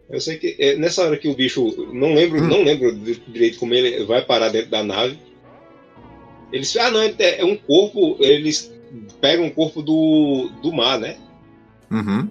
[0.09, 1.64] Eu sei que é, nessa hora que o bicho.
[1.92, 2.46] Não lembro, Hum.
[2.46, 5.18] não lembro di- direito como ele vai parar dentro da nave.
[6.53, 6.77] Eles.
[6.77, 8.16] Ah, não, é, é um corpo.
[8.20, 8.73] Eles
[9.20, 11.16] pegam o corpo do, do mar, né?
[11.91, 12.29] Uhum.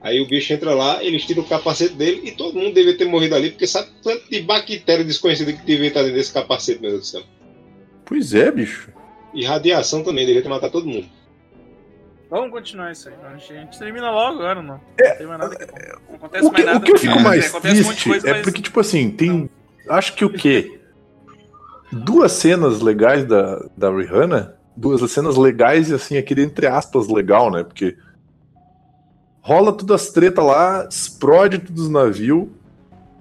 [0.00, 3.06] Aí o bicho entra lá, eles tiram o capacete dele e todo mundo devia ter
[3.06, 6.90] morrido ali, porque sabe quanto de bactéria desconhecida que devia estar dentro desse capacete, meu
[6.92, 7.22] Deus do céu.
[8.04, 8.90] Pois é, bicho.
[9.34, 11.08] E radiação também, devia ter matado todo mundo.
[12.30, 13.14] Vamos continuar isso aí.
[13.24, 14.80] A gente, termina logo agora, não.
[14.98, 15.66] Não tem mais nada que
[16.08, 16.78] Não acontece O que, mais nada.
[16.78, 19.50] o que eu fico É, mais de triste coisa, é mas- porque, tipo assim, tem.
[19.88, 20.80] Acho que o quê?
[22.04, 24.56] Duas cenas legais da, da Rihanna.
[24.76, 27.64] Duas cenas legais e assim, aquele entre aspas legal, né?
[27.64, 27.96] Porque
[29.40, 32.48] rola tudo as treta lá, explode todos os navios.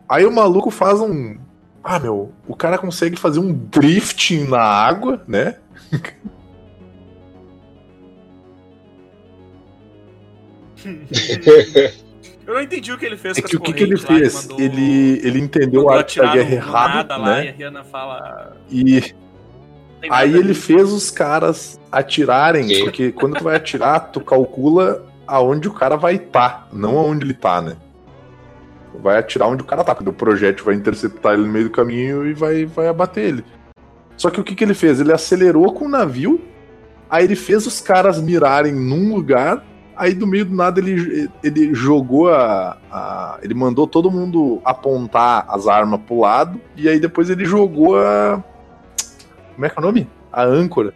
[0.10, 1.38] Aí o maluco faz um.
[1.84, 5.56] Ah, meu, o cara consegue fazer um drifting na água, né?
[12.48, 13.98] Eu não entendi o que ele fez É com que as o que, que ele
[13.98, 14.34] fez?
[14.48, 17.56] mandou- Ele, ele entendeu a arte da guerra errado, nada lá, e a né?
[17.58, 18.58] Rihanna fala.
[18.70, 19.02] E "Não
[20.02, 22.84] tem nada aí ele ver." fez os caras atirarem, Sim.
[22.84, 27.34] porque quando tu vai atirar, tu calcula aonde o cara vai estar, não aonde ele
[27.34, 27.76] tá, né?
[28.92, 31.66] Tu vai atirar onde o cara tá, porque o projétil vai interceptar ele no meio
[31.66, 33.46] do caminho e vai, vai abater ele.
[34.16, 35.00] Só que o que, que ele fez?
[35.02, 36.40] Ele acelerou com o navio,
[37.10, 39.66] aí ele fez os caras mirarem num lugar,
[39.96, 45.46] aí do meio do nada ele, ele jogou a, a- Ele mandou todo mundo apontar
[45.50, 48.44] as armas pro lado, e aí depois ele jogou a.
[49.54, 50.10] Como é que é o nome?
[50.32, 50.94] A âncora.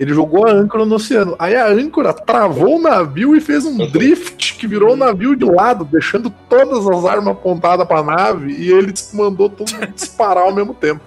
[0.00, 1.34] Ele jogou a âncora no oceano.
[1.38, 5.44] Aí a âncora travou o navio e fez um drift que virou o navio de
[5.44, 10.54] lado, deixando todas as armas apontadas pra nave e ele mandou todo mundo disparar ao
[10.54, 11.00] mesmo tempo.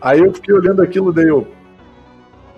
[0.00, 1.48] Aí eu fiquei olhando aquilo daí eu.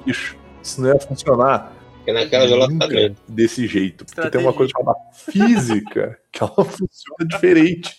[0.05, 1.73] Ixi, isso não ia funcionar
[2.07, 2.87] Porque naquela ela tá
[3.29, 4.05] desse jeito.
[4.05, 4.53] Porque tem uma Estratégia.
[4.53, 7.97] coisa chamada física que ela funciona diferente.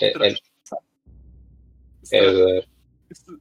[0.00, 0.34] É, é,
[2.12, 2.64] é,
[3.10, 3.40] exato.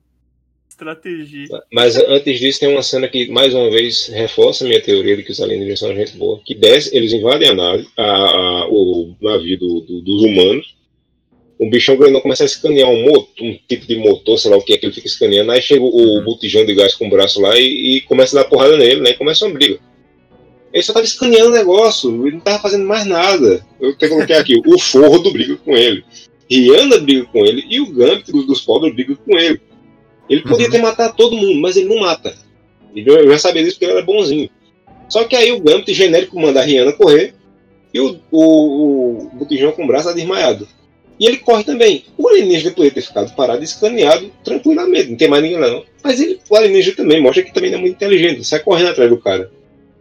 [0.69, 1.45] Estratégia.
[1.71, 5.23] Mas antes disso, tem uma cena que, mais uma vez, reforça a minha teoria de
[5.23, 6.41] que os alienígenas são gente boa.
[6.43, 10.75] Que desce, eles invadem a nave, a, a- o navio do- do- dos humanos.
[11.57, 14.61] O bichão grandão começa a escanear um motor, um tipo de motor, sei lá o
[14.61, 15.51] que é que ele fica escaneando.
[15.51, 18.43] Aí chega o, o botijão de gás com o braço lá e, e começa a
[18.43, 19.11] dar porrada nele, né?
[19.11, 19.79] E começa uma briga.
[20.73, 23.65] Ele só tava escaneando o negócio, ele não tava fazendo mais nada.
[23.79, 26.03] Eu até coloquei aqui, o Fordo briga com ele.
[26.51, 29.61] Rihanna briga com ele e o Gambit dos, pobres briga com ele.
[30.29, 30.71] Ele podia Uhum.
[30.71, 32.35] ter matado todo mundo, mas ele não mata.
[32.93, 34.49] Eu eu já sabia disso porque ele era bonzinho.
[35.07, 37.33] Só que aí o Gambit genérico manda a Rihanna correr
[37.93, 40.67] e o, o, o Botijão com o braço tá desmaiado.
[41.19, 42.03] E ele corre também.
[42.17, 45.85] O alienígena poderia ter ficado parado e escaneado tranquilamente, não tem mais ninguém lá não.
[46.03, 49.09] Mas ele, o alienígena também mostra que também não é muito inteligente, sai correndo atrás
[49.09, 49.51] do cara.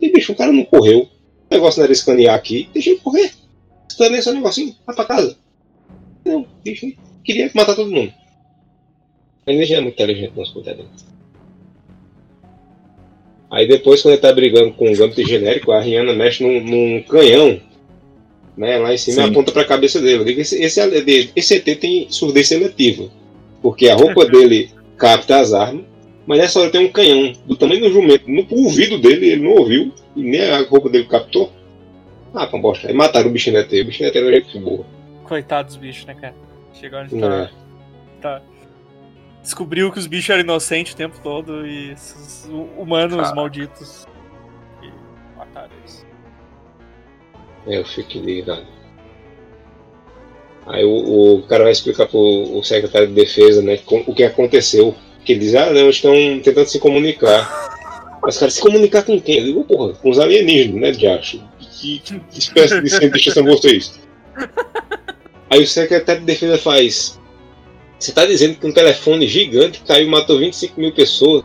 [0.01, 1.09] E bicho, o cara não correu.
[1.51, 3.33] O negócio não era escanear aqui, deixa ele correr.
[3.89, 5.37] Escaneia seu negocinho, vai pra casa.
[6.25, 6.93] Não, bicho,
[7.23, 8.13] queria matar todo mundo.
[9.47, 10.91] O alienígena é muito inteligente, nosso coitadinho.
[13.51, 17.03] Aí depois, quando ele tá brigando com o Gambit genérico, a Rihanna mexe num, num
[17.05, 17.61] canhão,
[18.57, 19.31] né, lá em cima Sim.
[19.31, 20.41] aponta pra cabeça dele.
[20.41, 23.09] Esse, esse, esse ET tem surdez seletiva,
[23.63, 25.85] porque a roupa dele capta as armas,
[26.27, 29.53] mas nessa hora tem um canhão do tamanho do jumento no ouvido dele, ele não
[29.53, 31.53] ouviu, e nem a roupa dele captou.
[32.33, 32.89] Ah, com bosta.
[32.89, 34.85] Aí mataram o bichinho ET, o bichinho ET era gente boa.
[35.25, 36.35] Coitado dos bichos, né, cara?
[36.73, 37.51] Chegou onde Não é.
[38.21, 38.43] tá, tá.
[39.41, 42.49] Descobriu que os bichos eram inocentes o tempo todo e esses
[42.79, 43.35] humanos Cara.
[43.35, 44.07] malditos.
[44.83, 44.91] E
[45.37, 46.04] mataram eles.
[47.67, 48.67] É, eu fico ligado.
[50.67, 54.25] Aí o, o cara vai explicar pro o secretário de defesa, né, com- o que
[54.25, 54.95] aconteceu.
[55.25, 56.13] Que ele diz, ah, não, estão
[56.43, 58.19] tentando se comunicar.
[58.23, 59.39] Mas, cara, se comunicar com quem?
[59.39, 61.43] Eu digo, porra, com os alienígenas, né, de acho.
[61.59, 64.01] Que, que, espécie de cientistas são vocês?
[65.51, 67.21] Aí o secretário de defesa faz.
[67.99, 71.45] Você tá dizendo que um telefone gigante caiu e matou 25 mil pessoas?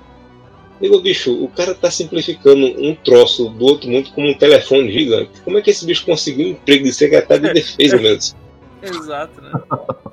[0.82, 5.42] Digo, bicho, o cara tá simplificando um troço do outro mundo como um telefone gigante.
[5.44, 8.36] Como é que esse bicho conseguiu um emprego de secretário de defesa, meu Deus?
[8.82, 9.52] Exato, né?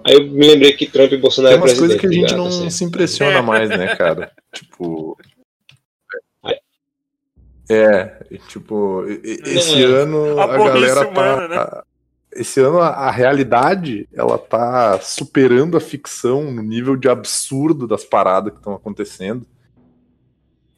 [0.04, 2.00] Aí eu me lembrei que Trump e Bolsonaro Tem é umas presidente.
[2.00, 2.70] coisas que a gente ligado, não assim.
[2.70, 4.32] se impressiona mais, né, cara?
[4.52, 5.16] Tipo.
[7.68, 10.02] É, tipo, esse Não, é.
[10.02, 11.84] ano A a, galera humana, tá.
[12.32, 18.04] Esse ano a, a realidade ela tá superando a ficção no nível de absurdo das
[18.04, 19.44] paradas que estão acontecendo.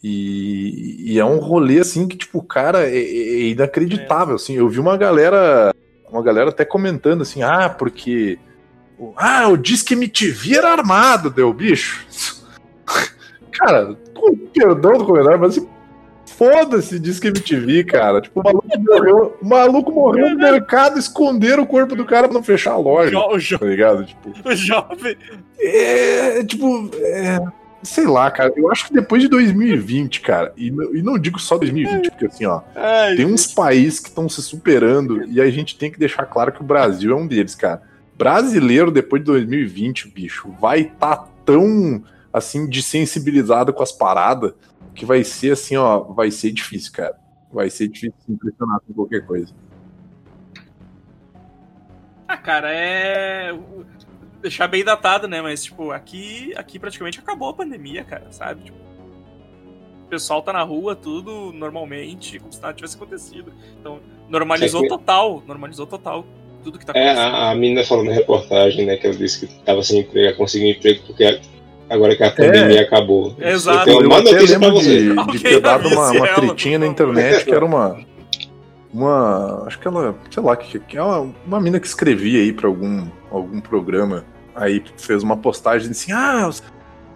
[0.03, 4.37] E, e é um rolê assim que, tipo, cara, é, é inacreditável.
[4.37, 5.75] Assim, eu vi uma galera,
[6.11, 8.39] uma galera até comentando assim, ah, porque.
[9.17, 12.05] Ah, o Disque MTV era armado, deu bicho.
[13.53, 15.69] Cara, com perdão do comentário, mas assim,
[16.37, 18.21] foda-se Disque MTV, cara.
[18.21, 22.35] Tipo, o maluco morreu, o maluco morreu no mercado, esconderam o corpo do cara pra
[22.35, 23.11] não fechar a loja.
[23.11, 24.05] Jo- jo- Tá ligado?
[24.07, 25.17] Tipo, o jovem.
[25.61, 27.39] é, tipo, é,
[27.83, 28.53] sei lá, cara.
[28.57, 32.27] Eu acho que depois de 2020, cara, e, não- e não digo só 2020, porque
[32.27, 35.99] assim, ó, Ai, tem uns países que estão se superando e a gente tem que
[35.99, 37.83] deixar claro que o Brasil é um deles, cara.
[38.17, 42.03] Brasileiro, depois de 2020, bicho, vai estar tá tão,
[42.33, 44.53] assim, desensibilizado com as paradas
[44.95, 47.15] que vai ser, assim, ó, vai ser difícil, cara.
[47.53, 49.55] Vai ser difícil se impressionar com qualquer coisa.
[52.27, 53.59] Ah, cara, é.
[54.41, 55.41] Deixar bem datado, né?
[55.43, 58.65] Mas, tipo, aqui, aqui praticamente acabou a pandemia, cara, sabe?
[58.65, 58.79] Tipo,
[60.09, 63.53] pessoal tá na rua, tudo normalmente, como se nada tivesse acontecido.
[63.79, 66.25] Então, normalizou É que- total, normalizou total
[66.65, 67.35] tudo que tá É, acontecendo.
[67.37, 70.71] a, a menina falou na reportagem, né, que ela disse que tava sem emprego, conseguiu
[70.71, 71.41] emprego porque
[71.91, 73.37] agora que a pandemia acabou.
[73.39, 73.81] Exato.
[73.81, 75.03] Eu tenho Eu uma até notícia pra lembro você.
[75.03, 78.01] de, de ter dado uma, uma ela, tretinha na internet que era uma.
[78.93, 79.65] Uma.
[79.67, 80.15] Acho que ela.
[80.31, 84.25] Sei lá, que, que é uma, uma mina que escrevia aí pra algum, algum programa.
[84.55, 86.51] Aí fez uma postagem assim: ah,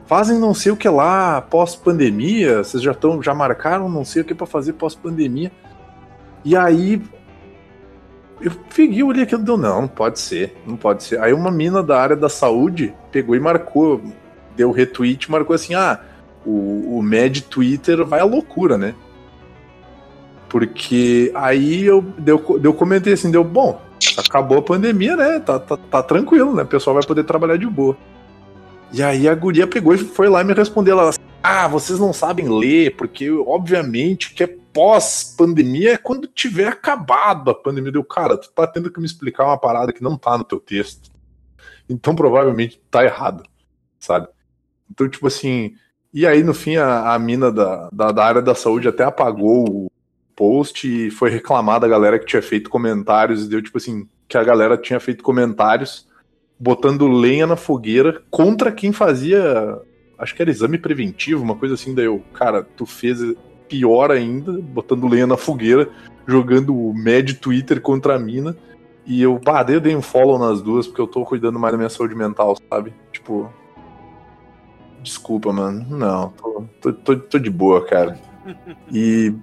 [0.07, 2.59] fazem não sei o que lá pós-pandemia.
[2.59, 3.23] Vocês já estão.
[3.23, 5.51] Já marcaram não sei o que pra fazer pós-pandemia.
[6.45, 7.03] E aí.
[8.41, 11.21] Eu peguei, olhei aquilo e deu, não, não pode ser, não pode ser.
[11.21, 14.03] Aí uma mina da área da saúde pegou e marcou,
[14.57, 16.01] deu retweet, marcou assim, ah,
[16.45, 18.97] o, o Mad Twitter vai à loucura, né?
[20.53, 23.81] Porque aí eu, deu, eu comentei assim, deu, bom,
[24.19, 25.41] acabou a pandemia, né?
[25.41, 26.63] Tá, tá, tá tranquilo, né?
[26.63, 27.97] O pessoal vai poder trabalhar de boa.
[28.93, 31.11] E aí a guria pegou e foi lá e me respondeu, ela
[31.43, 37.55] ah, vocês não sabem ler, porque obviamente que é pós-pandemia é quando tiver acabado a
[37.55, 37.91] pandemia.
[37.91, 40.61] Deu, cara, tu tá tendo que me explicar uma parada que não tá no teu
[40.61, 41.11] texto.
[41.89, 43.43] Então provavelmente tá errado,
[43.99, 44.29] sabe?
[44.91, 45.75] Então, tipo assim,
[46.13, 49.67] e aí no fim a, a mina da, da, da área da saúde até apagou
[49.67, 49.93] o
[50.43, 54.37] post e foi reclamar da galera que tinha feito comentários e deu tipo assim, que
[54.37, 56.09] a galera tinha feito comentários
[56.59, 59.81] botando lenha na fogueira contra quem fazia,
[60.19, 63.21] acho que era exame preventivo, uma coisa assim, daí eu, cara, tu fez
[63.69, 65.89] pior ainda, botando lenha na fogueira,
[66.27, 68.57] jogando o Mad Twitter contra a mina.
[69.07, 71.73] E eu, pá, daí eu dei um follow nas duas, porque eu tô cuidando mais
[71.73, 72.93] da minha saúde mental, sabe?
[73.13, 73.49] Tipo.
[75.03, 75.87] Desculpa, mano.
[75.89, 78.19] Não, tô, tô, tô, tô de boa, cara.
[78.93, 79.35] E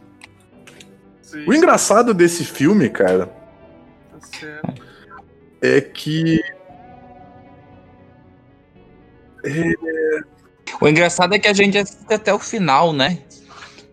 [1.31, 4.81] Sim, o engraçado desse filme, cara, tá certo.
[5.61, 6.39] é que.
[10.81, 13.19] O engraçado é que a gente assiste até o final, né?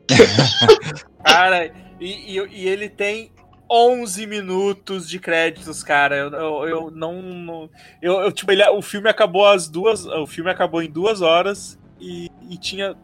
[1.25, 3.33] Cara, e, e- e ele tem
[3.69, 6.17] 11 minutos de créditos, cara.
[6.17, 7.21] Eu, eu, eu não.
[7.21, 10.07] não- eu, eu, tipo, ele, o filme acabou às duas.
[10.07, 12.95] O filme acabou em duas horas e, e tinha.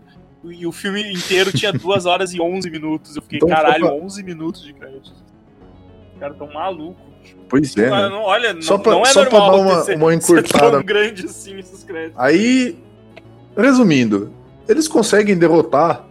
[0.45, 3.15] E o filme inteiro tinha duas horas e 11 minutos.
[3.17, 5.13] Eu fiquei, Então, caralho, pra- 11 minutos de créditos.
[6.15, 7.03] Os caras tão malucos.
[7.49, 8.09] Pois é, Não, né?
[8.09, 10.71] não, olha, Só não, pra- não é só pra normal dar uma- ser- uma encurtada.
[10.73, 12.19] tão grande assim esses créditos.
[12.19, 12.77] Aí,
[13.57, 14.33] resumindo,
[14.69, 16.05] eles conseguem derrotar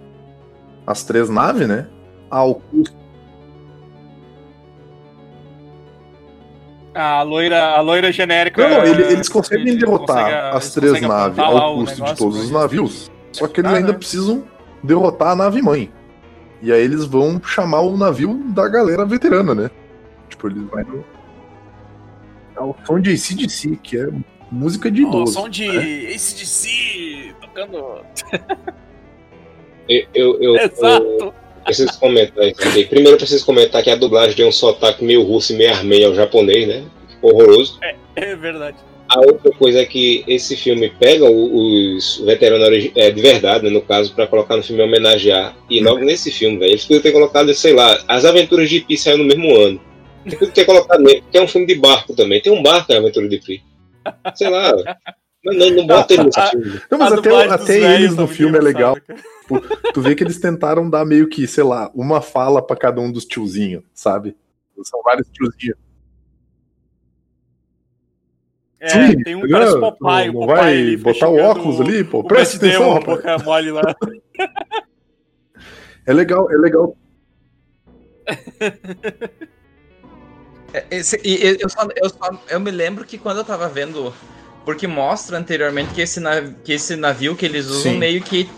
[0.87, 1.87] as três naves, né?
[2.29, 2.95] Ao custo.
[6.93, 8.67] A loira, a loira genérica.
[8.67, 13.11] Não, ele- eles conseguem derrotar as três naves ao custo de todos os navios.
[13.31, 13.97] Só que eles Ah, ainda né?
[13.97, 14.43] precisam
[14.83, 15.91] derrotar a nave mãe.
[16.61, 19.71] E aí eles vão chamar o navio da galera veterana, né?
[20.29, 21.03] Tipo, eles vão.
[22.55, 24.07] É o som de ACDC, que é
[24.51, 25.33] música de O idoso.
[25.33, 25.77] som de né?
[26.13, 27.77] ACDC tocando.
[29.89, 31.33] Eu, eu, eu, eu Exato.
[31.65, 32.85] preciso comentar isso aqui.
[32.85, 36.07] Primeiro eu preciso comentar que a dublagem tem um sotaque meio russo e meio armênio
[36.09, 36.85] ao japonês, né?
[37.21, 37.79] Horroroso.
[38.15, 38.77] É verdade.
[39.13, 43.69] A outra coisa é que esse filme pega o- os veteranos é, de verdade, né,
[43.69, 45.53] no caso, pra colocar no filme e homenagear.
[45.69, 48.97] E logo nesse filme, velho, eles podiam ter colocado, sei lá, As Aventuras de Pi
[48.97, 49.81] saiu no mesmo ano.
[50.25, 52.41] Eles podiam ter colocado nele, porque é um filme de barco também.
[52.41, 53.61] Tem um barco na Aventura de Pi.
[54.33, 54.71] Sei lá.
[55.43, 56.81] Mas não, não bota ele nesse filme.
[56.89, 58.95] Não, mas A até, até eles no filme é legal.
[59.05, 59.19] cara.
[59.93, 63.11] Tu vê que eles tentaram dar meio que, sei lá, uma fala pra cada um
[63.11, 64.35] dos tiozinhos, sabe?
[64.83, 65.77] São vários tiozinhos.
[68.83, 70.31] É, Sim, tem um que parece o não, Popeye.
[70.33, 72.23] não o vai Popeye ele botar o óculos ali, pô.
[72.23, 73.17] Presta atenção, rapaz.
[73.17, 73.81] boca mole lá.
[76.07, 76.97] É legal, é legal.
[80.73, 83.67] É, esse- e- e eu, só, eu, só- eu me lembro que quando eu tava
[83.69, 84.13] vendo.
[84.65, 87.97] Porque mostra anteriormente que esse, nav- que esse navio que eles usam Sim.
[87.99, 88.49] meio que.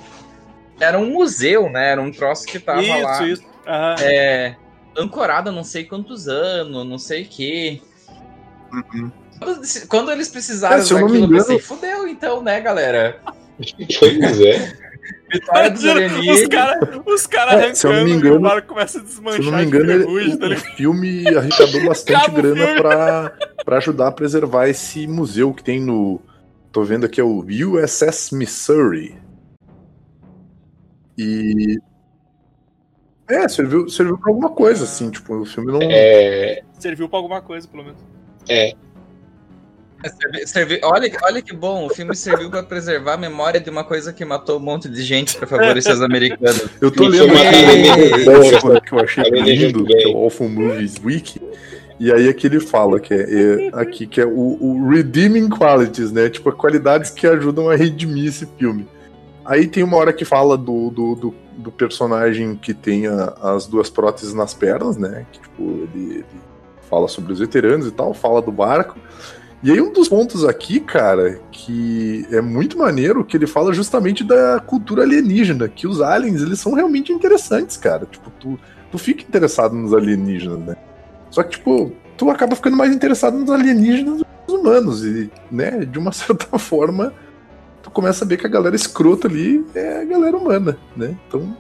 [0.80, 1.91] Era um museu, né?
[1.91, 3.24] Era um troço que tava isso, lá.
[3.28, 3.44] isso.
[3.66, 3.95] Aham.
[4.02, 4.56] É,
[4.98, 7.82] ancorado há não sei quantos anos, não sei o quê.
[8.72, 9.12] Uhum.
[9.44, 12.41] Quando, quando eles precisaram É, se eu não me daquilo, eu pensei, engano- fudeu então,
[12.44, 13.20] né, galera?
[13.99, 14.84] Pois é.
[15.32, 18.36] Vitória dos Imagina, os caras os cara É, se eu não arrancando me e engano-
[18.36, 20.57] o barco começa a Se desmanchar eu não me de engano, ele- tá o, o
[20.76, 23.34] filme arrecadou bastante grana pra,
[23.65, 26.22] pra ajudar a preservar esse museu que tem no.
[26.72, 29.15] Tô vendo aqui é o USS Missouri.
[31.18, 31.78] E.
[33.30, 35.80] É, serviu, serviu pra alguma coisa, assim, tipo, o filme não.
[35.82, 37.99] É, Serviu pra alguma coisa, pelo menos.
[38.49, 38.74] é,
[40.10, 43.84] Servi- servi- olha, olha que bom, o filme serviu pra preservar a memória de uma
[43.84, 46.68] coisa que matou um monte de gente pra favorecer os americanos.
[46.82, 47.34] Eu tô lendo
[48.62, 51.42] foi aqui que eu achei lindo, que é o Awful Movies Wiki.
[52.00, 53.18] E aí aqui ele fala que é,
[53.68, 56.30] é aqui que é o, o redeeming qualities, né?
[56.30, 58.88] Tipo, qualidades que ajudam a redimir esse filme.
[59.46, 63.68] Aí tem uma hora que fala do, do, do do personagem que tem a- as
[63.68, 65.24] duas próteses nas pernas, né?
[65.32, 66.26] Que, tipo, ele, ele
[66.90, 68.98] fala sobre os veteranos e tal, fala do barco.
[69.64, 74.22] E aí um dos pontos aqui, cara, que é muito maneiro, que ele fala justamente
[74.22, 78.06] da cultura alienígena, que os aliens, eles são realmente interessantes, cara.
[78.06, 78.60] Tipo, tu,
[78.91, 80.76] tu fica interessado nos alienígenas, né?
[81.31, 85.06] Só que, tipo, tu acaba ficando mais interessado nos alienígenas do que nos humanos.
[85.06, 87.14] E, né, de uma certa forma,
[87.81, 91.18] tu começa a ver que a galera escrota ali é a galera humana, né?
[91.26, 91.56] Então.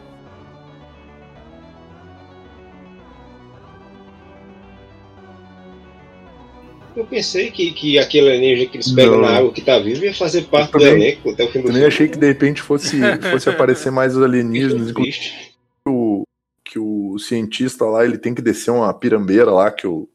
[6.95, 9.21] Eu pensei que, que aquele alienígena que eles pegam Não.
[9.21, 11.67] na água que tá vivo ia fazer parte do também- elenco até o fim do
[11.69, 11.85] filme.
[11.85, 12.97] achei que de repente fosse,
[13.31, 15.55] fosse aparecer mais os alienígenas, é inclusive triste.
[15.87, 16.23] o,
[16.63, 20.07] que o cientista lá, ele tem que descer uma pirambeira lá que o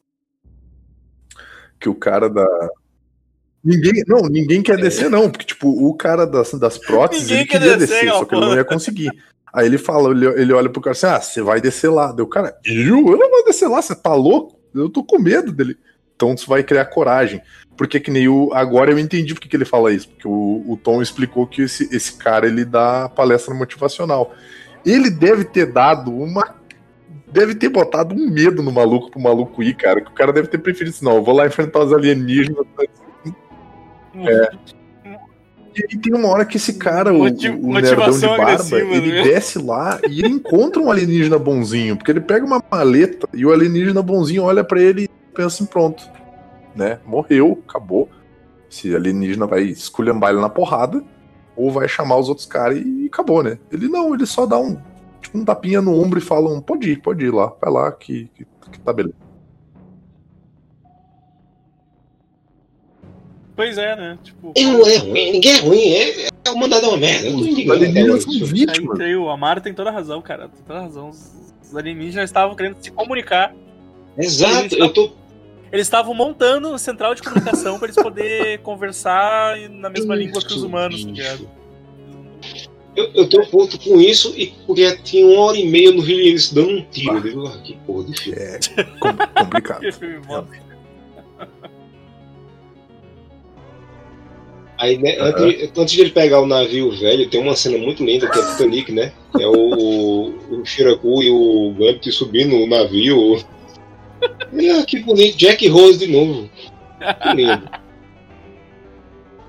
[1.81, 2.45] que o cara da
[3.63, 7.49] Ninguém, não, ninguém quer descer não, porque tipo, o cara das, das próteses, Ninguém ele
[7.49, 9.11] quer queria descer, descer, só que ele não ia conseguir.
[9.53, 12.13] Aí ele fala, ele, ele olha pro cara assim: "Ah, você vai descer lá".
[12.13, 14.59] Deu o cara: "Eu, eu não vou descer lá, você tá louco?
[14.75, 15.77] Eu tô com medo dele".
[16.19, 17.41] Então você vai criar coragem.
[17.77, 20.77] Porque que nem o agora eu entendi porque que ele fala isso, porque o, o
[20.77, 24.35] Tom explicou que esse, esse cara ele dá palestra motivacional.
[24.85, 26.57] Ele deve ter dado uma
[27.31, 30.01] deve ter botado um medo no maluco pro maluco ir, cara.
[30.01, 32.67] Que o cara deve ter preferido assim, não, eu vou lá enfrentar os alienígenas.
[34.17, 34.51] É.
[35.77, 39.23] E tem uma hora que esse cara, o, Moti- o nerdão de barba, ele né?
[39.23, 43.53] desce lá e ele encontra um alienígena bonzinho, porque ele pega uma maleta e o
[43.53, 45.08] alienígena bonzinho olha pra ele
[45.39, 46.03] pensa assim, pronto,
[46.75, 46.99] né?
[47.07, 48.09] Morreu, acabou.
[48.69, 51.03] Esse alienígena vai esculhambar ele na porrada
[51.57, 53.59] ou vai chamar os outros caras e acabou, né?
[53.71, 54.77] Ele não, ele só dá um,
[55.21, 57.93] tipo, um tapinha no ombro e fala, um, pode ir, pode ir lá, vai lá
[57.93, 59.15] que, que, que tá beleza.
[63.55, 64.19] Pois é, né?
[64.23, 67.29] Tipo, Ele não é ruim, ninguém é ruim, é, é o mandado é uma merda.
[67.31, 69.01] Os alienígenas são vítimas.
[69.01, 70.49] A Mara tem toda a razão, cara.
[70.49, 71.09] Tem toda a razão.
[71.11, 71.39] Os
[71.69, 73.55] os alienígenas estavam querendo se comunicar.
[74.17, 75.13] Exato, eu tô.
[75.71, 80.41] Eles estavam montando uma central de comunicação pra eles poderem conversar na mesma Isso, língua
[80.43, 81.51] que os humanos, tá ligado?
[82.97, 86.19] Eu, eu tô puto com isso e porque tinha uma hora e meia no Rio
[86.21, 87.17] e eles dando um tiro.
[87.17, 88.41] Eu digo, ah, que porra de filme.
[88.41, 88.59] É
[88.99, 89.81] com- complicado.
[89.83, 90.45] Que filme bom.
[94.79, 98.31] Aí, né, antes, antes de ele pegar o navio velho, tem uma cena muito linda
[98.31, 99.13] que é Titanic, né?
[99.39, 103.39] É o, o Shiraku e o Gambit subindo o navio.
[104.23, 106.49] Ah, que bonito, Jack Rose de novo.
[107.23, 107.69] Que lindo.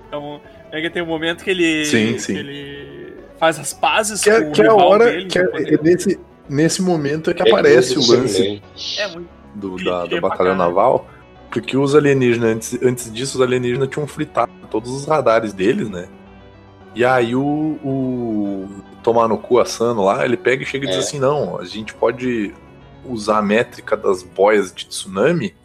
[0.08, 0.40] Então,
[0.72, 2.38] é que tem um momento que ele, Sim, que sim.
[2.38, 5.28] ele faz as pazes Que é, com que o é a hora dele.
[5.28, 8.62] que é, é nesse, nesse momento é que Jack aparece o lance Superman.
[8.98, 9.30] É muito.
[9.56, 10.56] do, da, que da é batalha bacana.
[10.56, 11.08] naval,
[11.52, 16.08] porque os alienígenas, antes, antes disso, os alienígenas tinham fritado todos os radares deles, né?
[16.96, 17.42] E aí o,
[17.84, 18.70] o
[19.04, 21.00] tomar no cu assando lá, ele pega e chega e diz É.
[21.00, 22.52] assim, não, a gente pode
[23.12, 25.56] usar a métrica das boias de tsunami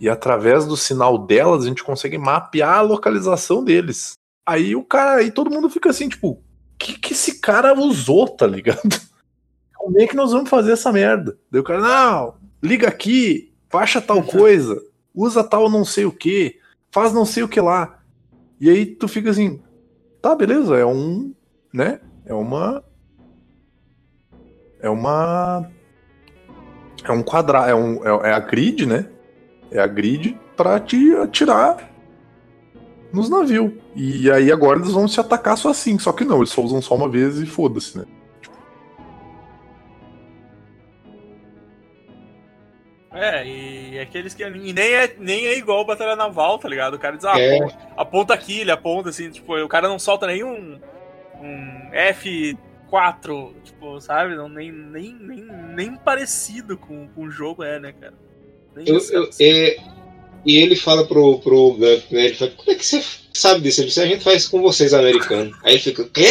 [0.00, 4.12] e através do sinal delas a gente consegue mapear a localização deles.
[4.46, 6.42] Aí o cara, aí todo mundo fica assim, tipo, o
[6.78, 8.80] que que esse cara usou, tá ligado?
[9.76, 11.38] Como é que nós vamos fazer essa merda?
[11.50, 14.80] Daí o cara, não, liga aqui, baixa tal coisa,
[15.14, 16.58] usa tal não sei o que,
[16.90, 18.00] faz não sei o que lá.
[18.60, 19.60] E aí tu fica assim,
[20.20, 21.32] tá, beleza, é um,
[21.72, 22.00] né?
[22.24, 22.84] É uma.
[24.80, 25.70] É uma.
[27.08, 29.06] É um quadrado, é, um, é, é a grid, né?
[29.70, 31.90] É a grid pra te atirar
[33.12, 33.72] nos navios.
[33.94, 36.80] E aí agora eles vão se atacar só assim, só que não, eles só usam
[36.82, 38.04] só uma vez e foda-se, né?
[43.10, 44.44] É, e aqueles que.
[44.44, 46.94] E nem é, nem é igual Batalha Naval, tá ligado?
[46.94, 47.58] O cara diz, ah, É.
[47.96, 50.78] aponta, aqui, ele aponta assim, tipo, o cara não solta nenhum.
[51.40, 51.90] Um
[52.90, 54.34] F4, tipo, sabe?
[54.36, 55.44] Não, nem, nem, nem,
[55.74, 58.14] nem parecido com, com o jogo é, né, cara?
[58.74, 59.76] Nem Eu- isso, eu- é,
[60.46, 62.26] e ele fala pro, pro Gump, né?
[62.26, 63.02] Ele fala, como é que você
[63.32, 63.80] sabe disso?
[63.80, 65.56] Ele disse, a gente faz isso com vocês, americanos.
[65.64, 66.26] Aí ele fica, quê?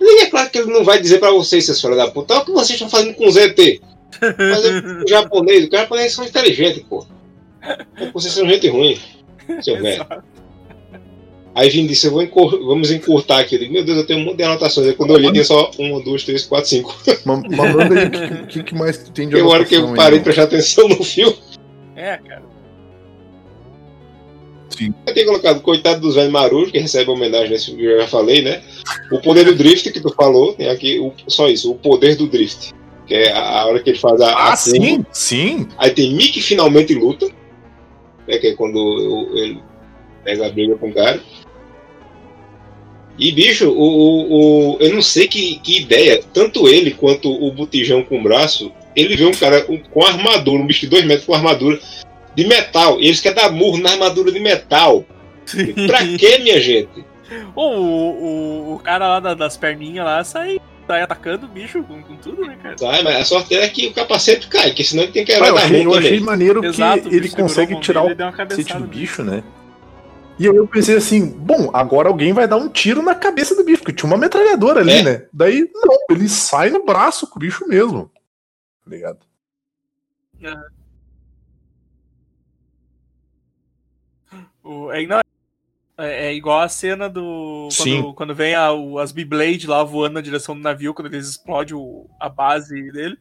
[0.00, 2.42] E é claro que ele não vai dizer pra vocês, seus filhos da puta, olha
[2.42, 3.80] o que vocês estão fazendo com o ZT.
[4.20, 7.06] Mas eu- o japonês, os japoneses são inteligentes, pô.
[7.62, 8.98] É vocês são gente ruim,
[9.62, 10.24] seu merda.
[11.54, 13.56] Aí Vini disse, eu vou encur- vamos encurtar aqui.
[13.56, 14.86] Eu digo, meu Deus, eu tenho um monte de anotações.
[14.86, 16.96] Aí quando eu olhei, tinha só uma, duas, três, quatro, cinco.
[17.26, 17.36] Mas
[17.74, 20.18] manda aí o que, que, mais tem de Tem uma hora que eu anotação parei
[20.18, 21.36] de prestar atenção no filme.
[21.94, 22.42] É, cara.
[25.06, 28.08] Eu tenho colocado Coitado dos Velhos Marujos, que recebe homenagem nesse filme que eu já
[28.08, 28.62] falei, né?
[29.12, 32.26] O poder do drift que tu falou, tem aqui o- só isso, o poder do
[32.26, 32.72] drift.
[33.06, 34.28] Que é a, a hora que ele faz a.
[34.32, 35.68] a Ah, sim, sim.
[35.76, 37.26] Aí tem Mickey finalmente luta.
[38.26, 39.60] né, que é quando eu- ele
[40.24, 41.20] pega a briga com o cara.
[43.18, 47.52] E, bicho, o, o, o- eu não sei que, que ideia, tanto ele quanto o
[47.52, 51.04] botijão com o braço, ele vê um cara com, com armadura, um bicho de dois
[51.04, 51.78] metros com armadura
[52.34, 52.98] de metal.
[53.00, 55.04] E eles querem dar murro na armadura de metal.
[55.86, 57.04] Pra quê, minha gente?
[57.54, 62.02] o, o, o cara lá da- das perninhas lá sai, sai atacando o bicho com,
[62.02, 62.78] com tudo, né, cara?
[62.78, 63.02] Sabe?
[63.02, 65.84] Mas a sorte é que o capacete cai, porque senão ele tem que da achei,
[65.84, 68.80] mão eu achei maneiro Exato, que ele consegue tirar o e deu uma cacete cabeçada
[68.80, 69.42] do bicho, né?
[70.42, 73.62] E aí eu pensei assim, bom, agora alguém vai dar um tiro na cabeça do
[73.62, 75.02] bicho, porque tinha uma metralhadora ali, É.
[75.04, 75.26] né?
[75.32, 78.10] Daí, não, ele sai no braço com o bicho mesmo.
[78.84, 79.20] Tá ligado?
[84.62, 85.20] O, é, não,
[85.98, 87.68] é, é igual a cena do.
[87.70, 88.02] Sim.
[88.02, 91.28] Quando, quando vem a, o- as Beyblade lá voando na direção do navio, quando eles
[91.28, 93.18] explodem o- a base dele.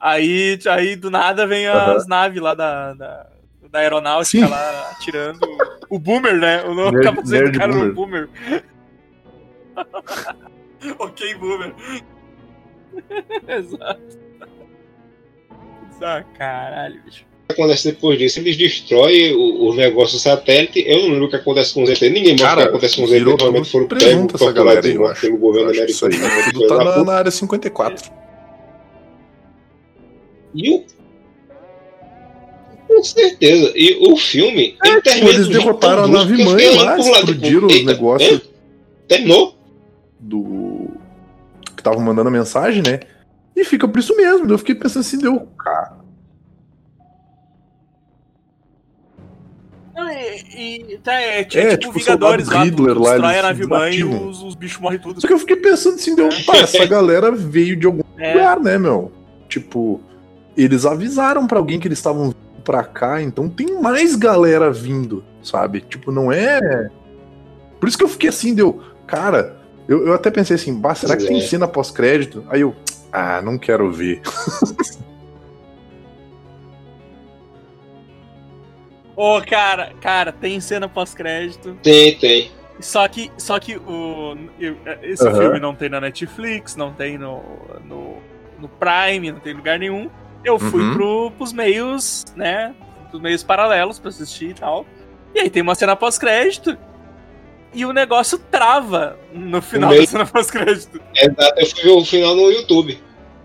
[0.00, 3.30] Aí, aí do nada vem as naves lá da, da,
[3.70, 4.50] da aeronáutica Sim.
[4.50, 5.40] lá atirando.
[5.90, 6.62] O Boomer, né?
[6.64, 8.28] O nome Nerd- capacete do Nerd cara era o Boomer.
[8.28, 8.64] Boomer.
[10.98, 11.74] ok, Boomer.
[13.48, 14.18] Exato.
[16.00, 17.24] Ah, caralho, bicho.
[17.44, 18.38] O que acontece depois disso?
[18.40, 20.84] Eles destroem o- os negócios do satélite.
[20.86, 22.00] Eu não lembro o que acontece com os ET.
[22.02, 23.22] Ninguém mostra o Cara, que acontece com os ET.
[23.24, 26.32] Provavelmente foram pegos, torturados pelo governo que isso americano.
[26.34, 28.10] aí Uma tudo tá da na, na área 54.
[30.54, 30.84] E o.
[32.98, 33.72] Com certeza.
[33.76, 34.76] E o filme.
[34.84, 38.40] ele É, eles de um jeito derrotaram a nave mãe lá, tipo, explodiram os negócios
[38.40, 38.42] é?
[39.06, 39.56] Terminou?
[40.18, 40.88] do.
[41.76, 42.98] que estavam mandando a mensagem, né?
[43.54, 44.50] E fica por isso mesmo.
[44.52, 45.48] Eu fiquei pensando assim, deu.
[45.56, 45.96] Cara,
[50.56, 53.66] e, e- tá, é, tipo, É, tipo tipo, Vingadores lá, tu lá, eles a nave
[53.66, 55.20] mãe e os, os bichos morrem tudo.
[55.20, 56.28] Só que eu fiquei pensando assim, deu.
[56.46, 58.32] Pá, essa galera veio de algum É.
[58.34, 59.12] lugar, né, meu?
[59.48, 60.00] Tipo,
[60.56, 62.36] eles avisaram pra alguém que eles estavam vindo
[62.68, 65.80] pra cá, então tem mais galera vindo, sabe?
[65.80, 66.90] Tipo, não é.
[67.80, 68.82] Por isso que eu fiquei assim, deu.
[69.06, 69.56] Cara,
[69.88, 71.40] eu, eu até pensei assim, bah, será que tem é.
[71.40, 72.44] cena pós-crédito?
[72.50, 72.76] Aí eu,
[73.10, 74.20] ah, não quero ver.
[79.16, 81.74] Ô, cara, cara, tem cena pós-crédito.
[81.82, 82.50] Tem, tem.
[82.80, 84.36] Só que, só que o,
[85.02, 85.38] esse Aham.
[85.38, 87.42] filme não tem na Netflix, não tem no,
[87.82, 88.18] no,
[88.58, 90.10] no Prime, não tem em lugar nenhum.
[90.48, 90.94] Eu fui Uhum.
[90.94, 92.74] pro, pros meios, né?
[93.10, 94.86] Pros meios paralelos pra assistir e tal.
[95.34, 96.76] E aí tem uma cena pós-crédito.
[97.74, 101.00] E o negócio trava no final meio- da cena pós-crédito.
[101.14, 102.98] Exato, eu fui ver o final no YouTube.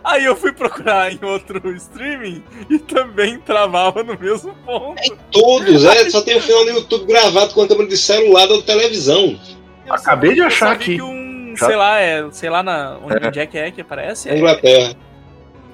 [0.03, 5.01] Aí eu fui procurar em outro streaming e também travava no mesmo ponto.
[5.31, 8.61] Todos, é, só tem o final no YouTube gravado com a câmera de celular da
[8.61, 9.39] televisão.
[9.85, 10.95] Eu Acabei de achar aqui.
[10.95, 13.43] que um, Já- sei lá, é, sei lá na, onde É.
[13.43, 14.27] é que é que aparece.
[14.29, 14.93] Na é- Inglaterra.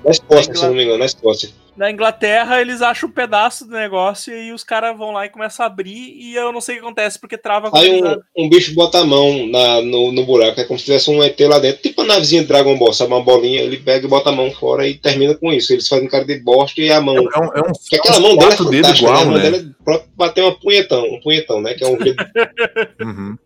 [0.04, 1.50] Na Escócia, se não me engano, na Escócia.
[1.76, 5.64] na Inglaterra eles acham um pedaço do negócio e os caras vão lá e começam
[5.64, 8.74] a abrir e eu não sei o que acontece porque trava Aí um, um bicho
[8.74, 11.82] bota a mão na, no, no buraco, é como se tivesse um ET lá dentro,
[11.82, 13.14] tipo a navezinha de Dragon Ball, sabe?
[13.14, 15.72] Uma bolinha, ele pega e bota a mão fora e termina com isso.
[15.72, 17.16] Eles fazem cara de bosta e a mão.
[17.16, 18.90] É, um, é um, é aquela uns mão dele é fantástica, né?
[18.90, 19.42] A igual, mão né?
[19.42, 21.74] dela é próprio bater uma punhetão, um punhetão, né?
[21.74, 21.98] Que é um
[23.02, 23.38] Uhum.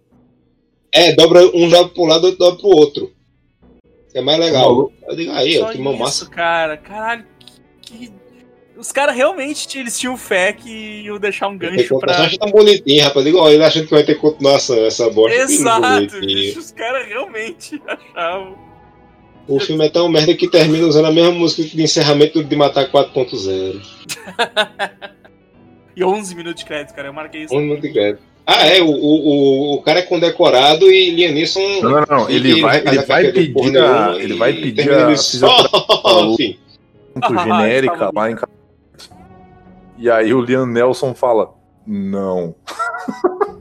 [0.91, 3.12] É, dobra um joga pro lado, outro dobra pro outro.
[4.13, 4.63] É mais legal.
[4.69, 4.93] Maluco.
[5.07, 6.29] Eu digo, aí, ó, que mão massa.
[6.29, 6.77] cara.
[6.77, 7.25] Caralho,
[7.81, 8.07] que.
[8.07, 8.13] que-
[8.77, 12.17] Os caras realmente tinham- eles tinham fé que iam deixar um gancho pra.
[12.23, 13.23] Acho tão bonitinho, rapaz.
[13.25, 15.35] Digo, ó, ele achando que vai ter continuação essa bosta.
[15.35, 18.57] Que Exato, bicho, os caras realmente achavam.
[19.47, 22.89] O filme é tão merda que termina usando a mesma música de encerramento de Matar
[22.89, 23.81] 4.0.
[25.95, 27.09] E 11 minutos de crédito, cara.
[27.09, 27.55] Eu marquei isso.
[27.55, 28.23] Um minuto de crédito.
[28.45, 31.81] Ah, é, o, o, o, cara é condecorado e Liam Neeson.
[31.81, 32.29] Não, não, não.
[32.29, 36.57] Ele vai, ele vai pedir a, ele vai pedir a fisioterapia
[37.21, 38.51] Ah, genérica lá em casa.
[39.97, 41.53] E aí o Liam Nelson fala:
[41.85, 42.55] Não.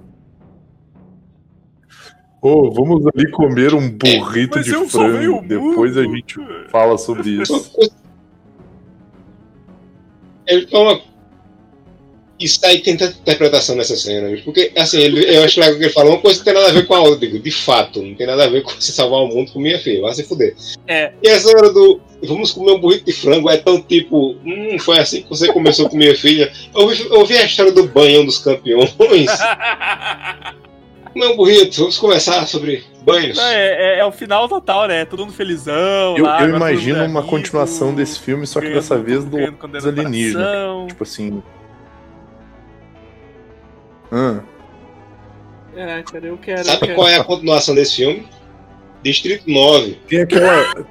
[2.41, 5.47] Ô, vamos ali comer um burrito Mas de frango.
[5.47, 6.41] Depois a gente
[6.71, 7.71] fala sobre isso.
[10.47, 11.01] ele toma.
[12.43, 15.93] Isso aí tem tanta interpretação nessa cena, porque assim, ele, eu acho legal que ele
[15.93, 17.19] fala uma coisa que não tem nada a ver com a outra.
[17.27, 19.79] Digo, de fato, não tem nada a ver com você salvar o mundo com minha
[19.79, 20.55] filha, vai se fuder.
[20.87, 21.13] É.
[21.23, 24.99] E essa hora do vamos comer um burrito de frango é tão tipo, hum, foi
[24.99, 26.53] assim que você começou com minha filha.
[26.75, 28.91] Eu ouvi, eu ouvi a história do banhão dos campeões.
[31.13, 33.37] Comer um burrito, vamos conversar sobre banhos.
[33.37, 35.05] Não, é, é- é o final total, né?
[35.05, 36.17] Todo mundo felizão.
[36.17, 40.87] Eu, lá, eu imagino é uma continuação desse filme, só que dessa vez do condecoração.
[40.89, 41.43] Tipo assim.
[44.13, 44.45] Hã?
[45.75, 46.61] É, cara, eu quero.
[46.61, 46.95] eu Sabe quero.
[46.95, 48.29] qual é a continuação desse filme?
[49.03, 49.99] Distrito 9.
[50.07, 50.87] Tem aquela.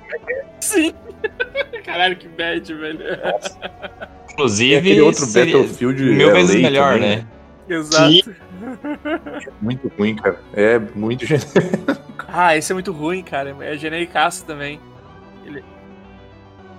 [0.60, 0.94] Sim.
[1.86, 2.98] Caralho, que bad, velho.
[2.98, 6.04] Tem Inclusive, aquele outro seria Battlefield.
[6.04, 7.28] mil vezes LA melhor, também, né?
[7.70, 8.12] Exato.
[8.12, 8.24] Sim.
[9.62, 10.40] Muito ruim, cara.
[10.54, 12.12] É muito genérico.
[12.34, 13.54] Ah, esse é muito ruim, cara.
[13.60, 14.80] É genericaço também.
[15.46, 15.62] Ele...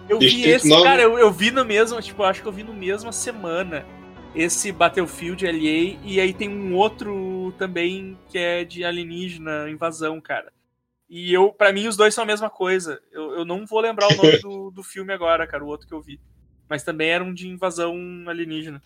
[0.09, 0.83] Eu vi Distrito esse, nove.
[0.83, 3.85] cara, eu, eu vi no mesmo, tipo, eu acho que eu vi no mesma semana
[4.35, 10.53] esse Battlefield LA e aí tem um outro também que é de alienígena, invasão, cara.
[11.09, 13.01] E eu, para mim, os dois são a mesma coisa.
[13.13, 15.93] Eu, eu não vou lembrar o nome do, do filme agora, cara, o outro que
[15.93, 16.19] eu vi.
[16.69, 17.95] Mas também era um de invasão
[18.27, 18.83] alienígena.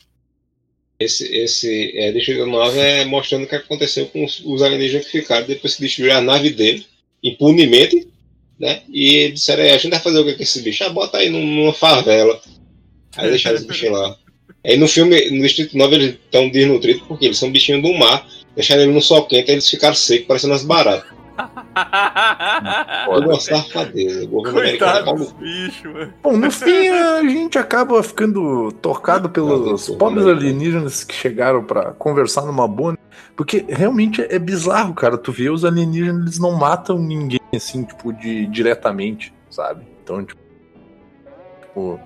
[0.99, 5.21] Esse, esse é, Distrito 9 é mostrando o que aconteceu com os, os alienígenas que
[5.21, 6.87] ficaram depois que destruíram a nave dele,
[7.23, 8.09] impunemente,
[8.59, 8.83] né?
[8.89, 10.83] E disseram, a gente vai fazer o que com esse bicho?
[10.85, 12.41] Ah, bota aí num- numa favela.
[13.15, 14.19] Aí deixaram os bichinhos lá.
[14.67, 18.27] Aí no filme, no Distrito 9, eles estão desnutridos porque eles são bichinhos do mar.
[18.55, 21.17] Deixaram ele no sol quente, aí eles ficaram secos, parecendo as baratas.
[23.09, 24.25] Olha uma safadeza.
[24.25, 26.15] É Coitado dos bichos, mano.
[26.23, 31.93] Bom, no fim a gente acaba ficando tocado pelos Não, pobres alienígenas que chegaram pra
[31.93, 32.93] conversar numa boa.
[32.93, 32.99] né?
[33.37, 35.19] Porque realmente é bizarro, cara.
[35.19, 39.85] Tu vê os alienígenas, eles não matam ninguém assim, tipo, de diretamente, sabe?
[40.03, 40.41] Então, tipo.
[41.61, 42.01] tipo,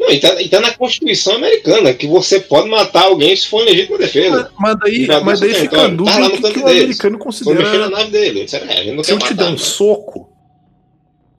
[0.00, 3.62] Não, e tá, e tá na Constituição americana que você pode matar alguém se for
[3.62, 4.50] em legítima defesa.
[4.58, 5.80] mas daí, mas daí fica a.
[5.82, 7.90] Tá lá dúvida o que, que o americano Foi mexer na considera.
[7.90, 8.44] nave dele.
[8.44, 10.28] Disseram, é, a Se eu quer te matar, der um mas- soco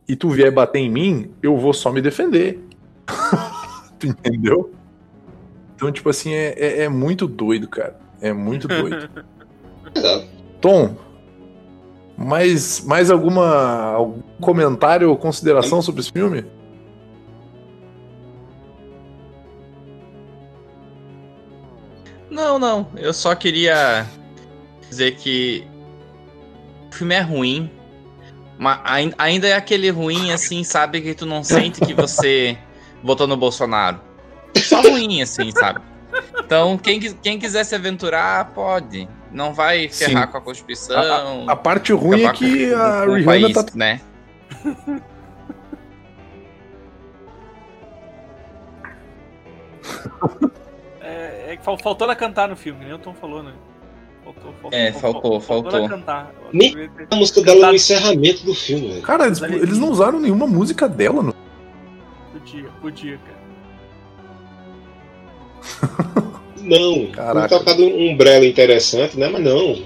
[0.08, 2.60] e tu vier bater em mim, eu vou só me defender.
[4.00, 4.72] tu entendeu?
[5.76, 7.98] Então, tipo assim, é, é, é muito doido, cara.
[8.22, 9.10] É muito doido.
[9.96, 10.26] Exato.
[10.62, 10.96] Tom,
[12.18, 16.46] mais, mais alguma algum comentário ou consideração sobre esse filme?
[22.54, 22.88] Não, não.
[22.96, 24.06] Eu só queria
[24.90, 25.66] dizer que
[26.92, 27.72] o filme é ruim.
[28.58, 31.02] Mas ain- ainda é aquele ruim, assim, sabe?
[31.02, 32.58] Que tu não sente que você
[33.04, 34.00] votou no Bolsonaro.
[34.58, 35.82] Só ruim, assim, sabe?
[36.38, 39.10] Então, quem, quem quiser se aventurar, pode.
[39.32, 40.32] Não vai ferrar Sim.
[40.32, 41.50] com a Constituição.
[41.50, 43.66] A parte ruim é que com- a com Rihanna país, tá.
[43.74, 44.02] né?
[51.54, 53.54] É, é que fal- faltou ela cantar no filme, nem o Tom falou, né?
[54.24, 55.80] Faltou, faltou, É, faltou, faltou.
[55.80, 56.34] ela cantar.
[56.40, 59.02] Ela Nem A música dela no encerramento do filme, velho.
[59.02, 61.34] Cara, eles, eles não usaram nenhuma música dela no.
[62.32, 63.44] Podia, podia, cara.
[66.64, 67.08] Não.
[67.12, 67.50] Caraca.
[67.50, 69.28] Foi tocado um umbrella interessante, né?
[69.28, 69.84] Mas não.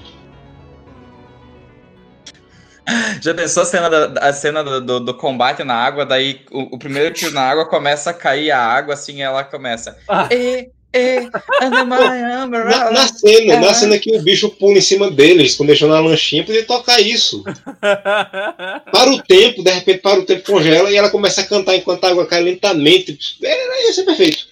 [3.20, 6.76] Já pensou a cena, da, a cena do, do, do combate na água, daí o,
[6.76, 9.98] o primeiro tiro na água começa a cair a água, assim, ela começa.
[10.08, 10.30] Ah.
[10.32, 13.62] E, e, my Na, na cena, Aham.
[13.66, 17.00] na cena que o bicho pula em cima deles, quando deixou na lanchinha, podia tocar
[17.02, 17.44] isso.
[17.82, 22.04] Para o tempo, de repente para o tempo, congela e ela começa a cantar enquanto
[22.06, 23.18] a água cai lentamente.
[23.44, 24.48] É, ia ser perfeito.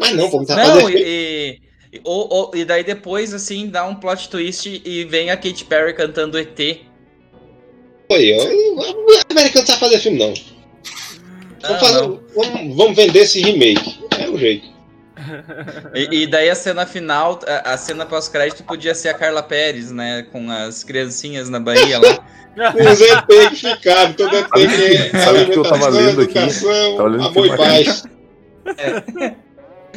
[0.00, 1.08] Mas não, não tá Não, fazendo e, efeito.
[1.08, 5.36] e, e- ou- ou- e daí depois, assim, dá um plot twist e vem a
[5.36, 6.58] Katy Perry cantando ET.
[8.12, 10.34] Aí, ó, o americano não sabe fazer filme, não.
[11.62, 12.20] Vamos, Não, fazer- não.
[12.34, 13.98] vamos- vamos vender esse remake.
[14.18, 14.68] É o jeito.
[15.94, 19.90] E, e daí a cena final, a, a cena pós-crédito podia ser a Carla Pérez,
[19.90, 20.26] né?
[20.30, 22.18] Com as criancinhas na Bahia lá.
[22.74, 26.34] Os ET que ficaram, todo ET que é Sabe o que eu tava lendo aqui?
[26.34, 28.04] Tava lendo amor e uma paz.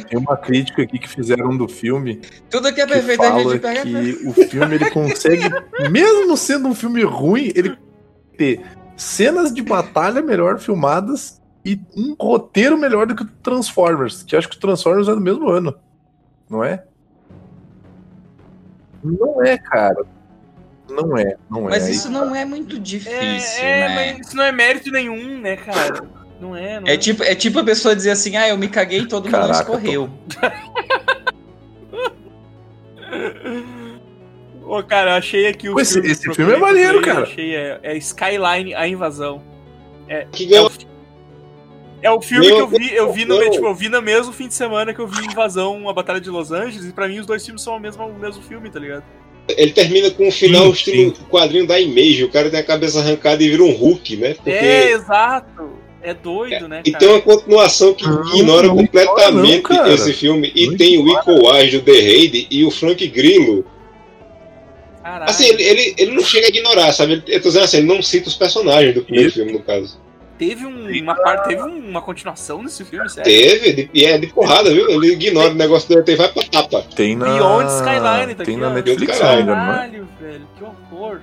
[0.08, 2.20] Tem uma crítica aqui que fizeram do filme
[2.50, 3.82] Tudo que é que perfeito a fala gente pega.
[3.82, 5.48] que o filme ele consegue,
[5.90, 7.76] mesmo sendo um filme ruim, ele
[8.36, 8.60] ter
[8.96, 14.48] cenas de batalha melhor filmadas e um roteiro melhor do que o Transformers, que acho
[14.48, 15.74] que o Transformers é do mesmo ano,
[16.48, 16.84] não é?
[19.02, 20.04] Não é, cara.
[20.88, 21.70] Não é, não é.
[21.70, 23.94] Mas Aí isso não é muito difícil, É, é, né?
[24.16, 26.04] mas isso não é mérito nenhum, né, cara?
[26.40, 29.00] Não é, não É tipo, é tipo a pessoa dizer assim, ah, eu me caguei
[29.00, 30.10] e todo mundo Caraca, escorreu.
[34.66, 36.10] Ô, cara, eu achei aqui o Pô, esse- filme.
[36.10, 37.22] esse procurei, filme é maneiro, cara.
[37.22, 39.42] Achei, é, é Skyline, a invasão.
[40.08, 40.70] É, Que é, o,
[42.04, 44.32] é o filme Meu que eu vi, eu vi no, tipo, eu vi no mesmo
[44.32, 47.18] fim de semana que eu vi Invasão, a Batalha de Los Angeles, e pra mim
[47.18, 49.02] os dois filmes são o mesmo, o mesmo filme, tá ligado?
[49.48, 52.24] Ele termina com um final Sim, estilo quadrinho da Image.
[52.24, 54.34] O cara tem a cabeça arrancada e vira um Hulk, né?
[54.34, 55.70] Porque É, exato.
[56.02, 57.04] É doido, né, E cara?
[57.04, 60.52] tem uma continuação que Não, ignora não completamente não, esse filme.
[60.54, 61.08] E Não tem o.
[61.08, 63.64] Iko Uwais do The Raid e o Frank Grillo.
[65.02, 65.30] Caralho.
[65.30, 67.14] Assim, ele, ele, ele não chega a ignorar, sabe?
[67.14, 69.36] Ele- Eu tô dizendo assim, ele não cita os personagens do primeiro Isso.
[69.38, 69.98] filme, no caso.
[70.36, 73.30] Teve um- uma parte, teve uma continuação nesse filme, sério?
[73.30, 74.90] Teve, e é de porrada, viu?
[74.90, 76.82] Ele ignora o negócio dele e vai pra tapa.
[76.96, 78.72] Tem na Beyond Skyline, tá tem aqui, na ó.
[78.72, 79.46] Netflix, se Caralho.
[79.46, 79.56] não é?
[79.56, 81.20] Caralho, velho, que horror.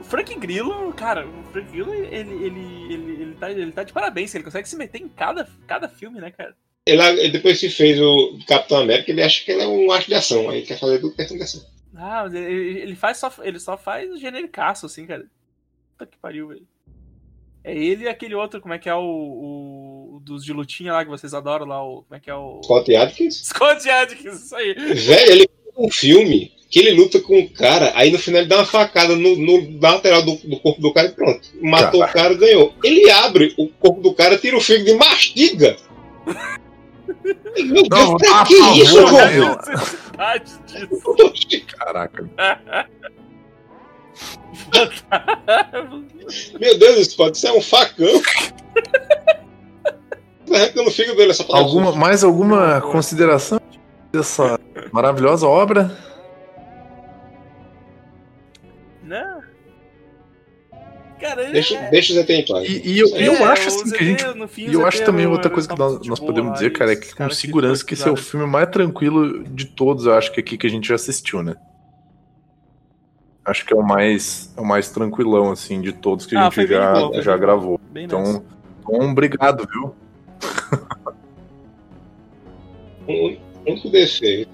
[0.00, 3.92] O Frank Grillo, cara, o Frank Grillo, ele, ele, ele, ele, tá, ele tá de
[3.92, 6.54] parabéns, ele consegue se meter em cada, cada filme, né, cara?
[6.86, 10.06] Ele, ele depois que fez o Capitão América, ele acha que ele é um acho
[10.08, 10.48] de ação.
[10.48, 11.62] Aí quer fazer tudo questão de ação.
[11.94, 13.30] Ah, mas ele, ele faz só.
[13.42, 15.26] Ele só faz genericaço, assim, cara.
[16.00, 16.66] Puta que pariu, velho.
[17.62, 20.94] É ele e aquele outro, como é que é o, o, o dos de lutinha
[20.94, 22.62] lá que vocês adoram lá, o, como é que é o...
[22.64, 23.48] Scott Adkins?
[23.48, 24.72] Scott Adkins, isso aí.
[24.72, 28.48] Velho, ele fez um filme que ele luta com o cara, aí no final ele
[28.48, 31.50] dá uma facada no, no na lateral do, do, corpo do cara e pronto.
[31.60, 32.18] Matou Caraca.
[32.18, 32.74] o cara ganhou.
[32.82, 35.76] Ele abre o corpo do cara, tira o fígado e mastiga.
[37.56, 39.58] Meu Deus, não, pra que favor, isso, velho?
[41.76, 42.30] Caraca.
[46.60, 48.22] Meu Deus, isso pode ser um facão.
[50.52, 53.60] Arrancando o fígado dele essa alguma, Mais alguma consideração
[54.12, 54.58] dessa
[54.92, 55.96] maravilhosa obra?
[59.02, 59.40] Não.
[61.20, 61.90] Cara, deixa, é...
[61.90, 62.68] deixa o ZT em paz.
[62.68, 64.24] E, e eu, é, eu acho assim que a gente.
[64.56, 67.28] e eu acho também outra coisa que nós, nós podemos dizer, cara, é que com
[67.30, 70.66] segurança que esse é o filme mais tranquilo de todos, eu acho que aqui que
[70.66, 71.54] a gente já assistiu, né?
[73.44, 76.50] Acho que é o mais, é o mais tranquilão, assim, de todos que a ah,
[76.50, 77.80] gente já, bom, já gravou.
[77.94, 78.44] então,
[78.80, 79.94] então, obrigado, viu?
[83.08, 83.36] um
[83.66, 84.50] único defeito.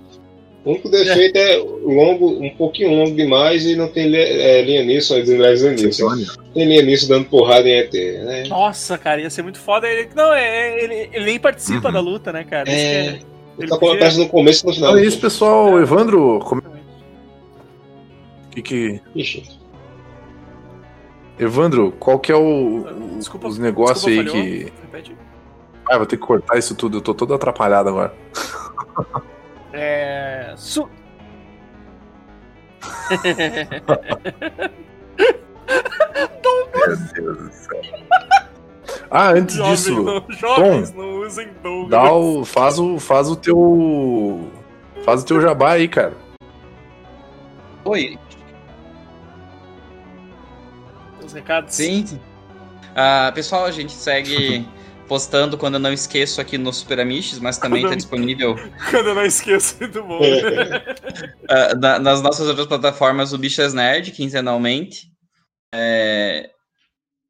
[0.64, 1.54] O único defeito é.
[1.54, 7.08] é longo, um pouquinho longo demais e não tem é, linha nisso, Tem linha nisso
[7.08, 8.44] dando porrada em ET, né?
[8.48, 9.86] Nossa, cara, ia ser muito foda.
[9.86, 11.94] Ele, não, é, é ele, ele nem participa uhum.
[11.94, 12.68] da luta, né, cara?
[12.68, 13.06] É.
[13.06, 13.26] Ele,
[13.60, 14.10] ele tá podia...
[14.14, 14.92] no começo e no final.
[14.92, 15.80] Olha isso, pessoal.
[15.80, 16.60] Evandro, como
[18.62, 19.02] que que.
[19.14, 19.60] Ixi.
[21.38, 22.86] Evandro, qual que é o,
[23.18, 24.72] desculpa, os negócios aí que.
[24.82, 25.16] Repete.
[25.88, 28.14] Ah, vou ter que cortar isso tudo, eu tô todo atrapalhado agora.
[29.78, 30.54] É.
[30.56, 30.88] Su...
[36.74, 37.82] Meu Deus do céu.
[39.10, 41.90] Ah, antes jovens disso, não, jovens Tom, não usem Douglas.
[41.90, 44.50] Dá o, faz o, faz o teu,
[45.04, 46.16] faz o teu jabá aí, cara.
[47.84, 48.18] Oi,
[51.36, 51.74] recados?
[51.74, 52.04] Sim.
[52.92, 54.66] Uh, pessoal, a gente segue
[55.06, 58.56] postando quando eu não esqueço aqui no Super Amish, mas também está disponível.
[58.90, 60.18] Quando eu não esqueço, muito bom.
[60.18, 65.12] uh, na, nas nossas outras plataformas, o Bichas Nerd, quinzenalmente.
[65.74, 66.50] É...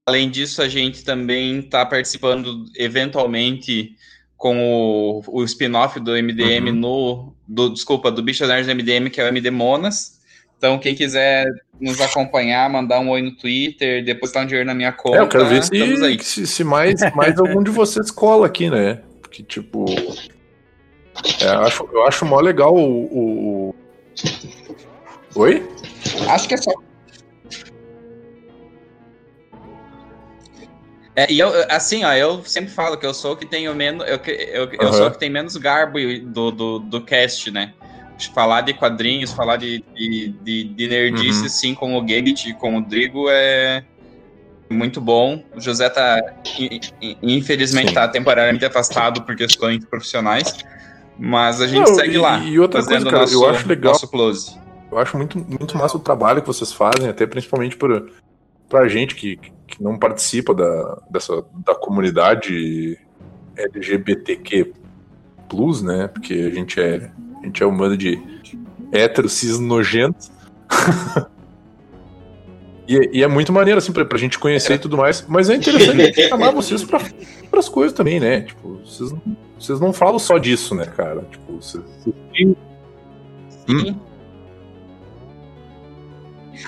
[0.09, 3.97] Além disso, a gente também está participando eventualmente
[4.37, 6.75] com o, o spin-off do MDM uhum.
[6.75, 7.37] no.
[7.49, 10.16] Do, desculpa, do Bichas Nerd do MDM, que é o MD Monas.
[10.59, 11.47] Então, quem quiser
[11.79, 15.19] nos acompanhar, mandar um oi no Twitter, depositar um dinheiro na minha conta.
[15.19, 19.01] É, eu quero ver se, se, se, mais, mais algum de vocês cola aqui, né?
[19.21, 19.85] Porque, tipo.
[21.43, 23.75] É, eu, acho, eu acho mó legal o, o.
[25.35, 25.69] Oi?
[26.29, 26.73] Acho que é só.
[31.15, 34.07] É, e eu, assim, ó, eu sempre falo que eu sou o que tenho menos.
[34.07, 34.93] Eu, eu, eu uhum.
[34.93, 37.73] sou o que tem menos garbo do, do, do cast, né?
[38.35, 41.47] Falar de quadrinhos, falar de, de, de, de nerdice, uhum.
[41.47, 43.85] assim, com o Gambit e com o Drigo é
[44.71, 45.43] muito bom.
[45.55, 46.21] O José tá,
[47.23, 47.95] infelizmente, Sim.
[47.95, 50.65] tá temporariamente afastado por questões profissionais,
[51.19, 52.39] mas a gente Não, segue e, lá.
[52.39, 53.93] E outra coisa, cara, nosso, eu acho legal.
[53.93, 54.59] Nosso close.
[54.91, 58.11] Eu acho muito, muito massa o trabalho que vocês fazem, até principalmente por,
[58.69, 62.99] pra gente que, que não participa da, dessa, da comunidade
[63.57, 64.73] LGBTQ,
[65.83, 66.09] né?
[66.09, 67.11] Porque a gente é
[67.47, 68.21] a gente é humano de
[68.93, 70.31] hétero, cis nojento.
[72.89, 75.25] e, e, é muito maneiro, assim, pra, pra gente conhecer e tudo mais.
[75.29, 77.01] Mas é interessante chamar vocês pra
[77.45, 78.43] outras coisas também, né?
[78.43, 79.15] Tipo, vocês,
[79.59, 81.23] vocês não falam só disso, né, cara?
[81.31, 81.85] Tipo, vocês.
[83.69, 83.95] Hum?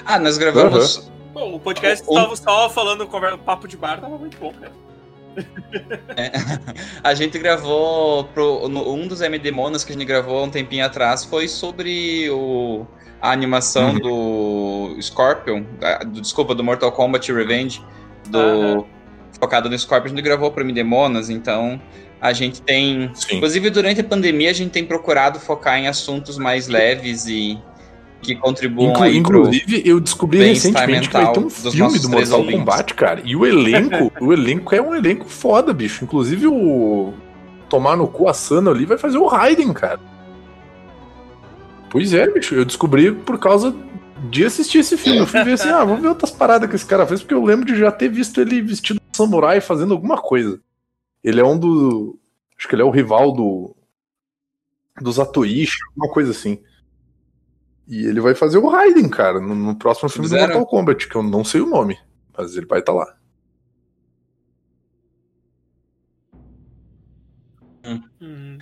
[0.05, 0.99] Ah, nós gravamos.
[0.99, 1.19] Uhum.
[1.35, 3.09] Bom, o podcast estava só falando
[3.45, 4.73] papo de bar, tava muito bom, cara.
[6.17, 6.33] É,
[7.03, 10.85] a gente gravou pro, no, um dos MD Monas que a gente gravou um tempinho
[10.85, 12.87] atrás foi sobre o,
[13.21, 13.99] a animação uhum.
[14.95, 15.65] do Scorpion,
[16.07, 17.83] do, desculpa, do Mortal Kombat Revenge,
[18.29, 18.85] do uhum.
[19.41, 21.81] focado no Scorpion, a gente gravou para MD Monas, então
[22.21, 23.37] a gente tem, Sim.
[23.37, 27.59] inclusive durante a pandemia a gente tem procurado focar em assuntos mais leves e
[28.35, 32.95] que contribuam Inclu Inclusive, eu descobri recentemente que vai ter um filme do Mortal Kombat,
[32.95, 33.23] cara.
[33.25, 36.05] E o elenco, o elenco é um elenco foda, bicho.
[36.05, 37.15] Inclusive o
[37.69, 40.01] tomar no cu a Sana ali vai fazer o Raiden, cara.
[41.91, 42.55] Pois é, bicho.
[42.55, 43.75] Eu descobri por causa
[44.31, 45.21] de assistir esse filme.
[45.21, 47.45] Eu fui ver assim, ah, vamos ver outras paradas que esse cara fez, porque eu
[47.45, 50.61] lembro de já ter visto ele vestido de samurai fazendo alguma coisa.
[51.25, 52.19] Ele é um do.
[52.59, 53.75] Acho que ele é o rival do.
[55.01, 56.59] Dos Atoishi, alguma coisa assim.
[57.89, 60.43] E ele vai fazer o Raiden, cara, no, no próximo filme Zero.
[60.43, 61.99] do Mortal Kombat, que eu não sei o nome,
[62.37, 63.15] mas ele vai estar tá lá.
[67.87, 68.59] Uhum.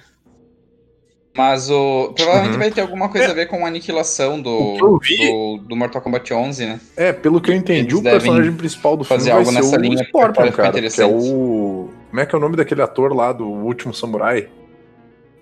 [1.37, 2.13] Mas o.
[2.15, 2.59] Provavelmente Uhum.
[2.59, 6.33] vai ter alguma coisa a ver com a aniquilação do, vi- do, do Mortal Kombat
[6.33, 6.81] 11, né?
[6.97, 9.57] É, pelo que eu entendi, Eles o personagem principal do filme fazer vai algo ser
[9.57, 10.81] nessa o linha, Scorpion, cara.
[10.91, 11.91] Que é o.
[12.09, 14.49] Como é que é o nome daquele ator lá do Último Samurai?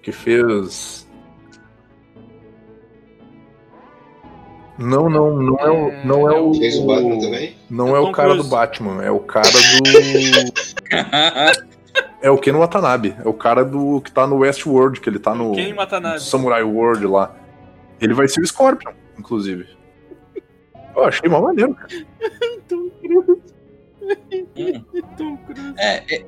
[0.02, 1.03] Que fez.
[4.78, 6.04] Não, não, não é o.
[6.06, 6.54] Não é o.
[6.54, 7.56] Fez o Batman também?
[7.70, 8.50] Não É é o cara do Cruise.
[8.50, 9.58] Batman, é o cara do.
[12.20, 13.14] É o Ken Watanabe.
[13.24, 16.14] É o cara do que tá no Westworld, que ele tá no, Ken Watanabe.
[16.14, 17.36] no Samurai World lá.
[18.00, 19.66] Ele vai ser o Scorpion, inclusive.
[20.96, 21.88] Eu achei mó maneiro, cara.
[22.66, 23.42] Tom Cruise.
[24.56, 24.84] Hum.
[25.18, 25.74] Tom Cruise.
[25.76, 26.24] É, é-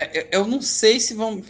[0.00, 1.42] é- eu não sei se vão.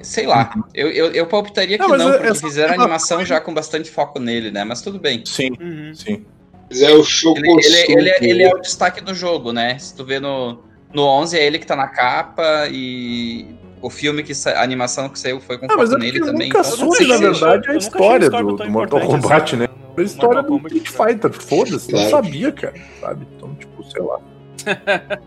[0.00, 0.52] Sei lá.
[0.74, 3.54] Eu, eu, eu palpitaria que Não, mas não, é- porque é fizeram animação já com
[3.54, 4.62] bastante foco nele, né?
[4.64, 5.22] Mas tudo bem.
[5.24, 5.94] Sim, Uhum.
[5.94, 6.24] sim.
[6.68, 9.78] Mas é o show Ele, ele, ele, é- ele é o destaque do jogo, né?
[9.78, 10.58] Se tu vê no,
[10.92, 15.18] no 11, é ele que tá na capa e o filme que a animação que
[15.18, 16.48] saiu foi com Ah, mas foco é nele também.
[16.48, 19.68] nunca então- soube, na verdade, a história do- do Mortal Kombat, assim, né?
[19.96, 21.08] no A história do Street cara.
[21.12, 22.10] Fighter, foda-se, não Claro.
[22.10, 23.26] sabia, cara, sabe?
[23.36, 24.18] Então, tipo, sei lá.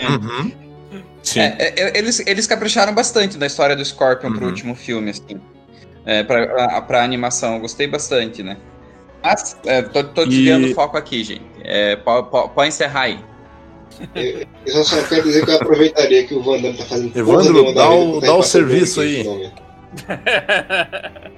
[0.00, 0.69] Uhum.
[1.22, 1.40] Sim.
[1.40, 4.48] É, é, é, eles, eles capricharam bastante na história do Scorpion pro Uhum.
[4.48, 5.40] último filme, assim.
[6.06, 8.56] É, pra, a, pra animação, eu gostei bastante, né?
[9.22, 11.44] Mas, é, tô, tô desviando E- o foco aqui, gente.
[11.62, 13.20] É, po- po- pode encerrar aí.
[14.66, 17.74] Eu só, só quero dizer que eu aproveitaria que o Van Damme tá fazendo Evandro,
[17.74, 19.22] dá o- dá o serviço aí.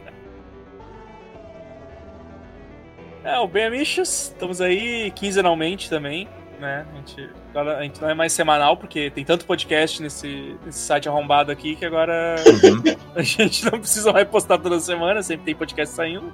[3.24, 6.28] É, o Bem Amichos, estamos aí quinzenalmente também,
[6.62, 6.86] né?
[6.90, 10.78] A gente, agora a gente não é mais semanal, porque tem tanto podcast nesse, nesse
[10.78, 12.82] site arrombado aqui que agora Uhum.
[13.14, 16.32] a gente não precisa mais postar toda semana, sempre tem podcast saindo.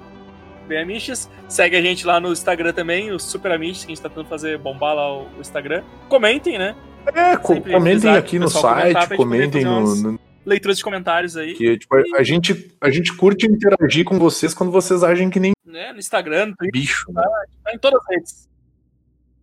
[0.67, 1.27] Bem Amichos.
[1.47, 4.27] Segue a gente lá no Instagram também, o Super Amichos, que a gente tá tentando
[4.27, 5.83] fazer bombar lá o, o Instagram.
[6.07, 6.75] Comentem, né?
[7.07, 11.53] É, Sempre comentem aqui no comentar site, comentem no, Leituras de comentários aí.
[11.53, 15.53] que, tipo, a, gente, a gente curte interagir com vocês quando vocês agem que nem
[15.65, 15.91] Né?
[15.91, 17.11] No Instagram, no Twitter, bicho.
[17.13, 18.48] tá em todas as redes.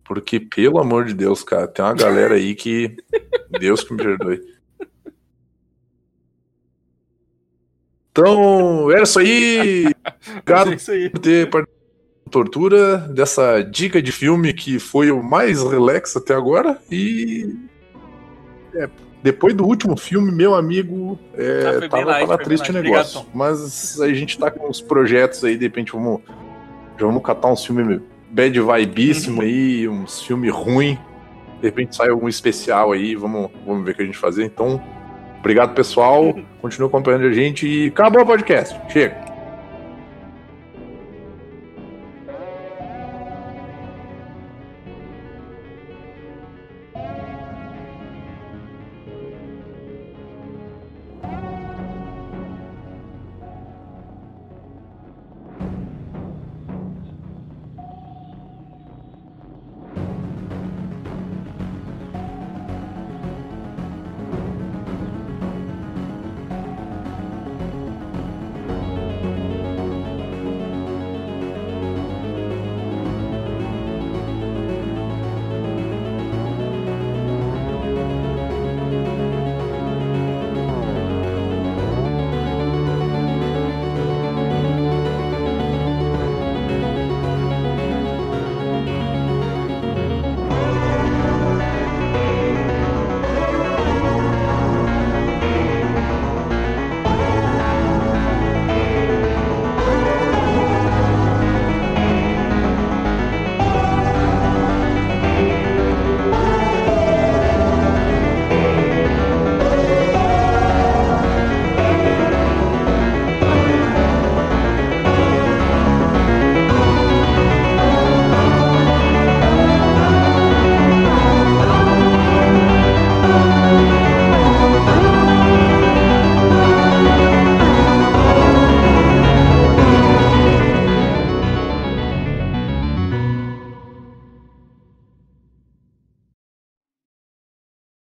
[0.07, 2.95] Porque, pelo amor de Deus, cara, tem uma galera aí que.
[3.59, 4.41] Deus que me perdoe.
[8.11, 9.93] Então, era isso aí.
[10.29, 11.09] Obrigado É isso aí.
[11.09, 11.77] por ter participado
[12.25, 16.79] da tortura, dessa dica de filme que foi o mais relax até agora.
[16.89, 17.53] E.
[18.73, 18.89] é,
[19.21, 23.19] depois do último filme, meu amigo, é, Ah, tava, light, tava triste o negócio.
[23.19, 23.37] Obrigado.
[23.37, 26.21] Mas a gente tá com uns projetos aí, de repente vamos.
[26.97, 30.97] Já vamos catar uns filmes bad vibíssimo aí, uns filmes ruins.
[31.59, 34.45] De repente sai algum especial aí, vamos, vamos ver o que a gente fazer.
[34.45, 34.81] Então,
[35.39, 38.79] obrigado pessoal, continua acompanhando a gente e acabou o podcast.
[38.91, 39.36] Chega.